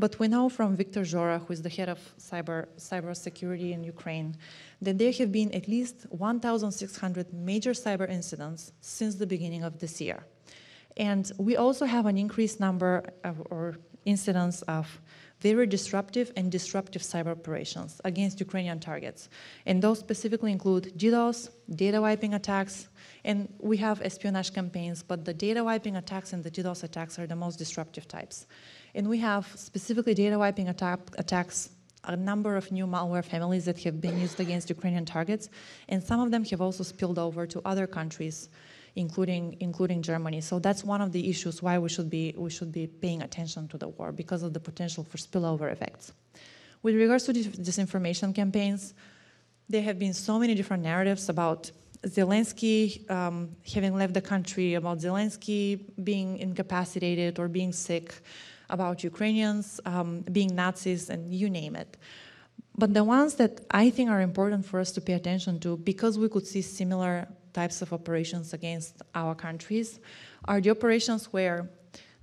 But 0.00 0.18
we 0.18 0.28
know 0.28 0.48
from 0.48 0.76
Viktor 0.76 1.02
Zhora, 1.02 1.44
who 1.44 1.52
is 1.52 1.60
the 1.60 1.68
head 1.68 1.90
of 1.90 1.98
cyber, 2.18 2.68
cyber 2.78 3.14
security 3.14 3.74
in 3.74 3.84
Ukraine, 3.84 4.34
that 4.80 4.96
there 4.96 5.12
have 5.12 5.30
been 5.30 5.52
at 5.52 5.68
least 5.68 6.06
1,600 6.08 7.34
major 7.34 7.72
cyber 7.72 8.08
incidents 8.08 8.72
since 8.80 9.16
the 9.16 9.26
beginning 9.26 9.62
of 9.62 9.78
this 9.78 10.00
year. 10.00 10.24
And 10.96 11.30
we 11.36 11.58
also 11.58 11.84
have 11.84 12.06
an 12.06 12.16
increased 12.16 12.60
number 12.60 13.12
of, 13.24 13.46
or 13.50 13.76
incidents 14.06 14.62
of 14.62 14.86
very 15.40 15.66
disruptive 15.66 16.32
and 16.34 16.50
disruptive 16.50 17.02
cyber 17.02 17.32
operations 17.32 18.00
against 18.04 18.40
Ukrainian 18.40 18.80
targets. 18.80 19.28
And 19.66 19.82
those 19.82 19.98
specifically 19.98 20.52
include 20.52 20.92
DDoS, 20.96 21.50
data 21.74 22.00
wiping 22.00 22.32
attacks, 22.32 22.88
and 23.24 23.52
we 23.58 23.76
have 23.78 24.00
espionage 24.00 24.54
campaigns, 24.54 25.02
but 25.02 25.26
the 25.26 25.34
data 25.34 25.62
wiping 25.62 25.96
attacks 25.96 26.32
and 26.32 26.42
the 26.42 26.50
DDoS 26.50 26.84
attacks 26.84 27.18
are 27.18 27.26
the 27.26 27.36
most 27.36 27.58
disruptive 27.58 28.08
types. 28.08 28.46
And 28.94 29.08
we 29.08 29.18
have 29.18 29.46
specifically 29.56 30.14
data 30.14 30.38
wiping 30.38 30.68
attack, 30.68 31.00
attacks, 31.18 31.70
a 32.04 32.16
number 32.16 32.56
of 32.56 32.72
new 32.72 32.86
malware 32.86 33.24
families 33.24 33.66
that 33.66 33.78
have 33.82 34.00
been 34.00 34.18
used 34.18 34.40
against 34.40 34.70
Ukrainian 34.70 35.04
targets, 35.04 35.50
and 35.88 36.02
some 36.02 36.20
of 36.20 36.30
them 36.30 36.44
have 36.46 36.60
also 36.60 36.82
spilled 36.82 37.18
over 37.18 37.46
to 37.46 37.60
other 37.64 37.86
countries, 37.86 38.48
including, 38.96 39.56
including 39.60 40.00
Germany. 40.02 40.40
So 40.40 40.58
that's 40.58 40.82
one 40.82 41.02
of 41.02 41.12
the 41.12 41.28
issues 41.28 41.62
why 41.62 41.78
we 41.78 41.88
should, 41.88 42.08
be, 42.08 42.34
we 42.36 42.50
should 42.50 42.72
be 42.72 42.86
paying 42.86 43.22
attention 43.22 43.68
to 43.68 43.78
the 43.78 43.88
war, 43.88 44.12
because 44.12 44.42
of 44.42 44.54
the 44.54 44.60
potential 44.60 45.04
for 45.04 45.18
spillover 45.18 45.70
effects. 45.70 46.12
With 46.82 46.94
regards 46.94 47.24
to 47.24 47.34
disinformation 47.34 48.34
campaigns, 48.34 48.94
there 49.68 49.82
have 49.82 49.98
been 49.98 50.14
so 50.14 50.38
many 50.38 50.54
different 50.54 50.82
narratives 50.82 51.28
about 51.28 51.70
Zelensky 52.06 53.08
um, 53.10 53.54
having 53.74 53.94
left 53.94 54.14
the 54.14 54.22
country, 54.22 54.72
about 54.74 54.98
Zelensky 54.98 55.80
being 56.02 56.38
incapacitated 56.38 57.38
or 57.38 57.46
being 57.46 57.72
sick, 57.72 58.14
about 58.70 59.04
Ukrainians 59.04 59.80
um, 59.84 60.20
being 60.32 60.54
Nazis, 60.54 61.10
and 61.10 61.34
you 61.34 61.50
name 61.50 61.76
it. 61.76 61.96
But 62.78 62.94
the 62.94 63.04
ones 63.04 63.34
that 63.34 63.60
I 63.70 63.90
think 63.90 64.10
are 64.10 64.22
important 64.22 64.64
for 64.64 64.80
us 64.80 64.90
to 64.92 65.00
pay 65.00 65.14
attention 65.14 65.60
to, 65.60 65.76
because 65.76 66.18
we 66.18 66.28
could 66.28 66.46
see 66.46 66.62
similar 66.62 67.28
types 67.52 67.82
of 67.82 67.92
operations 67.92 68.54
against 68.54 69.02
our 69.14 69.34
countries, 69.34 70.00
are 70.46 70.60
the 70.60 70.70
operations 70.70 71.32
where 71.32 71.68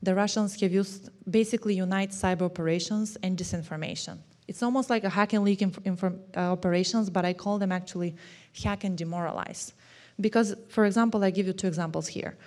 the 0.01 0.13
Russians 0.15 0.59
have 0.61 0.71
used 0.71 1.09
basically 1.29 1.75
unite 1.75 2.11
cyber 2.11 2.43
operations 2.43 3.17
and 3.23 3.37
disinformation. 3.37 4.17
It's 4.47 4.63
almost 4.63 4.89
like 4.89 5.03
a 5.03 5.09
hack 5.09 5.33
and 5.33 5.43
leak 5.43 5.61
uh, 5.61 6.11
operations, 6.39 7.09
but 7.09 7.25
I 7.25 7.33
call 7.33 7.57
them 7.59 7.71
actually 7.71 8.15
hack 8.63 8.83
and 8.83 8.97
demoralize. 8.97 9.73
Because, 10.19 10.55
for 10.69 10.85
example, 10.85 11.23
I 11.23 11.29
give 11.29 11.47
you 11.47 11.53
two 11.53 11.67
examples 11.67 12.07
here. 12.07 12.37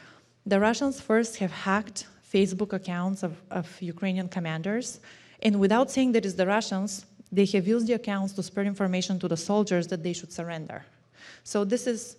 The 0.46 0.58
Russians 0.58 1.00
first 1.00 1.36
have 1.36 1.52
hacked 1.52 2.06
Facebook 2.32 2.72
accounts 2.72 3.22
of, 3.22 3.40
of 3.50 3.66
Ukrainian 3.80 4.28
commanders. 4.28 5.00
And 5.42 5.58
without 5.58 5.90
saying 5.90 6.12
that 6.12 6.24
it's 6.24 6.34
the 6.34 6.46
Russians, 6.46 7.06
they 7.32 7.46
have 7.46 7.66
used 7.66 7.86
the 7.86 7.94
accounts 7.94 8.32
to 8.34 8.42
spread 8.42 8.66
information 8.66 9.18
to 9.20 9.28
the 9.28 9.36
soldiers 9.36 9.86
that 9.88 10.02
they 10.02 10.12
should 10.12 10.32
surrender. 10.32 10.84
So 11.44 11.64
this 11.64 11.86
is, 11.86 12.16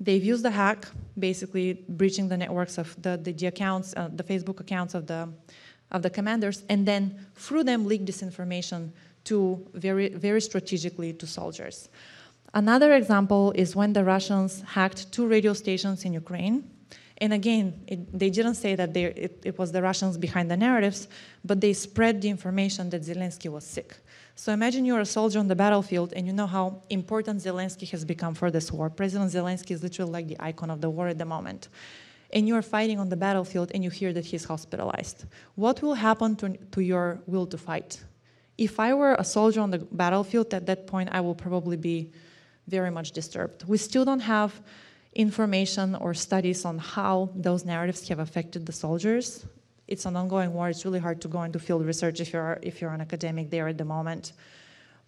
they've 0.00 0.24
used 0.24 0.44
the 0.44 0.50
hack, 0.50 0.86
basically 1.18 1.84
breaching 1.88 2.28
the 2.28 2.36
networks 2.36 2.78
of 2.78 2.94
the, 3.02 3.16
the, 3.16 3.32
the 3.32 3.46
accounts, 3.46 3.94
uh, 3.96 4.08
the 4.12 4.22
Facebook 4.22 4.60
accounts 4.60 4.94
of 4.94 5.06
the, 5.06 5.28
of 5.90 6.02
the 6.02 6.10
commanders, 6.10 6.62
and 6.68 6.86
then 6.86 7.26
through 7.34 7.64
them 7.64 7.86
leak 7.86 8.06
this 8.06 8.22
information 8.22 8.92
to 9.24 9.66
very, 9.74 10.08
very 10.08 10.40
strategically 10.40 11.12
to 11.14 11.26
soldiers. 11.26 11.88
Another 12.52 12.94
example 12.94 13.52
is 13.56 13.74
when 13.74 13.92
the 13.92 14.04
Russians 14.04 14.62
hacked 14.62 15.10
two 15.10 15.26
radio 15.26 15.54
stations 15.54 16.04
in 16.04 16.12
Ukraine 16.12 16.70
and 17.24 17.32
again, 17.32 17.80
it, 17.86 18.18
they 18.18 18.28
didn't 18.28 18.56
say 18.56 18.74
that 18.74 18.92
they, 18.92 19.04
it, 19.04 19.40
it, 19.44 19.58
was 19.58 19.72
the 19.72 19.80
Russians 19.80 20.18
behind 20.18 20.50
the 20.50 20.58
narratives, 20.58 21.08
but 21.42 21.58
they 21.58 21.72
spread 21.72 22.20
the 22.20 22.28
information 22.28 22.90
that 22.90 23.00
Zelensky 23.00 23.50
was 23.50 23.64
sick. 23.64 23.96
So 24.34 24.52
imagine 24.52 24.84
you're 24.84 25.00
a 25.00 25.06
soldier 25.06 25.38
on 25.38 25.48
the 25.48 25.56
battlefield 25.56 26.12
and 26.12 26.26
you 26.26 26.34
know 26.34 26.46
how 26.46 26.82
important 26.90 27.40
Zelensky 27.40 27.88
has 27.92 28.04
become 28.04 28.34
for 28.34 28.50
this 28.50 28.70
war. 28.70 28.90
President 28.90 29.32
Zelensky 29.32 29.70
is 29.70 29.82
literally 29.82 30.12
like 30.12 30.28
the 30.28 30.36
icon 30.38 30.68
of 30.68 30.82
the 30.82 30.90
war 30.90 31.08
at 31.08 31.16
the 31.16 31.24
moment. 31.24 31.68
And 32.30 32.46
you're 32.46 32.66
fighting 32.76 32.98
on 32.98 33.08
the 33.08 33.16
battlefield 33.16 33.72
and 33.72 33.82
you 33.82 33.88
hear 33.88 34.12
that 34.12 34.26
he's 34.26 34.44
hospitalized. 34.44 35.24
What 35.54 35.80
will 35.80 35.94
happen 35.94 36.36
to, 36.36 36.58
to 36.72 36.82
your 36.82 37.22
will 37.26 37.46
to 37.46 37.56
fight? 37.56 38.04
If 38.58 38.78
I 38.78 38.92
were 38.92 39.14
a 39.14 39.24
soldier 39.24 39.62
on 39.62 39.70
the 39.70 39.78
battlefield 39.78 40.52
at 40.52 40.66
that 40.66 40.86
point, 40.86 41.08
I 41.10 41.22
will 41.22 41.34
probably 41.34 41.78
be 41.78 42.12
very 42.68 42.90
much 42.90 43.12
disturbed. 43.12 43.64
We 43.66 43.78
still 43.78 44.04
don't 44.04 44.20
have 44.20 44.60
information 45.14 45.94
or 45.94 46.14
studies 46.14 46.64
on 46.64 46.78
how 46.78 47.30
those 47.34 47.64
narratives 47.64 48.08
have 48.08 48.18
affected 48.18 48.66
the 48.66 48.72
soldiers. 48.72 49.46
It's 49.86 50.06
an 50.06 50.16
ongoing 50.16 50.52
war. 50.52 50.68
It's 50.68 50.84
really 50.84 50.98
hard 50.98 51.20
to 51.22 51.28
go 51.28 51.42
into 51.42 51.58
field 51.58 51.84
research 51.84 52.20
if 52.20 52.32
you're, 52.32 52.58
if 52.62 52.80
you're 52.80 52.92
an 52.92 53.00
academic 53.00 53.50
there 53.50 53.68
at 53.68 53.78
the 53.78 53.84
moment. 53.84 54.32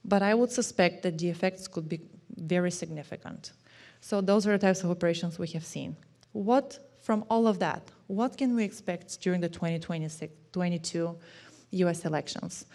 But 0.04 0.22
I 0.22 0.34
would 0.34 0.52
suspect 0.52 1.02
that 1.02 1.18
the 1.18 1.28
effects 1.28 1.66
could 1.66 1.88
be 1.88 2.00
very 2.36 2.70
significant. 2.70 3.52
So 4.00 4.20
those 4.20 4.46
are 4.46 4.52
the 4.52 4.58
types 4.58 4.84
of 4.84 4.90
operations 4.90 5.38
we 5.38 5.48
have 5.48 5.64
seen. 5.64 5.96
What, 6.32 6.78
from 7.00 7.24
all 7.28 7.48
of 7.48 7.58
that, 7.58 7.90
what 8.06 8.36
can 8.36 8.54
we 8.54 8.62
expect 8.64 9.20
during 9.20 9.40
the 9.40 9.48
2022 9.48 11.18
US 11.70 12.04
elections? 12.04 12.66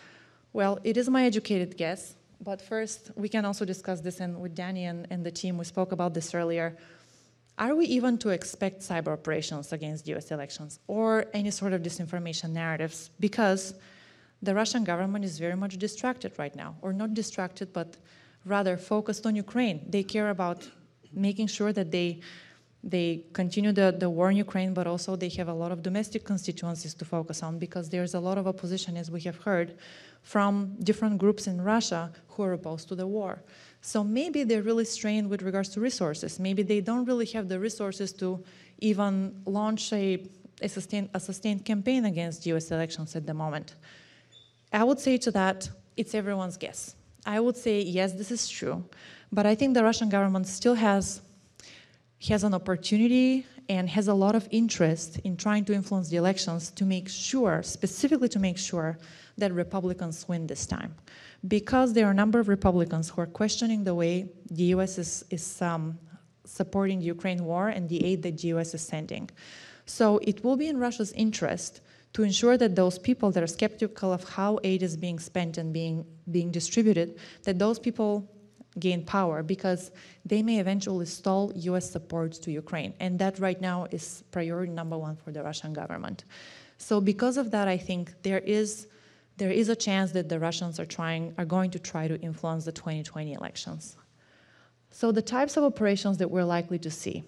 Well, 0.51 0.79
it 0.83 0.97
is 0.97 1.09
my 1.09 1.25
educated 1.25 1.77
guess, 1.77 2.15
but 2.41 2.61
first 2.61 3.11
we 3.15 3.29
can 3.29 3.45
also 3.45 3.63
discuss 3.63 4.01
this 4.01 4.19
and 4.19 4.41
with 4.41 4.55
Danny 4.55 4.85
and, 4.85 5.07
and 5.09 5.25
the 5.25 5.31
team, 5.31 5.57
we 5.57 5.63
spoke 5.63 5.91
about 5.91 6.13
this 6.13 6.33
earlier. 6.33 6.75
Are 7.61 7.75
we 7.75 7.85
even 7.85 8.17
to 8.17 8.29
expect 8.29 8.81
cyber 8.81 9.09
operations 9.09 9.71
against 9.71 10.07
US 10.07 10.31
elections 10.31 10.79
or 10.87 11.25
any 11.31 11.51
sort 11.51 11.73
of 11.73 11.83
disinformation 11.83 12.49
narratives? 12.49 13.11
Because 13.19 13.75
the 14.41 14.55
Russian 14.55 14.83
government 14.83 15.23
is 15.23 15.37
very 15.37 15.55
much 15.55 15.77
distracted 15.77 16.31
right 16.39 16.55
now, 16.55 16.75
or 16.81 16.91
not 16.91 17.13
distracted, 17.13 17.71
but 17.71 17.97
rather 18.45 18.77
focused 18.77 19.27
on 19.27 19.35
Ukraine. 19.35 19.85
They 19.87 20.01
care 20.01 20.31
about 20.31 20.67
making 21.13 21.47
sure 21.55 21.71
that 21.71 21.91
they 21.91 22.21
they 22.83 23.25
continue 23.33 23.71
the, 23.71 23.95
the 23.95 24.09
war 24.09 24.31
in 24.31 24.37
Ukraine, 24.37 24.73
but 24.73 24.87
also 24.87 25.15
they 25.15 25.29
have 25.29 25.47
a 25.47 25.53
lot 25.53 25.71
of 25.71 25.83
domestic 25.83 26.23
constituencies 26.23 26.95
to 26.95 27.05
focus 27.05 27.43
on 27.43 27.59
because 27.59 27.89
there's 27.89 28.15
a 28.15 28.19
lot 28.19 28.39
of 28.39 28.47
opposition, 28.47 28.97
as 28.97 29.11
we 29.11 29.21
have 29.21 29.37
heard, 29.37 29.77
from 30.23 30.75
different 30.81 31.19
groups 31.19 31.45
in 31.45 31.61
Russia 31.61 32.11
who 32.29 32.41
are 32.41 32.53
opposed 32.53 32.87
to 32.87 32.95
the 32.95 33.05
war. 33.05 33.43
So 33.81 34.03
maybe 34.03 34.43
they're 34.43 34.61
really 34.61 34.85
strained 34.85 35.29
with 35.29 35.41
regards 35.41 35.69
to 35.69 35.79
resources. 35.79 36.39
Maybe 36.39 36.61
they 36.61 36.81
don't 36.81 37.05
really 37.05 37.25
have 37.27 37.49
the 37.49 37.59
resources 37.59 38.13
to 38.13 38.43
even 38.79 39.41
launch 39.45 39.91
a, 39.91 40.23
a, 40.61 40.69
sustained, 40.69 41.09
a 41.13 41.19
sustained 41.19 41.65
campaign 41.65 42.05
against 42.05 42.45
US 42.45 42.71
elections 42.71 43.15
at 43.15 43.25
the 43.25 43.33
moment. 43.33 43.75
I 44.71 44.83
would 44.83 44.99
say 44.99 45.17
to 45.17 45.31
that, 45.31 45.69
it's 45.97 46.13
everyone's 46.13 46.57
guess. 46.57 46.95
I 47.25 47.39
would 47.39 47.57
say 47.57 47.81
yes, 47.81 48.13
this 48.13 48.31
is 48.31 48.47
true, 48.47 48.83
but 49.31 49.45
I 49.45 49.55
think 49.55 49.73
the 49.73 49.83
Russian 49.83 50.09
government 50.09 50.47
still 50.47 50.75
has 50.75 51.21
has 52.29 52.43
an 52.43 52.53
opportunity 52.53 53.47
and 53.67 53.89
has 53.89 54.07
a 54.07 54.13
lot 54.13 54.35
of 54.35 54.47
interest 54.51 55.19
in 55.23 55.35
trying 55.35 55.65
to 55.65 55.73
influence 55.73 56.09
the 56.09 56.17
elections 56.17 56.69
to 56.71 56.85
make 56.85 57.09
sure, 57.09 57.63
specifically 57.63 58.29
to 58.29 58.37
make 58.37 58.57
sure 58.57 58.97
that 59.37 59.53
Republicans 59.53 60.27
win 60.27 60.47
this 60.47 60.65
time. 60.65 60.95
Because 61.47 61.93
there 61.93 62.07
are 62.07 62.11
a 62.11 62.21
number 62.23 62.39
of 62.39 62.47
Republicans 62.47 63.09
who 63.09 63.21
are 63.21 63.25
questioning 63.25 63.83
the 63.83 63.95
way 63.95 64.29
the 64.49 64.63
US 64.75 64.97
is, 64.97 65.23
is 65.29 65.61
um, 65.61 65.97
supporting 66.45 66.99
the 66.99 67.05
Ukraine 67.05 67.43
war 67.45 67.69
and 67.69 67.87
the 67.89 68.03
aid 68.05 68.23
that 68.23 68.37
the 68.37 68.47
US 68.49 68.73
is 68.73 68.81
sending. 68.81 69.29
So 69.85 70.19
it 70.23 70.43
will 70.43 70.57
be 70.57 70.67
in 70.67 70.77
Russia's 70.77 71.11
interest 71.13 71.81
to 72.13 72.23
ensure 72.23 72.57
that 72.57 72.75
those 72.75 72.99
people 72.99 73.31
that 73.31 73.41
are 73.41 73.47
skeptical 73.47 74.11
of 74.11 74.27
how 74.27 74.59
aid 74.63 74.83
is 74.83 74.97
being 74.97 75.19
spent 75.19 75.57
and 75.57 75.73
being, 75.73 76.05
being 76.29 76.51
distributed, 76.51 77.17
that 77.43 77.57
those 77.57 77.79
people 77.79 78.29
gain 78.79 79.03
power 79.03 79.43
because 79.43 79.91
they 80.25 80.41
may 80.41 80.59
eventually 80.59 81.05
stall 81.05 81.51
US 81.55 81.89
support 81.89 82.33
to 82.33 82.51
Ukraine. 82.51 82.93
And 82.99 83.19
that 83.19 83.39
right 83.39 83.59
now 83.59 83.87
is 83.91 84.23
priority 84.31 84.71
number 84.71 84.97
one 84.97 85.15
for 85.15 85.31
the 85.31 85.43
Russian 85.43 85.73
government. 85.73 86.25
So 86.77 87.01
because 87.01 87.37
of 87.37 87.51
that, 87.51 87.67
I 87.67 87.77
think 87.77 88.13
there 88.23 88.39
is 88.39 88.87
there 89.41 89.49
is 89.49 89.69
a 89.69 89.75
chance 89.75 90.11
that 90.11 90.29
the 90.29 90.39
Russians 90.39 90.79
are 90.79 90.85
trying 90.85 91.33
are 91.39 91.45
going 91.45 91.71
to 91.71 91.79
try 91.79 92.07
to 92.07 92.15
influence 92.21 92.63
the 92.63 92.71
2020 92.71 93.33
elections. 93.33 93.97
So 94.91 95.11
the 95.11 95.23
types 95.23 95.57
of 95.57 95.63
operations 95.63 96.19
that 96.19 96.29
we're 96.29 96.43
likely 96.57 96.77
to 96.77 96.91
see. 96.91 97.23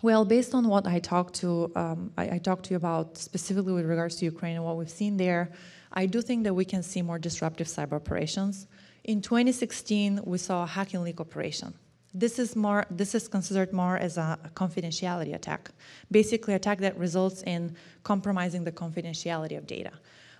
Well, 0.00 0.24
based 0.24 0.54
on 0.54 0.68
what 0.68 0.86
I 0.86 1.00
talked 1.00 1.34
to, 1.42 1.72
um, 1.74 2.12
I, 2.16 2.36
I, 2.36 2.38
talked 2.38 2.66
to 2.66 2.70
you 2.70 2.76
about 2.76 3.18
specifically 3.18 3.72
with 3.72 3.86
regards 3.86 4.14
to 4.16 4.26
Ukraine 4.26 4.54
and 4.54 4.64
what 4.64 4.76
we've 4.76 4.96
seen 5.02 5.16
there, 5.16 5.50
I 5.92 6.06
do 6.06 6.22
think 6.22 6.44
that 6.44 6.54
we 6.54 6.64
can 6.64 6.84
see 6.84 7.02
more 7.02 7.18
disruptive 7.18 7.66
cyber 7.66 7.94
operations. 7.94 8.68
In 9.02 9.20
2016, 9.20 10.20
we 10.24 10.38
saw 10.38 10.62
a 10.62 10.66
hacking 10.66 11.02
leak 11.02 11.20
operation. 11.20 11.74
This 12.14 12.38
is 12.38 12.54
more. 12.54 12.86
This 12.90 13.12
is 13.16 13.26
considered 13.26 13.72
more 13.72 13.96
as 13.96 14.18
a, 14.18 14.38
a 14.44 14.50
confidentiality 14.50 15.34
attack, 15.34 15.70
basically 16.12 16.54
attack 16.54 16.78
that 16.78 16.96
results 16.96 17.42
in 17.42 17.74
compromising 18.04 18.62
the 18.62 18.72
confidentiality 18.72 19.58
of 19.58 19.66
data. 19.66 19.94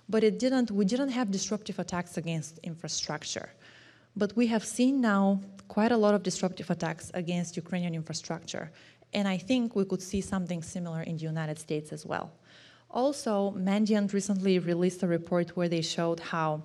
But 0.09 0.23
it 0.23 0.39
didn't. 0.39 0.71
We 0.71 0.85
didn't 0.85 1.09
have 1.09 1.31
disruptive 1.31 1.77
attacks 1.79 2.17
against 2.17 2.57
infrastructure, 2.59 3.49
but 4.15 4.35
we 4.35 4.47
have 4.47 4.65
seen 4.65 5.01
now 5.01 5.41
quite 5.67 5.91
a 5.91 5.97
lot 5.97 6.15
of 6.15 6.23
disruptive 6.23 6.69
attacks 6.71 7.11
against 7.13 7.55
Ukrainian 7.55 7.93
infrastructure, 7.93 8.71
and 9.13 9.27
I 9.27 9.37
think 9.37 9.75
we 9.75 9.85
could 9.85 10.01
see 10.01 10.21
something 10.21 10.61
similar 10.63 11.01
in 11.03 11.17
the 11.17 11.23
United 11.23 11.59
States 11.59 11.91
as 11.91 12.05
well. 12.05 12.31
Also, 12.91 13.53
Mandiant 13.55 14.13
recently 14.13 14.57
released 14.57 15.03
a 15.03 15.07
report 15.07 15.55
where 15.55 15.69
they 15.69 15.81
showed 15.81 16.19
how 16.19 16.63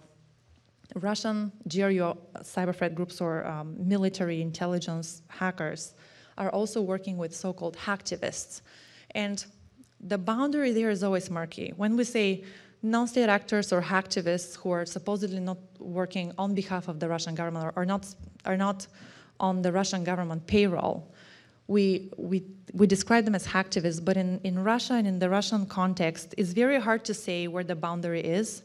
Russian 0.94 1.52
GRU 1.68 2.16
cyber 2.40 2.74
threat 2.74 2.94
groups 2.94 3.20
or 3.20 3.46
um, 3.46 3.76
military 3.78 4.40
intelligence 4.40 5.22
hackers 5.28 5.94
are 6.38 6.50
also 6.50 6.80
working 6.80 7.16
with 7.16 7.34
so-called 7.34 7.76
hacktivists. 7.76 8.62
And 9.10 9.44
the 10.00 10.18
boundary 10.18 10.72
there 10.72 10.90
is 10.90 11.02
always 11.02 11.30
murky. 11.30 11.72
When 11.76 11.96
we 11.96 12.04
say 12.04 12.44
non-state 12.84 13.30
actors 13.30 13.72
or 13.72 13.80
hacktivists 13.80 14.56
who 14.56 14.70
are 14.70 14.84
supposedly 14.84 15.40
not 15.40 15.56
working 15.78 16.32
on 16.36 16.54
behalf 16.54 16.86
of 16.86 17.00
the 17.00 17.08
Russian 17.08 17.34
government 17.34 17.64
or 17.66 17.72
are 17.76 17.86
not, 17.86 18.14
are 18.44 18.58
not 18.58 18.86
on 19.40 19.62
the 19.62 19.72
Russian 19.72 20.04
government 20.04 20.46
payroll, 20.46 21.10
we, 21.66 22.10
we, 22.18 22.44
we 22.74 22.86
describe 22.86 23.24
them 23.24 23.34
as 23.34 23.46
hacktivists, 23.46 24.04
but 24.04 24.18
in, 24.18 24.38
in 24.44 24.62
Russia 24.62 24.94
and 24.94 25.06
in 25.06 25.18
the 25.18 25.30
Russian 25.30 25.64
context, 25.64 26.34
it's 26.36 26.52
very 26.52 26.78
hard 26.78 27.06
to 27.06 27.14
say 27.14 27.48
where 27.48 27.64
the 27.64 27.74
boundary 27.74 28.20
is 28.20 28.62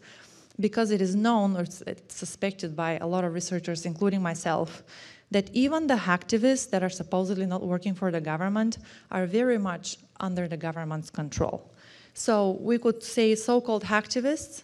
because 0.59 0.91
it 0.91 1.01
is 1.01 1.15
known 1.15 1.55
or 1.55 1.65
suspected 2.09 2.75
by 2.75 2.97
a 2.97 3.07
lot 3.07 3.23
of 3.23 3.33
researchers, 3.33 3.85
including 3.85 4.21
myself, 4.21 4.83
that 5.31 5.49
even 5.53 5.87
the 5.87 5.95
hacktivists 5.95 6.69
that 6.71 6.83
are 6.83 6.89
supposedly 6.89 7.45
not 7.45 7.61
working 7.61 7.93
for 7.93 8.11
the 8.11 8.19
government 8.19 8.79
are 9.11 9.25
very 9.25 9.57
much 9.57 9.97
under 10.19 10.49
the 10.49 10.57
government's 10.57 11.09
control. 11.09 11.71
So 12.13 12.57
we 12.61 12.77
could 12.77 13.03
say 13.03 13.35
so-called 13.35 13.83
hacktivists, 13.83 14.63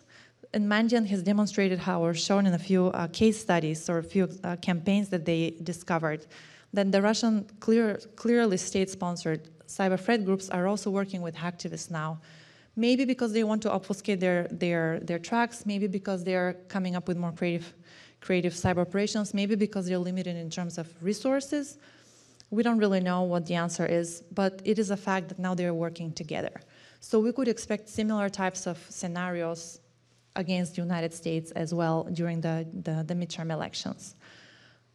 and 0.54 0.68
Mandiant 0.70 1.08
has 1.08 1.24
demonstrated 1.24 1.80
how, 1.80 2.04
or 2.04 2.14
shown 2.14 2.46
in 2.46 2.54
a 2.54 2.60
few 2.60 2.88
uh, 2.88 3.08
case 3.08 3.40
studies 3.42 3.90
or 3.90 4.00
a 4.00 4.04
few 4.04 4.30
uh, 4.44 4.56
campaigns 4.58 5.10
that 5.10 5.26
they 5.26 5.56
discovered, 5.64 6.26
that 6.74 6.92
the 6.92 7.02
Russian 7.02 7.46
clear, 7.60 8.00
clearly 8.16 8.58
state-sponsored 8.58 9.50
cyber 9.68 10.00
threat 10.00 10.24
groups 10.26 10.50
are 10.50 10.68
also 10.68 10.90
working 10.90 11.22
with 11.22 11.36
hacktivists 11.36 11.90
now 11.90 12.20
maybe 12.76 13.06
because 13.06 13.32
they 13.34 13.44
want 13.44 13.62
to 13.62 13.72
obfuscate 13.72 14.20
their, 14.20 14.48
their, 14.52 15.00
their 15.00 15.20
tracks, 15.20 15.66
maybe 15.66 15.88
because 15.88 16.24
they're 16.24 16.54
coming 16.68 16.96
up 16.96 17.08
with 17.08 17.18
more 17.18 17.32
creative, 17.32 17.74
creative 18.22 18.54
cyber 18.54 18.80
operations, 18.80 19.34
maybe 19.34 19.56
because 19.56 19.88
they're 19.88 19.98
limited 19.98 20.36
in 20.36 20.50
terms 20.50 20.78
of 20.78 20.92
resources. 21.02 21.78
We 22.50 22.64
don't 22.64 22.78
really 22.78 23.00
know 23.00 23.24
what 23.24 23.46
the 23.46 23.56
answer 23.56 23.86
is, 23.86 24.24
but 24.34 24.62
it 24.66 24.78
is 24.78 24.92
a 24.92 24.98
fact 24.98 25.30
that 25.30 25.40
now 25.40 25.56
they're 25.56 25.74
working 25.74 26.12
together. 26.12 26.62
So 27.00 27.20
we 27.20 27.32
could 27.32 27.48
expect 27.48 27.90
similar 27.90 28.30
types 28.30 28.68
of 28.68 28.78
scenarios 28.90 29.80
against 30.36 30.76
the 30.76 30.82
United 30.82 31.14
States 31.14 31.52
as 31.52 31.74
well 31.74 32.04
during 32.12 32.42
the, 32.42 32.68
the, 32.84 33.04
the 33.08 33.14
midterm 33.14 33.52
elections. 33.52 34.16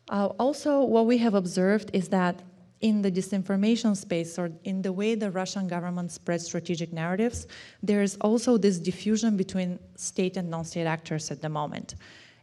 Uh, 0.08 0.26
also, 0.38 0.82
what 0.82 1.06
we 1.06 1.18
have 1.18 1.34
observed 1.34 1.90
is 1.92 2.08
that 2.08 2.42
in 2.80 3.02
the 3.02 3.10
disinformation 3.10 3.96
space 3.96 4.38
or 4.38 4.50
in 4.64 4.82
the 4.82 4.92
way 4.92 5.14
the 5.14 5.30
Russian 5.30 5.68
government 5.68 6.10
spreads 6.10 6.46
strategic 6.46 6.92
narratives, 6.92 7.46
there 7.82 8.02
is 8.02 8.16
also 8.22 8.56
this 8.56 8.78
diffusion 8.78 9.36
between 9.36 9.78
state 9.96 10.36
and 10.36 10.50
non-state 10.50 10.86
actors 10.86 11.30
at 11.30 11.42
the 11.42 11.48
moment. 11.48 11.94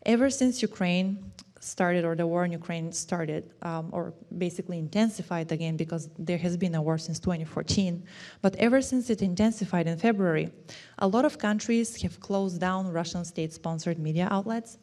Ever 0.05 0.29
since 0.29 0.61
Ukraine 0.61 1.31
started, 1.59 2.05
or 2.05 2.15
the 2.15 2.27
war 2.27 2.45
in 2.45 2.51
Ukraine 2.51 2.91
started, 2.91 3.51
um, 3.61 3.89
or 3.91 4.13
basically 4.37 4.77
intensified 4.77 5.51
again 5.51 5.77
because 5.77 6.09
there 6.17 6.37
has 6.37 6.57
been 6.57 6.75
a 6.75 6.81
war 6.81 6.97
since 6.97 7.19
2014, 7.19 8.03
but 8.41 8.55
ever 8.57 8.81
since 8.81 9.09
it 9.09 9.21
intensified 9.21 9.87
in 9.87 9.97
February, 9.97 10.51
a 10.99 11.07
lot 11.07 11.25
of 11.25 11.37
countries 11.37 12.01
have 12.01 12.19
closed 12.19 12.59
down 12.59 12.91
Russian 12.91 13.23
state-sponsored 13.25 13.99
media 13.99 14.27
outlets, 14.31 14.77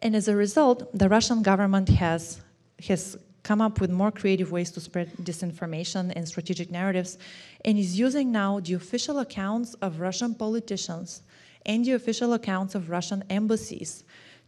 and 0.00 0.14
as 0.16 0.28
a 0.28 0.36
result, 0.36 0.96
the 0.96 1.08
Russian 1.08 1.42
government 1.42 1.88
has 1.88 2.40
has 2.88 3.16
come 3.44 3.60
up 3.60 3.80
with 3.80 3.90
more 3.90 4.10
creative 4.10 4.50
ways 4.50 4.70
to 4.72 4.80
spread 4.80 5.12
disinformation 5.22 6.12
and 6.16 6.26
strategic 6.26 6.70
narratives, 6.70 7.18
and 7.64 7.78
is 7.78 7.98
using 7.98 8.32
now 8.32 8.58
the 8.58 8.74
official 8.74 9.18
accounts 9.20 9.74
of 9.74 10.00
Russian 10.00 10.34
politicians 10.34 11.22
and 11.66 11.84
the 11.84 11.92
official 11.92 12.32
accounts 12.32 12.74
of 12.74 12.90
Russian 12.90 13.22
embassies 13.30 14.04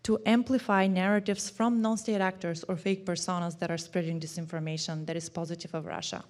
to 0.07 0.21
amplify 0.25 0.87
narratives 0.87 1.51
from 1.51 1.83
non-state 1.83 2.21
actors 2.21 2.63
or 2.69 2.77
fake 2.77 3.05
personas 3.05 3.59
that 3.59 3.73
are 3.73 3.77
spreading 3.77 4.21
disinformation 4.21 5.05
that 5.05 5.17
is 5.17 5.29
positive 5.29 5.75
of 5.75 5.85
Russia. 5.85 6.23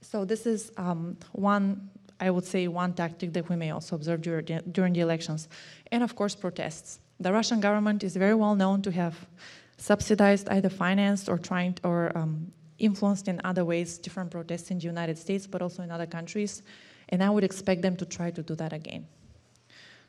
So 0.00 0.24
this 0.24 0.46
is 0.46 0.72
um, 0.76 1.16
one, 1.30 1.90
I 2.18 2.28
would 2.30 2.44
say, 2.44 2.66
one 2.66 2.92
tactic 2.92 3.34
that 3.34 3.48
we 3.48 3.54
may 3.54 3.70
also 3.70 3.94
observe 3.94 4.20
during 4.20 4.94
the, 4.94 5.00
elections. 5.00 5.48
And 5.92 6.02
of 6.02 6.16
course, 6.16 6.34
protests. 6.34 6.98
The 7.20 7.32
Russian 7.32 7.60
government 7.60 8.02
is 8.02 8.16
very 8.16 8.34
well 8.34 8.56
known 8.56 8.82
to 8.82 8.90
have 8.90 9.14
subsidized, 9.76 10.48
either 10.48 10.68
financed 10.68 11.28
or 11.28 11.38
trying 11.38 11.74
to, 11.74 11.86
or 11.86 12.18
um, 12.18 12.50
influenced 12.80 13.28
in 13.28 13.40
other 13.44 13.64
ways 13.64 13.96
different 13.96 14.32
protests 14.32 14.72
in 14.72 14.80
the 14.80 14.86
United 14.86 15.16
States, 15.18 15.46
but 15.46 15.62
also 15.62 15.84
in 15.84 15.92
other 15.92 16.06
countries. 16.06 16.64
And 17.10 17.22
I 17.22 17.30
would 17.30 17.44
expect 17.44 17.82
them 17.82 17.94
to 17.98 18.04
try 18.04 18.32
to 18.32 18.42
do 18.42 18.56
that 18.56 18.72
again. 18.72 19.06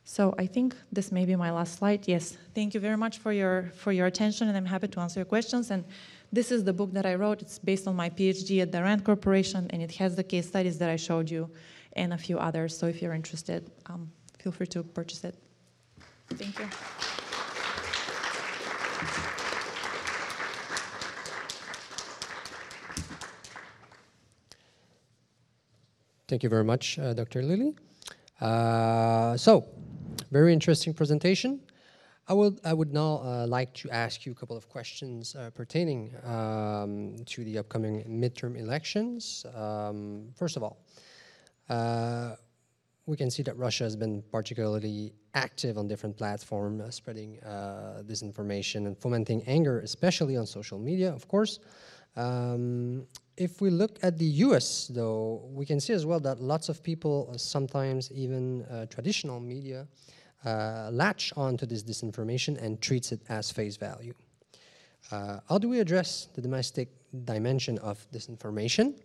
So 0.05 0.35
I 0.37 0.45
think 0.45 0.75
this 0.91 1.11
may 1.11 1.25
be 1.25 1.35
my 1.35 1.51
last 1.51 1.77
slide. 1.79 2.07
Yes, 2.07 2.37
thank 2.53 2.73
you 2.73 2.79
very 2.79 2.97
much 2.97 3.19
for 3.19 3.31
your 3.31 3.71
for 3.75 3.91
your 3.91 4.07
attention, 4.07 4.47
and 4.49 4.57
I'm 4.57 4.65
happy 4.65 4.87
to 4.89 4.99
answer 4.99 5.19
your 5.21 5.25
questions. 5.25 5.71
And 5.71 5.85
this 6.31 6.51
is 6.51 6.63
the 6.63 6.73
book 6.73 6.91
that 6.93 7.05
I 7.05 7.15
wrote. 7.15 7.41
It's 7.41 7.57
based 7.57 7.87
on 7.87 7.95
my 7.95 8.09
PhD 8.09 8.61
at 8.61 8.71
the 8.71 8.81
Rand 8.81 9.05
Corporation, 9.05 9.67
and 9.69 9.81
it 9.81 9.91
has 9.95 10.15
the 10.15 10.23
case 10.23 10.47
studies 10.47 10.77
that 10.79 10.89
I 10.89 10.97
showed 10.97 11.29
you, 11.29 11.49
and 11.93 12.13
a 12.13 12.17
few 12.17 12.37
others. 12.37 12.77
So 12.77 12.87
if 12.87 13.01
you're 13.01 13.13
interested, 13.13 13.71
um, 13.85 14.11
feel 14.39 14.51
free 14.51 14.67
to 14.67 14.83
purchase 14.83 15.23
it. 15.23 15.35
Thank 16.29 16.59
you. 16.59 16.67
Thank 26.27 26.43
you 26.43 26.49
very 26.49 26.63
much, 26.63 26.97
uh, 26.97 27.13
Dr. 27.13 27.43
Lilly. 27.43 27.75
Uh, 28.41 29.37
so, 29.37 29.65
very 30.33 30.51
interesting 30.51 30.93
presentation. 30.95 31.59
I 32.27 32.33
would, 32.33 32.59
I 32.65 32.73
would 32.73 32.91
now 32.91 33.21
uh, 33.23 33.45
like 33.47 33.71
to 33.75 33.89
ask 33.91 34.25
you 34.25 34.31
a 34.31 34.35
couple 34.35 34.57
of 34.57 34.67
questions 34.67 35.35
uh, 35.35 35.51
pertaining 35.51 36.11
um, 36.23 37.17
to 37.27 37.43
the 37.43 37.59
upcoming 37.59 38.03
midterm 38.05 38.57
elections. 38.57 39.45
Um, 39.55 40.29
first 40.35 40.57
of 40.57 40.63
all, 40.63 40.77
uh, 41.69 42.35
we 43.05 43.15
can 43.15 43.29
see 43.29 43.43
that 43.43 43.55
Russia 43.57 43.83
has 43.83 43.95
been 43.95 44.23
particularly 44.31 45.13
active 45.35 45.77
on 45.77 45.87
different 45.87 46.17
platforms, 46.17 46.81
uh, 46.81 46.89
spreading 46.89 47.37
disinformation 48.07 48.87
and 48.87 48.97
fomenting 48.97 49.43
anger, 49.45 49.81
especially 49.81 50.35
on 50.35 50.45
social 50.47 50.79
media, 50.79 51.13
of 51.13 51.27
course. 51.27 51.59
Um, 52.15 53.07
if 53.37 53.61
we 53.61 53.69
look 53.69 53.97
at 54.03 54.17
the 54.17 54.25
US, 54.45 54.87
though, 54.87 55.49
we 55.51 55.65
can 55.65 55.79
see 55.79 55.93
as 55.93 56.05
well 56.05 56.19
that 56.21 56.39
lots 56.39 56.69
of 56.69 56.83
people, 56.83 57.29
uh, 57.33 57.37
sometimes 57.37 58.11
even 58.11 58.63
uh, 58.63 58.85
traditional 58.85 59.39
media, 59.39 59.87
uh, 60.45 60.89
latch 60.91 61.33
onto 61.35 61.65
this 61.65 61.83
disinformation 61.83 62.61
and 62.61 62.81
treats 62.81 63.11
it 63.11 63.21
as 63.29 63.51
face 63.51 63.77
value. 63.77 64.13
Uh, 65.11 65.39
how 65.49 65.57
do 65.57 65.69
we 65.69 65.79
address 65.79 66.27
the 66.33 66.41
domestic 66.41 66.89
dimension 67.25 67.77
of 67.79 68.05
disinformation? 68.11 68.95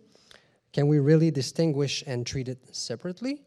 Can 0.71 0.87
we 0.87 0.99
really 0.99 1.31
distinguish 1.31 2.03
and 2.07 2.25
treat 2.25 2.47
it 2.47 2.59
separately? 2.75 3.41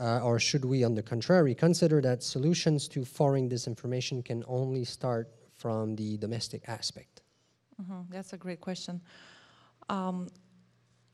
Uh, 0.00 0.20
or 0.24 0.40
should 0.40 0.64
we, 0.64 0.82
on 0.82 0.94
the 0.94 1.02
contrary, 1.02 1.54
consider 1.54 2.00
that 2.00 2.22
solutions 2.22 2.88
to 2.88 3.04
foreign 3.04 3.48
disinformation 3.48 4.24
can 4.24 4.42
only 4.48 4.84
start 4.84 5.28
from 5.52 5.94
the 5.94 6.16
domestic 6.18 6.68
aspect? 6.68 7.22
Mhm, 7.80 8.06
That's 8.10 8.32
a 8.32 8.36
great 8.36 8.60
question. 8.60 9.00
Um, 9.88 10.28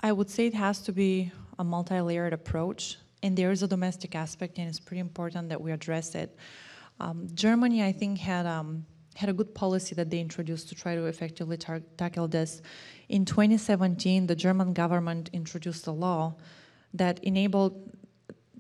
I 0.03 0.13
would 0.13 0.31
say 0.31 0.47
it 0.47 0.55
has 0.55 0.81
to 0.83 0.93
be 0.93 1.31
a 1.59 1.65
multi-layered 1.65 2.33
approach, 2.33 2.97
and 3.23 3.37
there 3.37 3.51
is 3.51 3.63
a 3.63 3.69
domestic 3.69 4.15
aspect, 4.15 4.59
and 4.59 4.69
it's 4.69 4.81
pretty 4.81 5.01
important 5.01 5.49
that 5.51 5.61
we 5.61 5.73
address 5.73 6.15
it. 6.15 6.37
Um, 6.99 7.29
Germany, 7.35 7.83
I 7.83 7.93
think, 7.93 8.19
had 8.19 8.47
um, 8.47 8.87
had 9.17 9.29
a 9.29 9.33
good 9.33 9.55
policy 9.55 9.95
that 9.95 10.11
they 10.11 10.21
introduced 10.21 10.69
to 10.69 10.75
try 10.75 10.95
to 10.95 11.07
effectively 11.07 11.59
tackle 11.97 12.29
this. 12.29 12.63
In 13.09 13.25
2017, 13.25 14.27
the 14.27 14.35
German 14.35 14.73
government 14.73 15.31
introduced 15.33 15.87
a 15.87 15.93
law 15.93 16.37
that 16.95 17.19
enabled 17.25 17.91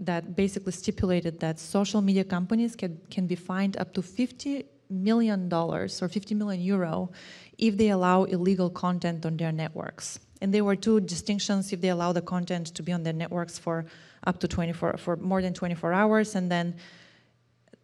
that 0.00 0.34
basically 0.34 0.72
stipulated 0.72 1.40
that 1.40 1.58
social 1.58 2.00
media 2.00 2.24
companies 2.24 2.74
can, 2.74 2.98
can 3.10 3.26
be 3.26 3.34
fined 3.34 3.76
up 3.76 3.92
to 3.92 4.00
50 4.00 4.64
million 4.88 5.48
dollars 5.48 6.02
or 6.02 6.08
50 6.08 6.34
million 6.34 6.62
euro 6.62 7.10
if 7.58 7.76
they 7.76 7.90
allow 7.90 8.24
illegal 8.24 8.70
content 8.70 9.24
on 9.26 9.36
their 9.36 9.52
networks. 9.52 10.18
And 10.40 10.54
there 10.54 10.64
were 10.64 10.74
two 10.74 11.00
distinctions 11.00 11.72
if 11.72 11.82
they 11.82 11.90
allow 11.90 12.12
the 12.12 12.22
content 12.22 12.68
to 12.68 12.82
be 12.82 12.92
on 12.92 13.02
their 13.02 13.12
networks 13.12 13.58
for 13.58 13.84
up 14.24 14.38
to 14.40 14.48
24 14.48 14.96
for 14.98 15.16
more 15.16 15.42
than 15.42 15.54
24 15.54 15.92
hours 15.92 16.34
and 16.34 16.50
then 16.50 16.74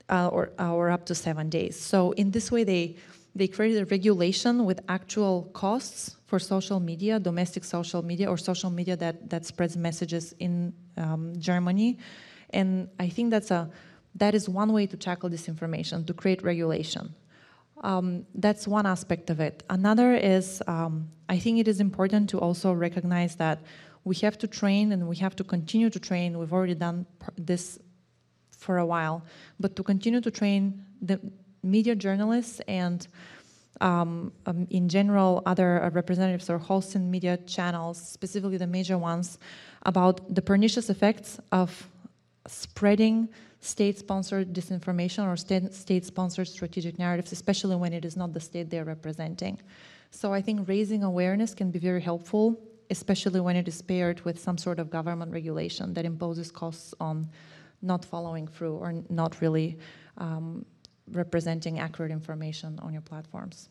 uh, 0.08 0.28
or, 0.28 0.50
or 0.58 0.90
up 0.90 1.04
to 1.06 1.14
seven 1.14 1.48
days. 1.48 1.78
So 1.78 2.12
in 2.12 2.30
this 2.30 2.50
way, 2.50 2.64
they 2.64 2.96
they 3.34 3.46
created 3.46 3.82
a 3.82 3.84
regulation 3.84 4.64
with 4.64 4.80
actual 4.88 5.50
costs 5.52 6.16
for 6.24 6.38
social 6.38 6.80
media, 6.80 7.20
domestic 7.20 7.64
social 7.64 8.02
media, 8.02 8.30
or 8.30 8.38
social 8.38 8.70
media 8.70 8.96
that 8.96 9.28
that 9.30 9.44
spreads 9.44 9.76
messages 9.76 10.34
in 10.38 10.72
um, 10.96 11.34
Germany. 11.38 11.98
And 12.50 12.88
I 12.98 13.08
think 13.08 13.30
that's 13.30 13.50
a 13.50 13.70
that 14.14 14.34
is 14.34 14.48
one 14.48 14.72
way 14.72 14.86
to 14.86 14.96
tackle 14.96 15.28
disinformation 15.28 16.06
to 16.06 16.14
create 16.14 16.42
regulation. 16.42 17.14
Um, 17.82 18.24
that's 18.34 18.66
one 18.66 18.86
aspect 18.86 19.28
of 19.28 19.38
it. 19.40 19.62
Another 19.68 20.14
is 20.14 20.62
um, 20.66 21.10
I 21.28 21.38
think 21.38 21.58
it 21.58 21.68
is 21.68 21.80
important 21.80 22.30
to 22.30 22.38
also 22.38 22.72
recognize 22.72 23.36
that 23.36 23.60
we 24.06 24.14
have 24.14 24.38
to 24.38 24.46
train 24.46 24.92
and 24.92 25.08
we 25.08 25.16
have 25.16 25.34
to 25.34 25.44
continue 25.44 25.90
to 25.90 25.98
train. 25.98 26.38
We've 26.38 26.52
already 26.52 26.76
done 26.76 27.06
this 27.36 27.78
for 28.56 28.78
a 28.78 28.86
while, 28.86 29.24
but 29.58 29.74
to 29.76 29.82
continue 29.82 30.20
to 30.20 30.30
train 30.30 30.84
the 31.02 31.20
media 31.62 31.96
journalists 31.96 32.60
and 32.68 33.06
um, 33.80 34.32
um, 34.46 34.66
in 34.70 34.88
general 34.88 35.42
other 35.44 35.82
uh, 35.82 35.90
representatives 35.90 36.48
or 36.48 36.56
hosts 36.56 36.94
in 36.94 37.10
media 37.10 37.36
channels, 37.36 37.98
specifically 38.00 38.56
the 38.56 38.66
major 38.66 38.96
ones, 38.96 39.38
about 39.82 40.16
the 40.32 40.40
pernicious 40.40 40.88
effects 40.88 41.40
of 41.50 41.88
spreading 42.46 43.28
state-sponsored 43.60 44.54
disinformation 44.54 45.26
or 45.26 45.36
state- 45.36 45.74
state-sponsored 45.74 46.46
strategic 46.46 46.96
narratives, 46.96 47.32
especially 47.32 47.74
when 47.74 47.92
it 47.92 48.04
is 48.04 48.16
not 48.16 48.32
the 48.32 48.40
state 48.40 48.70
they're 48.70 48.84
representing. 48.84 49.58
So 50.12 50.32
I 50.32 50.40
think 50.40 50.68
raising 50.68 51.02
awareness 51.02 51.54
can 51.54 51.72
be 51.72 51.80
very 51.80 52.00
helpful, 52.00 52.56
especially 52.90 53.40
when 53.40 53.56
it 53.56 53.68
is 53.68 53.82
paired 53.82 54.20
with 54.24 54.38
some 54.38 54.58
sort 54.58 54.78
of 54.78 54.90
government 54.90 55.32
regulation 55.32 55.94
that 55.94 56.04
imposes 56.04 56.50
costs 56.50 56.94
on 57.00 57.28
not 57.82 58.04
following 58.04 58.46
through 58.46 58.76
or 58.76 58.92
not 59.08 59.40
really 59.40 59.78
um, 60.18 60.64
representing 61.12 61.78
accurate 61.78 62.10
information 62.10 62.78
on 62.80 62.92
your 62.92 63.02
platforms. 63.02 63.68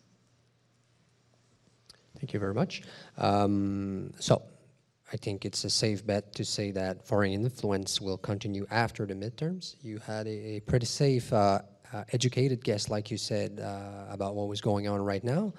Thank 2.20 2.34
you 2.34 2.40
very 2.40 2.54
much. 2.54 2.82
Um, 3.18 4.12
so, 4.20 4.42
I 5.14 5.18
think 5.18 5.46
it's 5.46 5.64
a 5.64 5.70
safe 5.70 6.06
bet 6.06 6.34
to 6.34 6.44
say 6.44 6.72
that 6.72 7.08
foreign 7.08 7.32
influence 7.32 8.02
will 8.02 8.18
continue 8.18 8.66
after 8.72 9.06
the 9.06 9.14
midterms. 9.14 9.76
You 9.84 10.00
had 10.00 10.26
a, 10.26 10.56
a 10.56 10.60
pretty 10.62 10.88
safe, 10.88 11.32
uh, 11.32 11.60
uh, 11.94 12.04
educated 12.12 12.64
guess, 12.64 12.90
like 12.90 13.12
you 13.12 13.18
said, 13.18 13.60
uh, 13.64 14.12
about 14.12 14.36
what 14.36 14.48
was 14.48 14.62
going 14.62 14.88
on 14.88 15.02
right 15.02 15.24
now. 15.24 15.54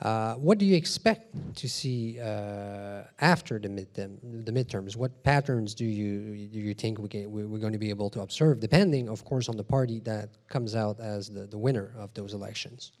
Uh, 0.00 0.34
what 0.34 0.58
do 0.58 0.64
you 0.64 0.76
expect 0.76 1.34
to 1.56 1.68
see 1.68 2.20
uh, 2.20 3.02
after 3.20 3.58
the 3.58 3.68
midterm, 3.68 4.16
the 4.44 4.52
midterms? 4.52 4.94
What 4.96 5.24
patterns 5.24 5.74
do 5.74 5.84
you 5.84 6.46
do 6.48 6.60
you 6.60 6.72
think 6.74 6.98
we 7.00 7.08
can, 7.08 7.30
we- 7.32 7.44
we're 7.46 7.58
going 7.58 7.72
to 7.72 7.80
be 7.80 7.90
able 7.90 8.08
to 8.10 8.20
observe, 8.20 8.60
depending, 8.60 9.08
of 9.08 9.24
course, 9.24 9.48
on 9.48 9.56
the 9.56 9.64
party 9.64 9.98
that 10.00 10.28
comes 10.48 10.76
out 10.76 11.00
as 11.00 11.28
the, 11.28 11.46
the 11.46 11.58
winner 11.58 11.92
of 11.98 12.14
those 12.14 12.32
elections? 12.32 12.92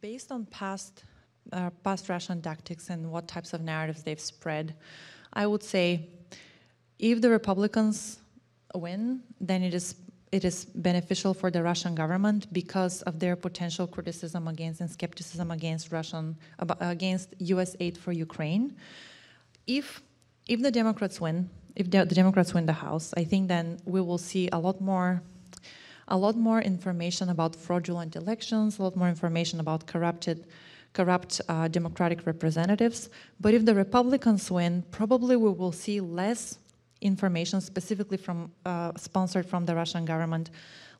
Based 0.00 0.32
on 0.32 0.46
past 0.46 1.04
uh, 1.52 1.70
past 1.84 2.08
Russian 2.08 2.42
tactics 2.42 2.90
and 2.90 3.10
what 3.12 3.28
types 3.28 3.52
of 3.52 3.60
narratives 3.62 4.02
they've 4.02 4.20
spread, 4.20 4.74
I 5.32 5.46
would 5.46 5.62
say 5.62 6.08
if 6.98 7.20
the 7.20 7.30
Republicans 7.30 8.18
win, 8.74 9.22
then 9.40 9.62
it 9.62 9.74
is 9.74 9.94
it 10.32 10.46
is 10.46 10.64
beneficial 10.64 11.34
for 11.34 11.50
the 11.50 11.62
Russian 11.62 11.94
government 11.94 12.50
because 12.52 13.02
of 13.02 13.20
their 13.20 13.36
potential 13.36 13.86
criticism 13.86 14.48
against 14.48 14.80
and 14.80 14.90
skepticism 14.90 15.50
against 15.50 15.92
Russian 15.92 16.36
against 16.80 17.34
U.S. 17.38 17.76
aid 17.78 17.98
for 17.98 18.12
Ukraine. 18.12 18.74
If 19.66 20.02
if 20.48 20.62
the 20.62 20.70
Democrats 20.70 21.20
win, 21.20 21.50
if 21.76 21.90
the, 21.90 22.04
the 22.06 22.14
Democrats 22.14 22.54
win 22.54 22.64
the 22.66 22.72
House, 22.72 23.12
I 23.16 23.24
think 23.24 23.48
then 23.48 23.78
we 23.84 24.00
will 24.00 24.18
see 24.18 24.48
a 24.52 24.58
lot 24.58 24.80
more 24.80 25.22
a 26.08 26.16
lot 26.16 26.36
more 26.36 26.60
information 26.60 27.28
about 27.28 27.54
fraudulent 27.54 28.16
elections, 28.16 28.78
a 28.78 28.82
lot 28.82 28.96
more 28.96 29.08
information 29.08 29.60
about 29.60 29.86
corrupted, 29.86 30.46
corrupt 30.94 31.40
uh, 31.48 31.68
Democratic 31.68 32.26
representatives. 32.26 33.08
But 33.38 33.54
if 33.54 33.64
the 33.64 33.74
Republicans 33.74 34.50
win, 34.50 34.84
probably 34.90 35.36
we 35.36 35.50
will 35.50 35.72
see 35.72 36.00
less 36.00 36.58
information, 37.02 37.60
specifically 37.60 38.16
from 38.16 38.50
uh, 38.64 38.92
sponsored 38.96 39.46
from 39.46 39.66
the 39.66 39.74
Russian 39.74 40.04
government, 40.04 40.50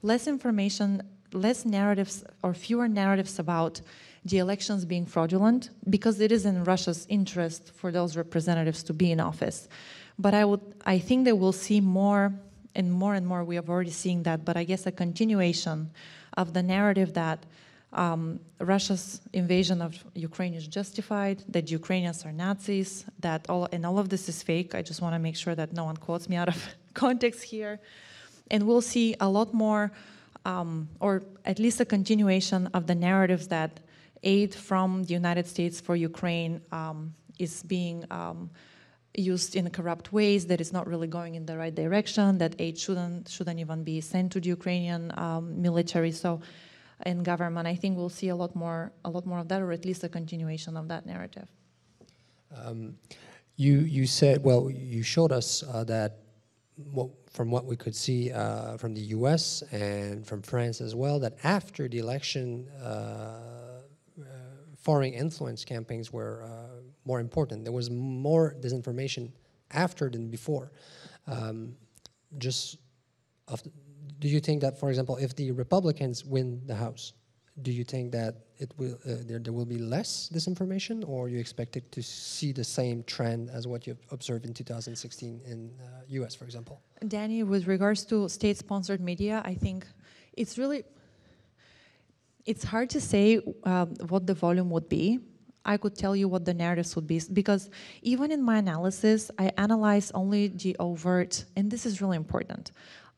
less 0.02 0.26
information, 0.26 1.02
less 1.32 1.64
narratives 1.64 2.24
or 2.42 2.52
fewer 2.52 2.88
narratives 2.88 3.38
about 3.38 3.80
the 4.24 4.38
elections 4.38 4.84
being 4.84 5.06
fraudulent, 5.06 5.70
because 5.88 6.20
it 6.20 6.30
is 6.30 6.44
in 6.44 6.64
Russia's 6.64 7.06
interest 7.08 7.72
for 7.74 7.90
those 7.90 8.16
representatives 8.16 8.82
to 8.84 8.92
be 8.92 9.10
in 9.10 9.20
office. 9.20 9.68
But 10.18 10.34
I 10.34 10.44
would, 10.44 10.60
I 10.84 10.98
think 10.98 11.24
that 11.24 11.36
we'll 11.36 11.52
see 11.52 11.80
more 11.80 12.32
and 12.74 12.92
more 12.92 13.14
and 13.14 13.26
more. 13.26 13.42
We 13.44 13.56
have 13.56 13.68
already 13.68 13.90
seen 13.90 14.22
that, 14.24 14.44
but 14.44 14.56
I 14.56 14.64
guess 14.64 14.86
a 14.86 14.92
continuation 14.92 15.90
of 16.36 16.52
the 16.52 16.62
narrative 16.62 17.14
that 17.14 17.44
um, 17.92 18.40
Russia's 18.58 19.20
invasion 19.32 19.82
of 19.82 19.94
Ukraine 20.14 20.54
is 20.54 20.66
justified, 20.66 21.44
that 21.48 21.70
Ukrainians 21.70 22.24
are 22.24 22.32
Nazis, 22.32 23.04
that 23.20 23.48
all 23.48 23.68
and 23.72 23.84
all 23.84 23.98
of 23.98 24.08
this 24.08 24.28
is 24.28 24.42
fake. 24.42 24.74
I 24.74 24.82
just 24.82 25.02
want 25.02 25.14
to 25.14 25.18
make 25.18 25.36
sure 25.36 25.54
that 25.54 25.72
no 25.72 25.84
one 25.84 25.96
quotes 25.96 26.28
me 26.28 26.36
out 26.36 26.48
of 26.48 26.58
context 26.94 27.42
here, 27.42 27.80
and 28.50 28.66
we'll 28.66 28.80
see 28.80 29.14
a 29.20 29.28
lot 29.28 29.52
more, 29.52 29.92
um, 30.44 30.88
or 31.00 31.22
at 31.44 31.58
least 31.58 31.80
a 31.80 31.84
continuation 31.84 32.68
of 32.68 32.86
the 32.86 32.94
narratives 32.94 33.48
that 33.48 33.80
aid 34.22 34.54
from 34.54 35.04
the 35.04 35.12
United 35.12 35.46
States 35.46 35.80
for 35.80 35.96
Ukraine 35.96 36.60
um, 36.70 37.12
is 37.38 37.62
being 37.62 38.04
um, 38.10 38.50
used 39.14 39.56
in 39.56 39.68
corrupt 39.70 40.12
ways, 40.12 40.46
that 40.46 40.60
is 40.60 40.72
not 40.72 40.86
really 40.86 41.08
going 41.08 41.34
in 41.34 41.44
the 41.44 41.56
right 41.56 41.74
direction, 41.74 42.38
that 42.38 42.54
aid 42.58 42.78
shouldn't 42.78 43.28
shouldn't 43.28 43.60
even 43.60 43.84
be 43.84 44.00
sent 44.00 44.32
to 44.32 44.40
the 44.40 44.48
Ukrainian 44.48 45.12
um, 45.18 45.60
military. 45.60 46.12
So, 46.12 46.40
and 47.04 47.24
government, 47.24 47.66
I 47.66 47.74
think 47.74 47.96
we'll 47.96 48.08
see 48.08 48.28
a 48.28 48.36
lot 48.36 48.54
more 48.54 48.92
a 49.04 49.10
lot 49.10 49.26
more 49.26 49.38
of 49.38 49.48
that, 49.48 49.60
or 49.60 49.72
at 49.72 49.84
least 49.84 50.04
a 50.04 50.08
continuation 50.08 50.76
of 50.76 50.88
that 50.88 51.06
narrative. 51.06 51.48
Um, 52.54 52.96
you 53.56 53.80
you 53.80 54.06
said 54.06 54.42
well 54.42 54.70
you 54.70 55.02
showed 55.02 55.32
us 55.32 55.62
uh, 55.62 55.84
that 55.84 56.18
what, 56.76 57.10
from 57.30 57.50
what 57.50 57.64
we 57.64 57.76
could 57.76 57.94
see 57.94 58.32
uh, 58.32 58.76
from 58.76 58.94
the 58.94 59.00
U.S. 59.16 59.62
and 59.72 60.26
from 60.26 60.42
France 60.42 60.80
as 60.80 60.94
well 60.94 61.18
that 61.20 61.34
after 61.44 61.88
the 61.88 61.98
election, 61.98 62.68
uh, 62.82 62.86
uh, 62.86 64.24
foreign 64.76 65.12
influence 65.12 65.64
campaigns 65.64 66.12
were 66.12 66.44
uh, 66.44 66.80
more 67.04 67.20
important. 67.20 67.64
There 67.64 67.72
was 67.72 67.90
more 67.90 68.56
disinformation 68.60 69.30
after 69.70 70.08
than 70.08 70.28
before. 70.28 70.72
Um, 71.26 71.76
just 72.38 72.78
do 74.22 74.28
you 74.28 74.40
think 74.40 74.60
that, 74.62 74.78
for 74.78 74.88
example, 74.88 75.16
if 75.16 75.34
the 75.34 75.50
Republicans 75.50 76.24
win 76.24 76.62
the 76.66 76.76
House, 76.76 77.12
do 77.60 77.72
you 77.72 77.84
think 77.84 78.12
that 78.12 78.32
it 78.56 78.72
will 78.78 78.96
uh, 79.04 79.16
there, 79.28 79.40
there 79.40 79.52
will 79.52 79.70
be 79.76 79.78
less 79.78 80.30
disinformation, 80.32 80.96
or 81.06 81.28
you 81.28 81.38
expect 81.38 81.76
it 81.76 81.90
to 81.90 82.00
see 82.02 82.52
the 82.52 82.64
same 82.78 83.02
trend 83.14 83.50
as 83.50 83.66
what 83.66 83.80
you've 83.86 84.06
observed 84.12 84.46
in 84.46 84.54
2016 84.54 85.40
in 85.44 85.58
uh, 85.80 86.18
U.S., 86.20 86.36
for 86.36 86.44
example? 86.44 86.80
Danny, 87.08 87.42
with 87.42 87.66
regards 87.66 88.04
to 88.06 88.28
state-sponsored 88.28 89.00
media, 89.00 89.42
I 89.44 89.54
think 89.54 89.86
it's 90.34 90.56
really 90.56 90.84
it's 92.46 92.64
hard 92.64 92.88
to 92.90 93.00
say 93.00 93.40
um, 93.64 93.94
what 94.08 94.26
the 94.26 94.34
volume 94.34 94.70
would 94.70 94.88
be. 94.88 95.18
I 95.64 95.76
could 95.76 95.96
tell 95.96 96.14
you 96.16 96.26
what 96.28 96.44
the 96.44 96.54
narratives 96.54 96.94
would 96.96 97.06
be 97.06 97.20
because 97.32 97.70
even 98.02 98.32
in 98.32 98.42
my 98.42 98.58
analysis, 98.58 99.30
I 99.38 99.52
analyze 99.58 100.10
only 100.12 100.48
the 100.48 100.76
overt, 100.78 101.44
and 101.56 101.70
this 101.70 101.86
is 101.86 102.00
really 102.02 102.16
important. 102.16 102.72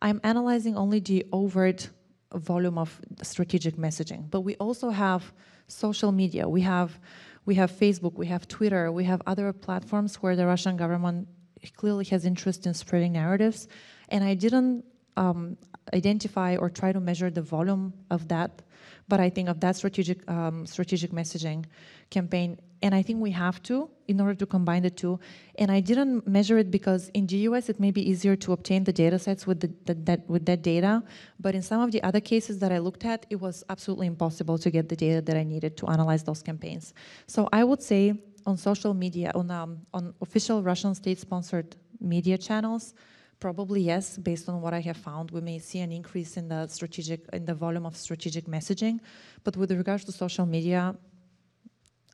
I'm 0.04 0.20
analyzing 0.22 0.76
only 0.76 1.00
the 1.00 1.24
overt 1.32 1.88
volume 2.34 2.76
of 2.76 3.00
strategic 3.22 3.76
messaging, 3.76 4.30
but 4.30 4.42
we 4.42 4.54
also 4.56 4.90
have 4.90 5.32
social 5.66 6.12
media. 6.12 6.46
We 6.46 6.60
have 6.60 7.00
we 7.46 7.54
have 7.54 7.72
Facebook, 7.72 8.14
we 8.14 8.26
have 8.26 8.46
Twitter, 8.46 8.92
we 8.92 9.04
have 9.04 9.22
other 9.26 9.50
platforms 9.52 10.16
where 10.16 10.36
the 10.36 10.46
Russian 10.46 10.76
government 10.76 11.28
clearly 11.76 12.04
has 12.06 12.26
interest 12.26 12.66
in 12.66 12.74
spreading 12.74 13.12
narratives, 13.12 13.66
and 14.10 14.22
I 14.22 14.34
didn't 14.34 14.84
um, 15.16 15.56
identify 15.94 16.56
or 16.56 16.68
try 16.68 16.92
to 16.92 17.00
measure 17.00 17.30
the 17.30 17.42
volume 17.42 17.94
of 18.10 18.28
that, 18.28 18.60
but 19.08 19.20
I 19.20 19.30
think 19.30 19.48
of 19.48 19.60
that 19.60 19.76
strategic 19.76 20.28
um, 20.30 20.66
strategic 20.66 21.12
messaging 21.12 21.64
campaign 22.10 22.58
and 22.84 22.94
I 22.94 23.00
think 23.00 23.18
we 23.18 23.30
have 23.30 23.62
to 23.62 23.88
in 24.08 24.20
order 24.20 24.34
to 24.34 24.44
combine 24.44 24.82
the 24.82 24.90
two. 24.90 25.18
And 25.58 25.72
I 25.72 25.80
didn't 25.80 26.28
measure 26.28 26.58
it 26.58 26.70
because 26.70 27.08
in 27.14 27.26
GUS 27.26 27.70
it 27.70 27.80
may 27.80 27.90
be 27.90 28.02
easier 28.10 28.36
to 28.36 28.52
obtain 28.52 28.84
the 28.84 28.92
data 28.92 29.18
sets 29.18 29.46
with, 29.46 29.60
the, 29.60 29.70
the, 29.86 29.94
that, 30.08 30.28
with 30.28 30.44
that 30.44 30.60
data, 30.62 31.02
but 31.40 31.54
in 31.54 31.62
some 31.62 31.80
of 31.80 31.92
the 31.92 32.02
other 32.02 32.20
cases 32.20 32.58
that 32.58 32.70
I 32.70 32.78
looked 32.78 33.06
at, 33.06 33.24
it 33.30 33.36
was 33.36 33.64
absolutely 33.70 34.06
impossible 34.06 34.58
to 34.58 34.70
get 34.70 34.90
the 34.90 34.96
data 34.96 35.22
that 35.22 35.34
I 35.34 35.44
needed 35.44 35.78
to 35.78 35.86
analyze 35.86 36.22
those 36.24 36.42
campaigns. 36.42 36.92
So 37.26 37.48
I 37.54 37.64
would 37.64 37.82
say 37.82 38.20
on 38.44 38.58
social 38.58 38.92
media, 38.92 39.32
on, 39.34 39.50
um, 39.50 39.80
on 39.94 40.12
official 40.20 40.62
Russian 40.62 40.94
state-sponsored 40.94 41.76
media 42.00 42.36
channels, 42.36 42.92
probably 43.40 43.80
yes, 43.80 44.18
based 44.18 44.46
on 44.50 44.60
what 44.60 44.74
I 44.74 44.80
have 44.80 44.98
found, 44.98 45.30
we 45.30 45.40
may 45.40 45.58
see 45.58 45.80
an 45.80 45.90
increase 45.90 46.36
in 46.36 46.48
the 46.48 46.66
strategic, 46.66 47.20
in 47.32 47.46
the 47.46 47.54
volume 47.54 47.86
of 47.86 47.96
strategic 47.96 48.44
messaging. 48.44 49.00
But 49.42 49.56
with 49.56 49.72
regards 49.72 50.04
to 50.04 50.12
social 50.12 50.44
media, 50.44 50.94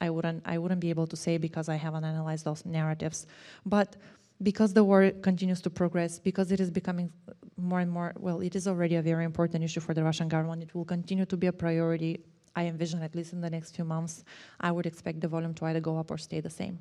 I 0.01 0.11
wouldn't 0.11 0.43
I 0.47 0.59
wouldn't 0.59 0.81
be 0.81 0.91
able 0.91 1.07
to 1.07 1.17
say 1.17 1.39
because 1.39 1.69
I 1.69 1.77
haven't 1.77 2.05
analyzed 2.05 2.45
those 2.45 2.65
narratives. 2.65 3.27
But 3.67 3.97
because 4.43 4.73
the 4.73 4.83
war 4.83 5.11
continues 5.23 5.61
to 5.63 5.71
progress, 5.71 6.19
because 6.19 6.51
it 6.51 6.61
is 6.61 6.71
becoming 6.71 7.13
more 7.57 7.81
and 7.81 7.91
more, 7.91 8.15
well, 8.19 8.41
it 8.41 8.57
is 8.57 8.67
already 8.67 8.97
a 8.97 9.03
very 9.03 9.25
important 9.25 9.63
issue 9.63 9.81
for 9.81 9.93
the 9.93 10.03
Russian 10.03 10.29
government. 10.29 10.63
It 10.63 10.75
will 10.75 10.87
continue 10.87 11.27
to 11.27 11.37
be 11.37 11.47
a 11.49 11.53
priority, 11.53 12.25
I 12.57 12.65
envision, 12.65 13.03
at 13.03 13.15
least 13.15 13.35
in 13.35 13.41
the 13.43 13.51
next 13.51 13.77
few 13.77 13.85
months. 13.85 14.25
I 14.61 14.73
would 14.73 14.87
expect 14.87 15.21
the 15.21 15.29
volume 15.29 15.53
to 15.55 15.67
either 15.67 15.81
go 15.81 15.99
up 15.99 16.11
or 16.11 16.17
stay 16.17 16.41
the 16.41 16.51
same. 16.51 16.79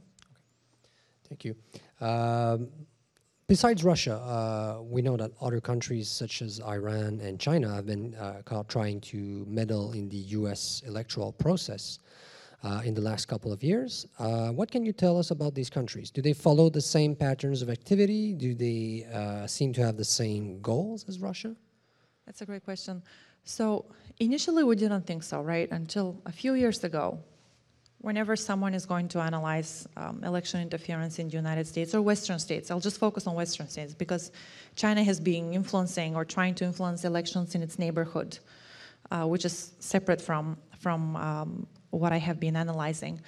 Thank 1.28 1.44
you. 1.44 1.56
Um, 2.00 2.70
besides 3.46 3.84
Russia, 3.84 4.16
uh, 4.16 4.82
we 4.82 5.02
know 5.02 5.18
that 5.18 5.32
other 5.42 5.60
countries 5.60 6.08
such 6.08 6.42
as 6.42 6.62
Iran 6.62 7.20
and 7.20 7.40
China 7.40 7.76
have 7.76 7.86
been 7.86 8.16
uh, 8.16 8.64
trying 8.70 9.02
to 9.02 9.46
meddle 9.48 9.92
in 9.92 10.08
the 10.08 10.18
U.S. 10.40 10.82
electoral 10.88 11.34
process 11.34 12.00
uh, 12.64 12.82
in 12.84 12.94
the 12.94 13.02
last 13.02 13.28
couple 13.28 13.52
of 13.52 13.64
years. 13.64 14.06
Uh, 14.18 14.50
what 14.50 14.70
can 14.72 14.86
you 14.86 14.94
tell 14.94 15.18
us 15.18 15.32
about 15.32 15.56
these 15.56 15.70
countries? 15.70 16.12
Do 16.12 16.22
they 16.22 16.34
follow 16.34 16.70
the 16.70 16.82
same 16.82 17.16
patterns 17.16 17.62
of 17.62 17.70
activity? 17.70 18.34
Do 18.34 18.54
they 18.54 19.06
uh, 19.14 19.48
seem 19.48 19.74
to 19.74 19.82
have 19.82 19.98
the 19.98 20.06
same 20.06 20.60
goals 20.62 21.06
as 21.08 21.20
Russia? 21.20 21.56
That's 22.26 22.42
a 22.42 22.46
great 22.46 22.64
question. 22.64 23.02
So 23.44 23.86
initially 24.20 24.64
we 24.64 24.76
didn't 24.76 25.08
think 25.08 25.24
so, 25.24 25.42
right? 25.42 25.72
Until 25.72 26.22
a 26.26 26.32
few 26.32 26.54
years 26.54 26.84
ago, 26.84 27.20
whenever 28.02 28.36
someone 28.36 28.74
is 28.74 28.86
going 28.86 29.08
to 29.10 29.20
analyze 29.20 29.88
um, 29.98 30.24
election 30.24 30.62
interference 30.62 31.20
in 31.20 31.28
the 31.28 31.36
United 31.36 31.68
States 31.68 31.96
or 31.96 32.02
Western 32.02 32.40
states, 32.40 32.72
I'll 32.72 32.80
just 32.80 33.00
focus 33.00 33.28
on 33.28 33.36
Western 33.36 33.68
states 33.68 33.94
because 33.94 34.32
China 34.76 35.04
has 35.04 35.20
been 35.20 35.54
influencing 35.54 36.16
or 36.16 36.24
trying 36.26 36.56
to 36.56 36.66
influence 36.66 37.04
elections 37.04 37.56
in 37.56 37.62
its 37.62 37.80
neighborhood, 37.80 38.40
uh, 39.12 39.26
which 39.26 39.46
is 39.46 39.74
separate 39.80 40.22
from 40.22 40.58
from 40.80 41.18
um, 41.18 41.68
what 41.92 42.12
I 42.12 42.18
have 42.18 42.40
been 42.40 42.56
analyzing. 42.56 43.22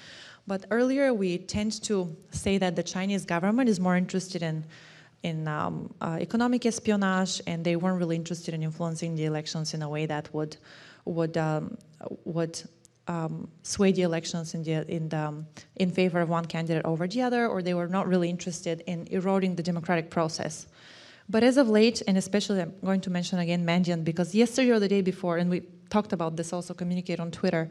But 0.47 0.66
earlier 0.72 1.14
we 1.14 1.38
tend 1.38 1.82
to 1.84 2.16
say 2.32 2.57
that 2.57 2.76
the 2.76 2.84
Chinese 2.84 3.26
government 3.26 3.70
is 3.70 3.80
more 3.80 3.95
interested 3.95 4.41
in 4.41 4.66
in 5.24 5.47
um, 5.47 5.93
uh, 6.01 6.18
economic 6.20 6.66
espionage, 6.66 7.41
and 7.45 7.64
they 7.64 7.76
weren't 7.76 7.99
really 7.99 8.16
interested 8.16 8.53
in 8.55 8.64
influencing 8.64 9.16
the 9.16 9.26
elections 9.26 9.74
in 9.74 9.82
a 9.84 9.89
way 9.89 10.05
that 10.07 10.34
would 10.34 10.57
would 11.05 11.38
um, 11.38 11.78
would 12.26 12.62
um, 13.07 13.47
sway 13.64 13.91
the 13.91 14.01
elections 14.01 14.53
in 14.55 14.64
the 14.64 14.89
in 14.91 15.09
the 15.09 15.18
um, 15.18 15.45
in 15.76 15.91
favor 15.91 16.22
of 16.22 16.30
one 16.30 16.45
candidate 16.45 16.86
over 16.86 17.07
the 17.07 17.22
other, 17.22 17.47
or 17.47 17.62
they 17.62 17.74
were 17.74 17.88
not 17.88 18.07
really 18.07 18.30
interested 18.30 18.84
in 18.88 19.07
eroding 19.12 19.55
the 19.55 19.64
democratic 19.64 20.09
process. 20.09 20.68
But 21.30 21.43
as 21.43 21.57
of 21.57 21.70
late, 21.70 22.01
and 22.07 22.18
especially 22.18 22.62
I'm 22.62 22.74
going 22.84 23.01
to 23.01 23.09
mention 23.09 23.39
again 23.39 23.66
Mandiant, 23.66 24.03
because 24.03 24.36
yesterday 24.36 24.72
or 24.72 24.80
the 24.80 24.88
day 24.88 25.01
before, 25.01 25.38
and 25.38 25.49
we 25.49 25.62
talked 25.89 26.14
about 26.14 26.36
this 26.36 26.51
also, 26.51 26.74
communicate 26.74 27.20
on 27.20 27.32
Twitter, 27.32 27.70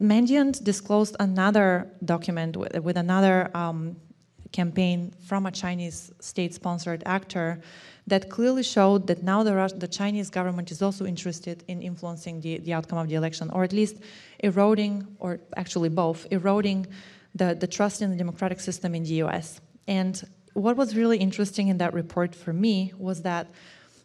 Mandiant 0.00 0.64
disclosed 0.64 1.16
another 1.20 1.90
document 2.04 2.56
with, 2.56 2.78
with 2.80 2.96
another 2.96 3.50
um, 3.54 3.96
campaign 4.52 5.12
from 5.26 5.46
a 5.46 5.50
Chinese 5.50 6.10
state-sponsored 6.20 7.02
actor 7.06 7.60
that 8.06 8.28
clearly 8.28 8.62
showed 8.62 9.06
that 9.06 9.22
now 9.22 9.42
the, 9.42 9.74
the, 9.76 9.86
Chinese 9.86 10.30
government 10.30 10.70
is 10.70 10.82
also 10.82 11.04
interested 11.04 11.62
in 11.68 11.82
influencing 11.82 12.40
the, 12.40 12.58
the 12.58 12.72
outcome 12.72 12.98
of 12.98 13.08
the 13.08 13.14
election, 13.14 13.50
or 13.50 13.62
at 13.62 13.72
least 13.72 13.96
eroding, 14.40 15.06
or 15.18 15.38
actually 15.56 15.88
both, 15.88 16.26
eroding 16.30 16.86
the, 17.34 17.54
the 17.54 17.66
trust 17.66 18.02
in 18.02 18.10
the 18.10 18.16
democratic 18.16 18.58
system 18.58 18.94
in 18.94 19.04
the 19.04 19.22
US. 19.24 19.60
And 19.86 20.20
what 20.54 20.76
was 20.76 20.96
really 20.96 21.18
interesting 21.18 21.68
in 21.68 21.78
that 21.78 21.94
report 21.94 22.34
for 22.34 22.52
me 22.52 22.92
was 22.98 23.22
that 23.22 23.48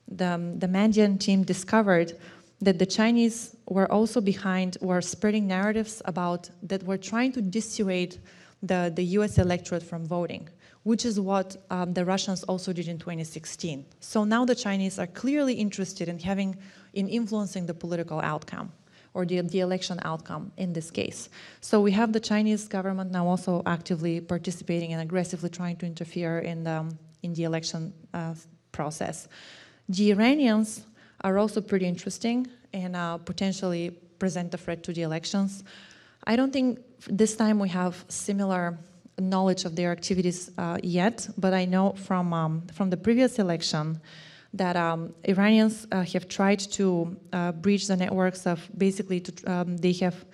the, 0.08 0.54
the 0.58 0.68
Mandiant 0.68 1.20
team 1.20 1.44
discovered 1.44 2.14
that 2.62 2.80
the 2.80 2.86
Chinese 2.86 3.56
were 3.68 3.92
also 3.92 4.22
behind, 4.22 4.78
were 4.82 5.02
spreading 5.02 5.48
narratives 5.48 6.02
about 6.06 6.50
that 6.64 6.84
were 6.84 6.98
trying 6.98 7.32
to 7.34 7.42
dissuade 7.42 8.18
the, 8.64 8.92
the 8.96 9.04
US 9.20 9.38
electorate 9.38 9.84
from 9.84 10.06
voting, 10.06 10.48
which 10.84 11.06
is 11.06 11.20
what 11.20 11.58
um, 11.70 11.94
the 11.94 12.06
Russians 12.06 12.44
also 12.44 12.74
did 12.74 12.88
in 12.88 12.98
2016. 12.98 13.86
So 14.00 14.24
now 14.24 14.46
the 14.46 14.56
Chinese 14.56 14.98
are 15.00 15.08
clearly 15.08 15.54
interested 15.54 16.08
in 16.08 16.20
having, 16.20 16.58
in 16.94 17.08
influencing 17.10 17.66
the 17.66 17.74
political 17.74 18.20
outcome 18.22 18.72
or 19.14 19.26
the, 19.26 19.42
the 19.42 19.60
election 19.60 20.00
outcome 20.04 20.52
in 20.58 20.74
this 20.74 20.92
case. 20.92 21.30
So 21.62 21.82
we 21.82 21.92
have 21.92 22.14
the 22.14 22.20
Chinese 22.20 22.68
government 22.68 23.12
now 23.12 23.28
also 23.28 23.62
actively 23.66 24.22
participating 24.22 24.94
and 24.94 25.02
aggressively 25.02 25.50
trying 25.50 25.78
to 25.78 25.86
interfere 25.86 26.40
in 26.40 26.64
the, 26.64 26.94
in 27.24 27.34
the 27.34 27.44
election 27.44 27.94
uh, 28.14 28.36
process. 28.72 29.28
The 29.88 30.12
Iranians 30.12 30.86
are 31.26 31.40
also 31.40 31.60
pretty 31.60 31.88
interesting 31.88 32.48
and 32.72 32.96
uh, 32.96 33.18
potentially 33.18 33.90
present 34.20 34.54
a 34.54 34.58
threat 34.58 34.84
to 34.84 34.94
the 34.94 35.02
elections. 35.02 35.64
I 36.26 36.36
don't 36.36 36.54
think 36.54 36.80
this 37.08 37.36
time 37.36 37.58
we 37.60 37.70
have 37.70 38.06
similar 38.10 38.78
knowledge 39.20 39.66
of 39.66 39.76
their 39.76 39.92
activities 39.92 40.52
uh, 40.58 40.78
yet, 40.84 41.28
but 41.38 41.54
I 41.54 41.66
know 41.66 41.94
from, 41.94 42.32
um, 42.32 42.68
from 42.74 42.92
the 42.92 42.98
previous 42.98 43.40
election 43.40 44.00
that 44.54 44.76
um, 44.76 45.14
Iranians 45.24 45.88
uh, 45.92 46.04
have 46.14 46.28
tried 46.28 46.60
to 46.60 47.18
uh, 47.34 47.52
breach 47.54 47.88
the 47.88 47.98
networks 47.98 48.46
of 48.46 48.70
basically, 48.78 49.20
to, 49.20 49.52
um, 49.52 49.78
they 49.78 49.94
have 49.94 50.26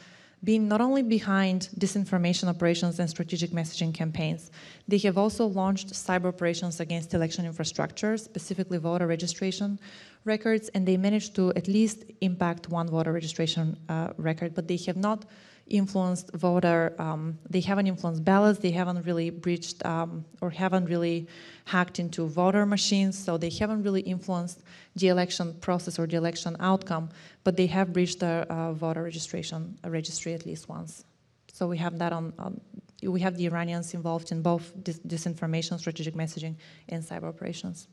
been 0.44 0.68
not 0.68 0.82
only 0.82 1.04
behind 1.04 1.70
disinformation 1.78 2.48
operations 2.48 3.00
and 3.00 3.10
strategic 3.10 3.52
messaging 3.52 3.94
campaigns, 3.94 4.52
they 4.88 4.98
have 4.98 5.18
also 5.18 5.46
launched 5.46 5.94
cyber 5.94 6.26
operations 6.26 6.80
against 6.80 7.14
election 7.14 7.46
infrastructure, 7.46 8.18
specifically 8.18 8.78
voter 8.78 9.08
registration 9.08 9.80
records, 10.26 10.70
and 10.70 10.88
they 10.88 10.98
managed 10.98 11.36
to 11.36 11.52
at 11.56 11.68
least 11.68 12.04
impact 12.22 12.70
one 12.70 12.88
voter 12.88 13.12
registration 13.12 13.78
uh, 13.90 14.10
record, 14.18 14.54
but 14.54 14.68
they 14.68 14.78
have 14.78 14.98
not 14.98 15.26
influenced 15.68 16.32
voter, 16.34 16.94
um, 17.00 17.38
they 17.50 17.62
haven't 17.62 17.88
influenced 17.88 18.24
ballots, 18.24 18.60
they 18.60 18.72
haven't 18.72 19.06
really 19.06 19.30
breached 19.30 19.84
um, 19.86 20.26
or 20.42 20.50
haven't 20.50 20.86
really 20.86 21.28
hacked 21.66 22.00
into 22.00 22.28
voter 22.28 22.66
machines, 22.66 23.18
so 23.18 23.38
they 23.38 23.50
haven't 23.50 23.84
really 23.84 24.02
influenced 24.02 24.64
the 24.96 25.08
election 25.08 25.54
process 25.62 25.98
or 25.98 26.08
the 26.08 26.18
election 26.18 26.56
outcome, 26.60 27.10
but 27.44 27.56
they 27.56 27.68
have 27.68 27.94
breached 27.94 28.20
the 28.20 28.46
uh, 28.50 28.74
voter 28.74 29.04
registration 29.04 29.78
uh, 29.84 29.90
registry 29.90 30.34
at 30.34 30.46
least 30.46 30.68
once. 30.68 31.06
So 31.54 31.68
we 31.68 31.78
have 31.78 31.98
that 32.00 32.14
on, 32.14 32.34
on, 32.38 32.60
we 33.04 33.22
have 33.22 33.38
the 33.38 33.46
Iranians 33.46 33.94
involved 33.94 34.32
in 34.32 34.42
both 34.42 34.72
dis 34.84 35.00
disinformation, 35.00 35.80
strategic 35.80 36.16
messaging, 36.16 36.56
and 36.90 37.04
cyber 37.04 37.26
operations. 37.26 37.88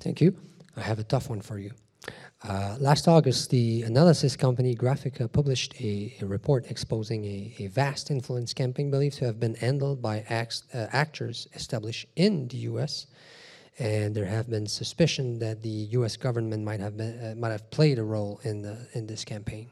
Thank 0.00 0.20
you. 0.20 0.36
I 0.76 0.80
have 0.80 0.98
a 0.98 1.04
tough 1.04 1.28
one 1.28 1.40
for 1.40 1.58
you. 1.58 1.72
Uh, 2.42 2.76
last 2.80 3.06
August, 3.06 3.50
the 3.50 3.82
analysis 3.82 4.34
company 4.34 4.74
Graphika 4.74 5.30
published 5.30 5.74
a, 5.78 6.16
a 6.22 6.26
report 6.26 6.64
exposing 6.70 7.22
a, 7.26 7.54
a, 7.58 7.66
vast 7.66 8.10
influence 8.10 8.54
campaign 8.54 8.90
believed 8.90 9.18
to 9.18 9.26
have 9.26 9.38
been 9.38 9.54
handled 9.56 10.00
by 10.00 10.24
uh, 10.30 10.86
actors 10.90 11.48
established 11.52 12.06
in 12.16 12.48
the 12.48 12.56
U.S. 12.72 13.08
And 13.78 14.14
there 14.14 14.24
have 14.24 14.48
been 14.48 14.66
suspicion 14.66 15.38
that 15.40 15.60
the 15.60 15.88
U.S. 15.98 16.16
government 16.16 16.64
might 16.64 16.80
have 16.80 16.96
been, 16.96 17.18
uh, 17.22 17.34
might 17.36 17.50
have 17.50 17.70
played 17.70 17.98
a 17.98 18.02
role 18.02 18.40
in 18.42 18.62
the, 18.62 18.88
in 18.94 19.06
this 19.06 19.22
campaign. 19.22 19.68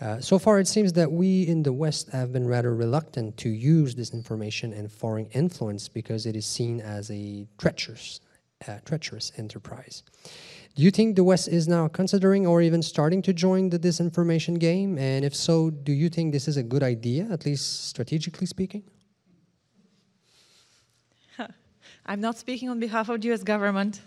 Uh, 0.00 0.20
so 0.20 0.38
far, 0.38 0.60
it 0.60 0.68
seems 0.68 0.92
that 0.92 1.10
we 1.10 1.42
in 1.42 1.64
the 1.64 1.72
West 1.72 2.08
have 2.10 2.32
been 2.32 2.46
rather 2.46 2.72
reluctant 2.72 3.36
to 3.38 3.48
use 3.48 3.96
disinformation 3.96 4.78
and 4.78 4.90
foreign 4.90 5.26
influence 5.32 5.88
because 5.88 6.24
it 6.24 6.36
is 6.36 6.46
seen 6.46 6.80
as 6.80 7.10
a 7.10 7.46
treacherous, 7.58 8.20
uh, 8.66 8.78
treacherous 8.84 9.32
enterprise. 9.36 10.02
Do 10.76 10.82
you 10.82 10.90
think 10.90 11.16
the 11.16 11.24
West 11.24 11.48
is 11.48 11.66
now 11.66 11.88
considering 11.88 12.46
or 12.46 12.62
even 12.62 12.82
starting 12.82 13.22
to 13.22 13.32
join 13.32 13.70
the 13.70 13.78
disinformation 13.78 14.58
game? 14.58 14.98
And 14.98 15.24
if 15.24 15.34
so, 15.34 15.70
do 15.70 15.92
you 15.92 16.08
think 16.08 16.32
this 16.32 16.46
is 16.46 16.56
a 16.56 16.62
good 16.62 16.82
idea, 16.82 17.26
at 17.30 17.44
least 17.44 17.88
strategically 17.88 18.46
speaking? 18.46 18.84
I'm 22.06 22.20
not 22.20 22.38
speaking 22.38 22.68
on 22.68 22.78
behalf 22.78 23.08
of 23.08 23.20
the 23.20 23.32
US 23.32 23.42
government. 23.42 24.00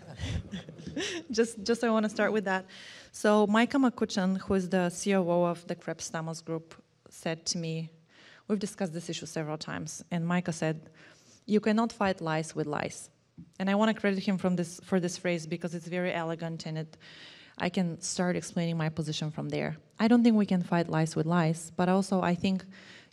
just, 1.30 1.62
just 1.62 1.84
I 1.84 1.90
want 1.90 2.04
to 2.04 2.10
start 2.10 2.32
with 2.32 2.44
that. 2.44 2.66
So 3.12 3.46
Micah 3.46 3.78
McCutcheon, 3.78 4.38
who 4.38 4.54
is 4.54 4.68
the 4.68 4.92
COO 5.02 5.44
of 5.44 5.66
the 5.66 5.74
Krebs 5.74 6.10
Stamos 6.10 6.44
Group, 6.44 6.74
said 7.10 7.44
to 7.46 7.58
me, 7.58 7.90
we've 8.48 8.58
discussed 8.58 8.92
this 8.92 9.08
issue 9.08 9.26
several 9.26 9.58
times, 9.58 10.04
and 10.10 10.26
Micah 10.26 10.52
said, 10.52 10.90
you 11.46 11.60
cannot 11.60 11.92
fight 11.92 12.20
lies 12.20 12.54
with 12.54 12.66
lies. 12.66 13.10
And 13.58 13.70
I 13.70 13.74
want 13.74 13.94
to 13.94 14.00
credit 14.00 14.20
him 14.20 14.38
from 14.38 14.56
this, 14.56 14.80
for 14.84 15.00
this 15.00 15.16
phrase 15.16 15.46
because 15.46 15.74
it's 15.74 15.86
very 15.86 16.12
elegant 16.12 16.66
and 16.66 16.78
it, 16.78 16.96
I 17.58 17.68
can 17.68 18.00
start 18.00 18.36
explaining 18.36 18.76
my 18.76 18.88
position 18.88 19.30
from 19.30 19.48
there. 19.48 19.76
I 19.98 20.08
don't 20.08 20.22
think 20.22 20.36
we 20.36 20.46
can 20.46 20.62
fight 20.62 20.88
lies 20.88 21.14
with 21.16 21.26
lies, 21.26 21.72
but 21.76 21.88
also 21.88 22.20
I 22.20 22.34
think 22.34 22.64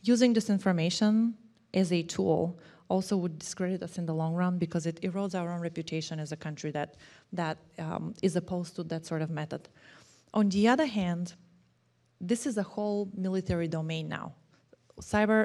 using 0.03 0.33
disinformation 0.33 1.33
as 1.73 1.91
a 1.91 2.03
tool 2.03 2.59
also 2.89 3.15
would 3.15 3.39
discredit 3.39 3.81
us 3.83 3.97
in 3.97 4.05
the 4.05 4.13
long 4.13 4.33
run 4.33 4.57
because 4.57 4.85
it 4.85 4.99
erodes 5.01 5.33
our 5.39 5.49
own 5.53 5.61
reputation 5.61 6.19
as 6.19 6.31
a 6.31 6.35
country 6.35 6.71
that, 6.71 6.95
that 7.31 7.57
um, 7.79 8.13
is 8.21 8.35
opposed 8.35 8.75
to 8.75 8.83
that 8.83 9.05
sort 9.05 9.21
of 9.21 9.29
method. 9.29 9.69
On 10.33 10.49
the 10.49 10.67
other 10.67 10.85
hand, 10.85 11.33
this 12.19 12.45
is 12.45 12.57
a 12.57 12.63
whole 12.63 13.09
military 13.15 13.67
domain 13.67 14.09
now. 14.09 14.33
Cyber, 14.99 15.39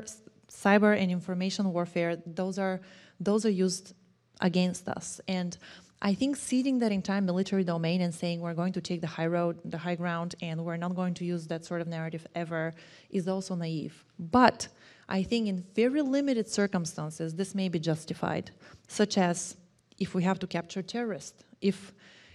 cyber 0.51 0.99
and 1.01 1.11
information 1.11 1.73
warfare, 1.73 2.17
those 2.27 2.59
are, 2.59 2.81
those 3.21 3.47
are 3.47 3.51
used 3.51 3.95
against 4.41 4.89
us. 4.89 5.21
And 5.29 5.57
I 6.03 6.15
think 6.15 6.37
ceding 6.37 6.79
that 6.81 6.93
entire 6.93 7.21
military 7.21 7.65
domain 7.65 8.03
and 8.03 8.15
saying 8.15 8.41
we're 8.41 8.55
going 8.55 8.75
to 8.75 8.81
take 8.81 9.01
the 9.01 9.07
high 9.07 9.27
road, 9.27 9.59
the 9.65 9.79
high 9.79 9.95
ground, 9.95 10.35
and 10.43 10.65
we're 10.65 10.77
not 10.77 10.95
going 10.95 11.15
to 11.15 11.25
use 11.25 11.47
that 11.47 11.65
sort 11.65 11.81
of 11.81 11.89
narrative 11.89 12.27
ever 12.35 12.75
is 13.11 13.27
also 13.29 13.55
naive. 13.55 14.05
But 14.19 14.69
I 15.09 15.23
think 15.23 15.49
in 15.49 15.65
very 15.75 16.03
limited 16.03 16.49
circumstances, 16.49 17.35
this 17.35 17.55
may 17.55 17.69
be 17.69 17.79
justified, 17.79 18.51
such 18.89 19.17
as 19.17 19.57
if 19.99 20.15
we 20.15 20.23
have 20.25 20.39
to 20.41 20.47
capture 20.47 20.83
terrorists, 20.83 21.43
if, 21.63 21.95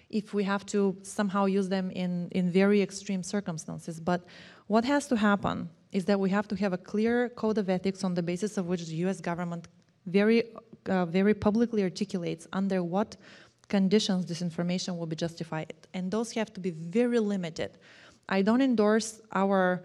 if 0.10 0.34
we 0.34 0.44
have 0.44 0.66
to 0.68 0.98
somehow 1.04 1.46
use 1.46 1.70
them 1.70 1.92
in, 1.92 2.30
in 2.32 2.52
very 2.52 2.82
extreme 2.82 3.22
circumstances. 3.22 4.00
But 4.00 4.26
what 4.68 4.86
has 4.86 5.08
to 5.10 5.18
happen 5.18 5.70
is 5.92 6.06
that 6.06 6.20
we 6.20 6.30
have 6.32 6.48
to 6.48 6.56
have 6.56 6.74
a 6.74 6.78
clear 6.78 7.30
code 7.30 7.58
of 7.58 7.70
ethics 7.70 8.04
on 8.04 8.16
the 8.16 8.24
basis 8.24 8.58
of 8.58 8.66
which 8.68 8.86
the 8.88 8.96
US 9.06 9.22
government 9.22 9.68
very, 10.06 10.44
uh, 10.88 11.06
very 11.06 11.34
publicly 11.34 11.84
articulates 11.84 12.48
under 12.54 12.84
what 12.84 13.18
conditions 13.68 14.26
disinformation 14.26 14.98
will 14.98 15.06
be 15.06 15.16
justified. 15.16 15.74
And 15.94 16.12
those 16.12 16.32
have 16.34 16.54
to 16.54 16.60
be 16.60 16.72
very 16.72 17.20
limited. 17.20 17.72
I 18.28 18.42
don't 18.42 18.62
endorse 18.62 19.22
our, 19.34 19.84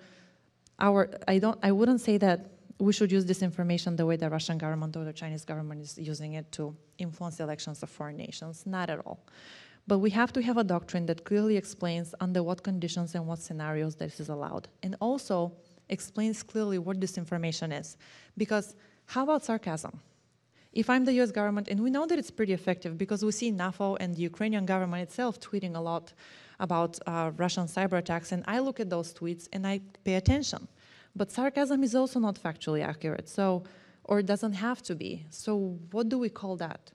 our 0.80 1.10
I, 1.28 1.38
don't, 1.38 1.58
I 1.62 1.72
wouldn't 1.72 2.00
say 2.00 2.18
that 2.18 2.50
we 2.78 2.92
should 2.92 3.10
use 3.10 3.24
disinformation 3.24 3.96
the 3.96 4.04
way 4.04 4.16
the 4.16 4.28
Russian 4.28 4.58
government 4.58 4.96
or 4.96 5.04
the 5.04 5.12
Chinese 5.12 5.44
government 5.44 5.80
is 5.82 5.96
using 5.98 6.34
it 6.34 6.50
to 6.52 6.76
influence 6.98 7.40
elections 7.40 7.82
of 7.82 7.88
foreign 7.88 8.16
nations. 8.16 8.64
Not 8.66 8.90
at 8.90 8.98
all. 9.06 9.20
But 9.86 9.98
we 9.98 10.10
have 10.10 10.32
to 10.32 10.42
have 10.42 10.56
a 10.56 10.64
doctrine 10.64 11.06
that 11.06 11.24
clearly 11.24 11.56
explains 11.56 12.14
under 12.20 12.42
what 12.42 12.62
conditions 12.62 13.14
and 13.14 13.26
what 13.26 13.38
scenarios 13.38 13.94
this 13.94 14.20
is 14.20 14.28
allowed. 14.28 14.68
And 14.82 14.96
also 15.00 15.52
explains 15.88 16.42
clearly 16.42 16.78
what 16.78 16.98
disinformation 16.98 17.78
is. 17.78 17.96
Because 18.36 18.74
how 19.06 19.22
about 19.24 19.44
sarcasm? 19.44 20.00
If 20.72 20.90
I'm 20.90 21.04
the 21.04 21.14
US 21.22 21.30
government, 21.30 21.68
and 21.68 21.80
we 21.80 21.90
know 21.90 22.06
that 22.06 22.18
it's 22.18 22.30
pretty 22.30 22.52
effective 22.52 22.98
because 22.98 23.24
we 23.24 23.32
see 23.32 23.50
NAFO 23.50 23.96
and 23.98 24.14
the 24.14 24.22
Ukrainian 24.22 24.66
government 24.66 25.02
itself 25.02 25.40
tweeting 25.40 25.74
a 25.74 25.80
lot 25.80 26.12
about 26.60 26.98
uh, 27.06 27.30
Russian 27.36 27.66
cyber 27.66 27.98
attacks, 27.98 28.32
and 28.32 28.44
I 28.46 28.58
look 28.58 28.78
at 28.80 28.90
those 28.90 29.14
tweets 29.14 29.48
and 29.52 29.66
I 29.66 29.80
pay 30.04 30.14
attention. 30.14 30.68
But 31.14 31.32
sarcasm 31.32 31.82
is 31.82 31.94
also 31.94 32.20
not 32.20 32.36
factually 32.36 32.84
accurate, 32.84 33.28
so 33.28 33.64
or 34.04 34.20
it 34.20 34.26
doesn't 34.26 34.52
have 34.52 34.82
to 34.82 34.94
be. 34.94 35.26
So 35.30 35.78
what 35.90 36.08
do 36.08 36.18
we 36.18 36.28
call 36.28 36.56
that? 36.56 36.92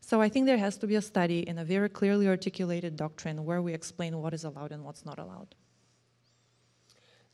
So 0.00 0.20
I 0.20 0.28
think 0.28 0.46
there 0.46 0.58
has 0.58 0.76
to 0.78 0.86
be 0.86 0.96
a 0.96 1.02
study 1.02 1.46
and 1.46 1.58
a 1.58 1.64
very 1.64 1.88
clearly 1.88 2.26
articulated 2.28 2.96
doctrine 2.96 3.44
where 3.44 3.62
we 3.62 3.72
explain 3.72 4.16
what 4.18 4.34
is 4.34 4.44
allowed 4.44 4.72
and 4.72 4.84
what's 4.84 5.04
not 5.04 5.18
allowed. 5.18 5.54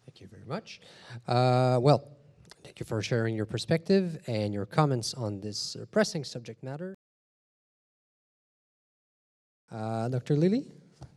Thank 0.04 0.20
you 0.20 0.28
very 0.28 0.44
much. 0.44 0.80
Uh, 1.26 1.78
well, 1.80 2.15
thank 2.76 2.90
you 2.90 2.94
for 2.94 3.00
sharing 3.00 3.34
your 3.34 3.46
perspective 3.46 4.18
and 4.26 4.52
your 4.52 4.66
comments 4.66 5.14
on 5.14 5.40
this 5.40 5.76
uh, 5.76 5.86
pressing 5.90 6.22
subject 6.22 6.62
matter. 6.62 6.94
Uh, 9.72 10.10
Dr. 10.10 10.36
Lilly? 10.36 10.66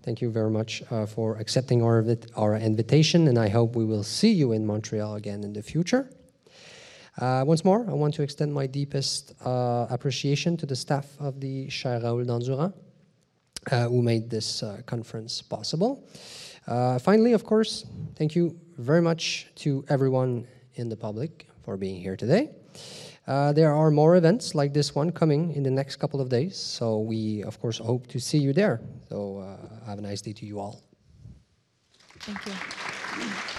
Thank 0.01 0.21
you 0.21 0.31
very 0.31 0.49
much 0.49 0.81
uh, 0.89 1.05
for 1.05 1.35
accepting 1.37 1.83
our, 1.83 2.01
our 2.37 2.55
invitation, 2.55 3.27
and 3.27 3.37
I 3.37 3.49
hope 3.49 3.75
we 3.75 3.83
will 3.83 4.03
see 4.03 4.31
you 4.31 4.53
in 4.53 4.65
Montreal 4.65 5.15
again 5.15 5.43
in 5.43 5.51
the 5.51 5.61
future. 5.61 6.09
Uh, 7.17 7.43
once 7.45 7.65
more, 7.65 7.85
I 7.89 7.93
want 7.93 8.13
to 8.13 8.21
extend 8.21 8.53
my 8.53 8.65
deepest 8.65 9.33
uh, 9.45 9.85
appreciation 9.89 10.55
to 10.55 10.65
the 10.65 10.77
staff 10.77 11.07
of 11.19 11.41
the 11.41 11.67
Chaire 11.67 12.01
Raoul 12.01 12.23
Dandurand, 12.23 12.73
uh, 13.69 13.89
who 13.89 14.01
made 14.01 14.29
this 14.29 14.63
conference 14.85 15.41
possible. 15.41 16.07
Finally, 17.01 17.33
of 17.33 17.43
course, 17.43 17.85
thank 18.15 18.33
you 18.33 18.57
very 18.77 19.01
much 19.01 19.47
to 19.55 19.83
everyone 19.89 20.47
in 20.79 20.89
the 20.89 20.95
public 20.95 21.47
for 21.63 21.77
being 21.77 22.01
here 22.01 22.15
today. 22.15 22.49
Uh, 23.27 23.53
there 23.53 23.73
are 23.73 23.91
more 23.91 24.15
events 24.15 24.55
like 24.55 24.73
this 24.73 24.95
one 24.95 25.11
coming 25.11 25.53
in 25.53 25.61
the 25.61 25.69
next 25.69 25.97
couple 25.97 26.19
of 26.19 26.29
days, 26.29 26.57
so 26.57 26.99
we, 26.99 27.43
of 27.43 27.59
course, 27.59 27.77
hope 27.77 28.07
to 28.07 28.19
see 28.19 28.39
you 28.39 28.53
there. 28.53 28.81
So 29.07 29.37
uh, 29.37 29.85
have 29.85 29.99
a 29.99 30.01
nice 30.01 30.21
day 30.21 30.33
to 30.33 30.45
you 30.45 30.59
all. 30.59 30.81
Thank 32.19 32.45
you. 32.47 33.58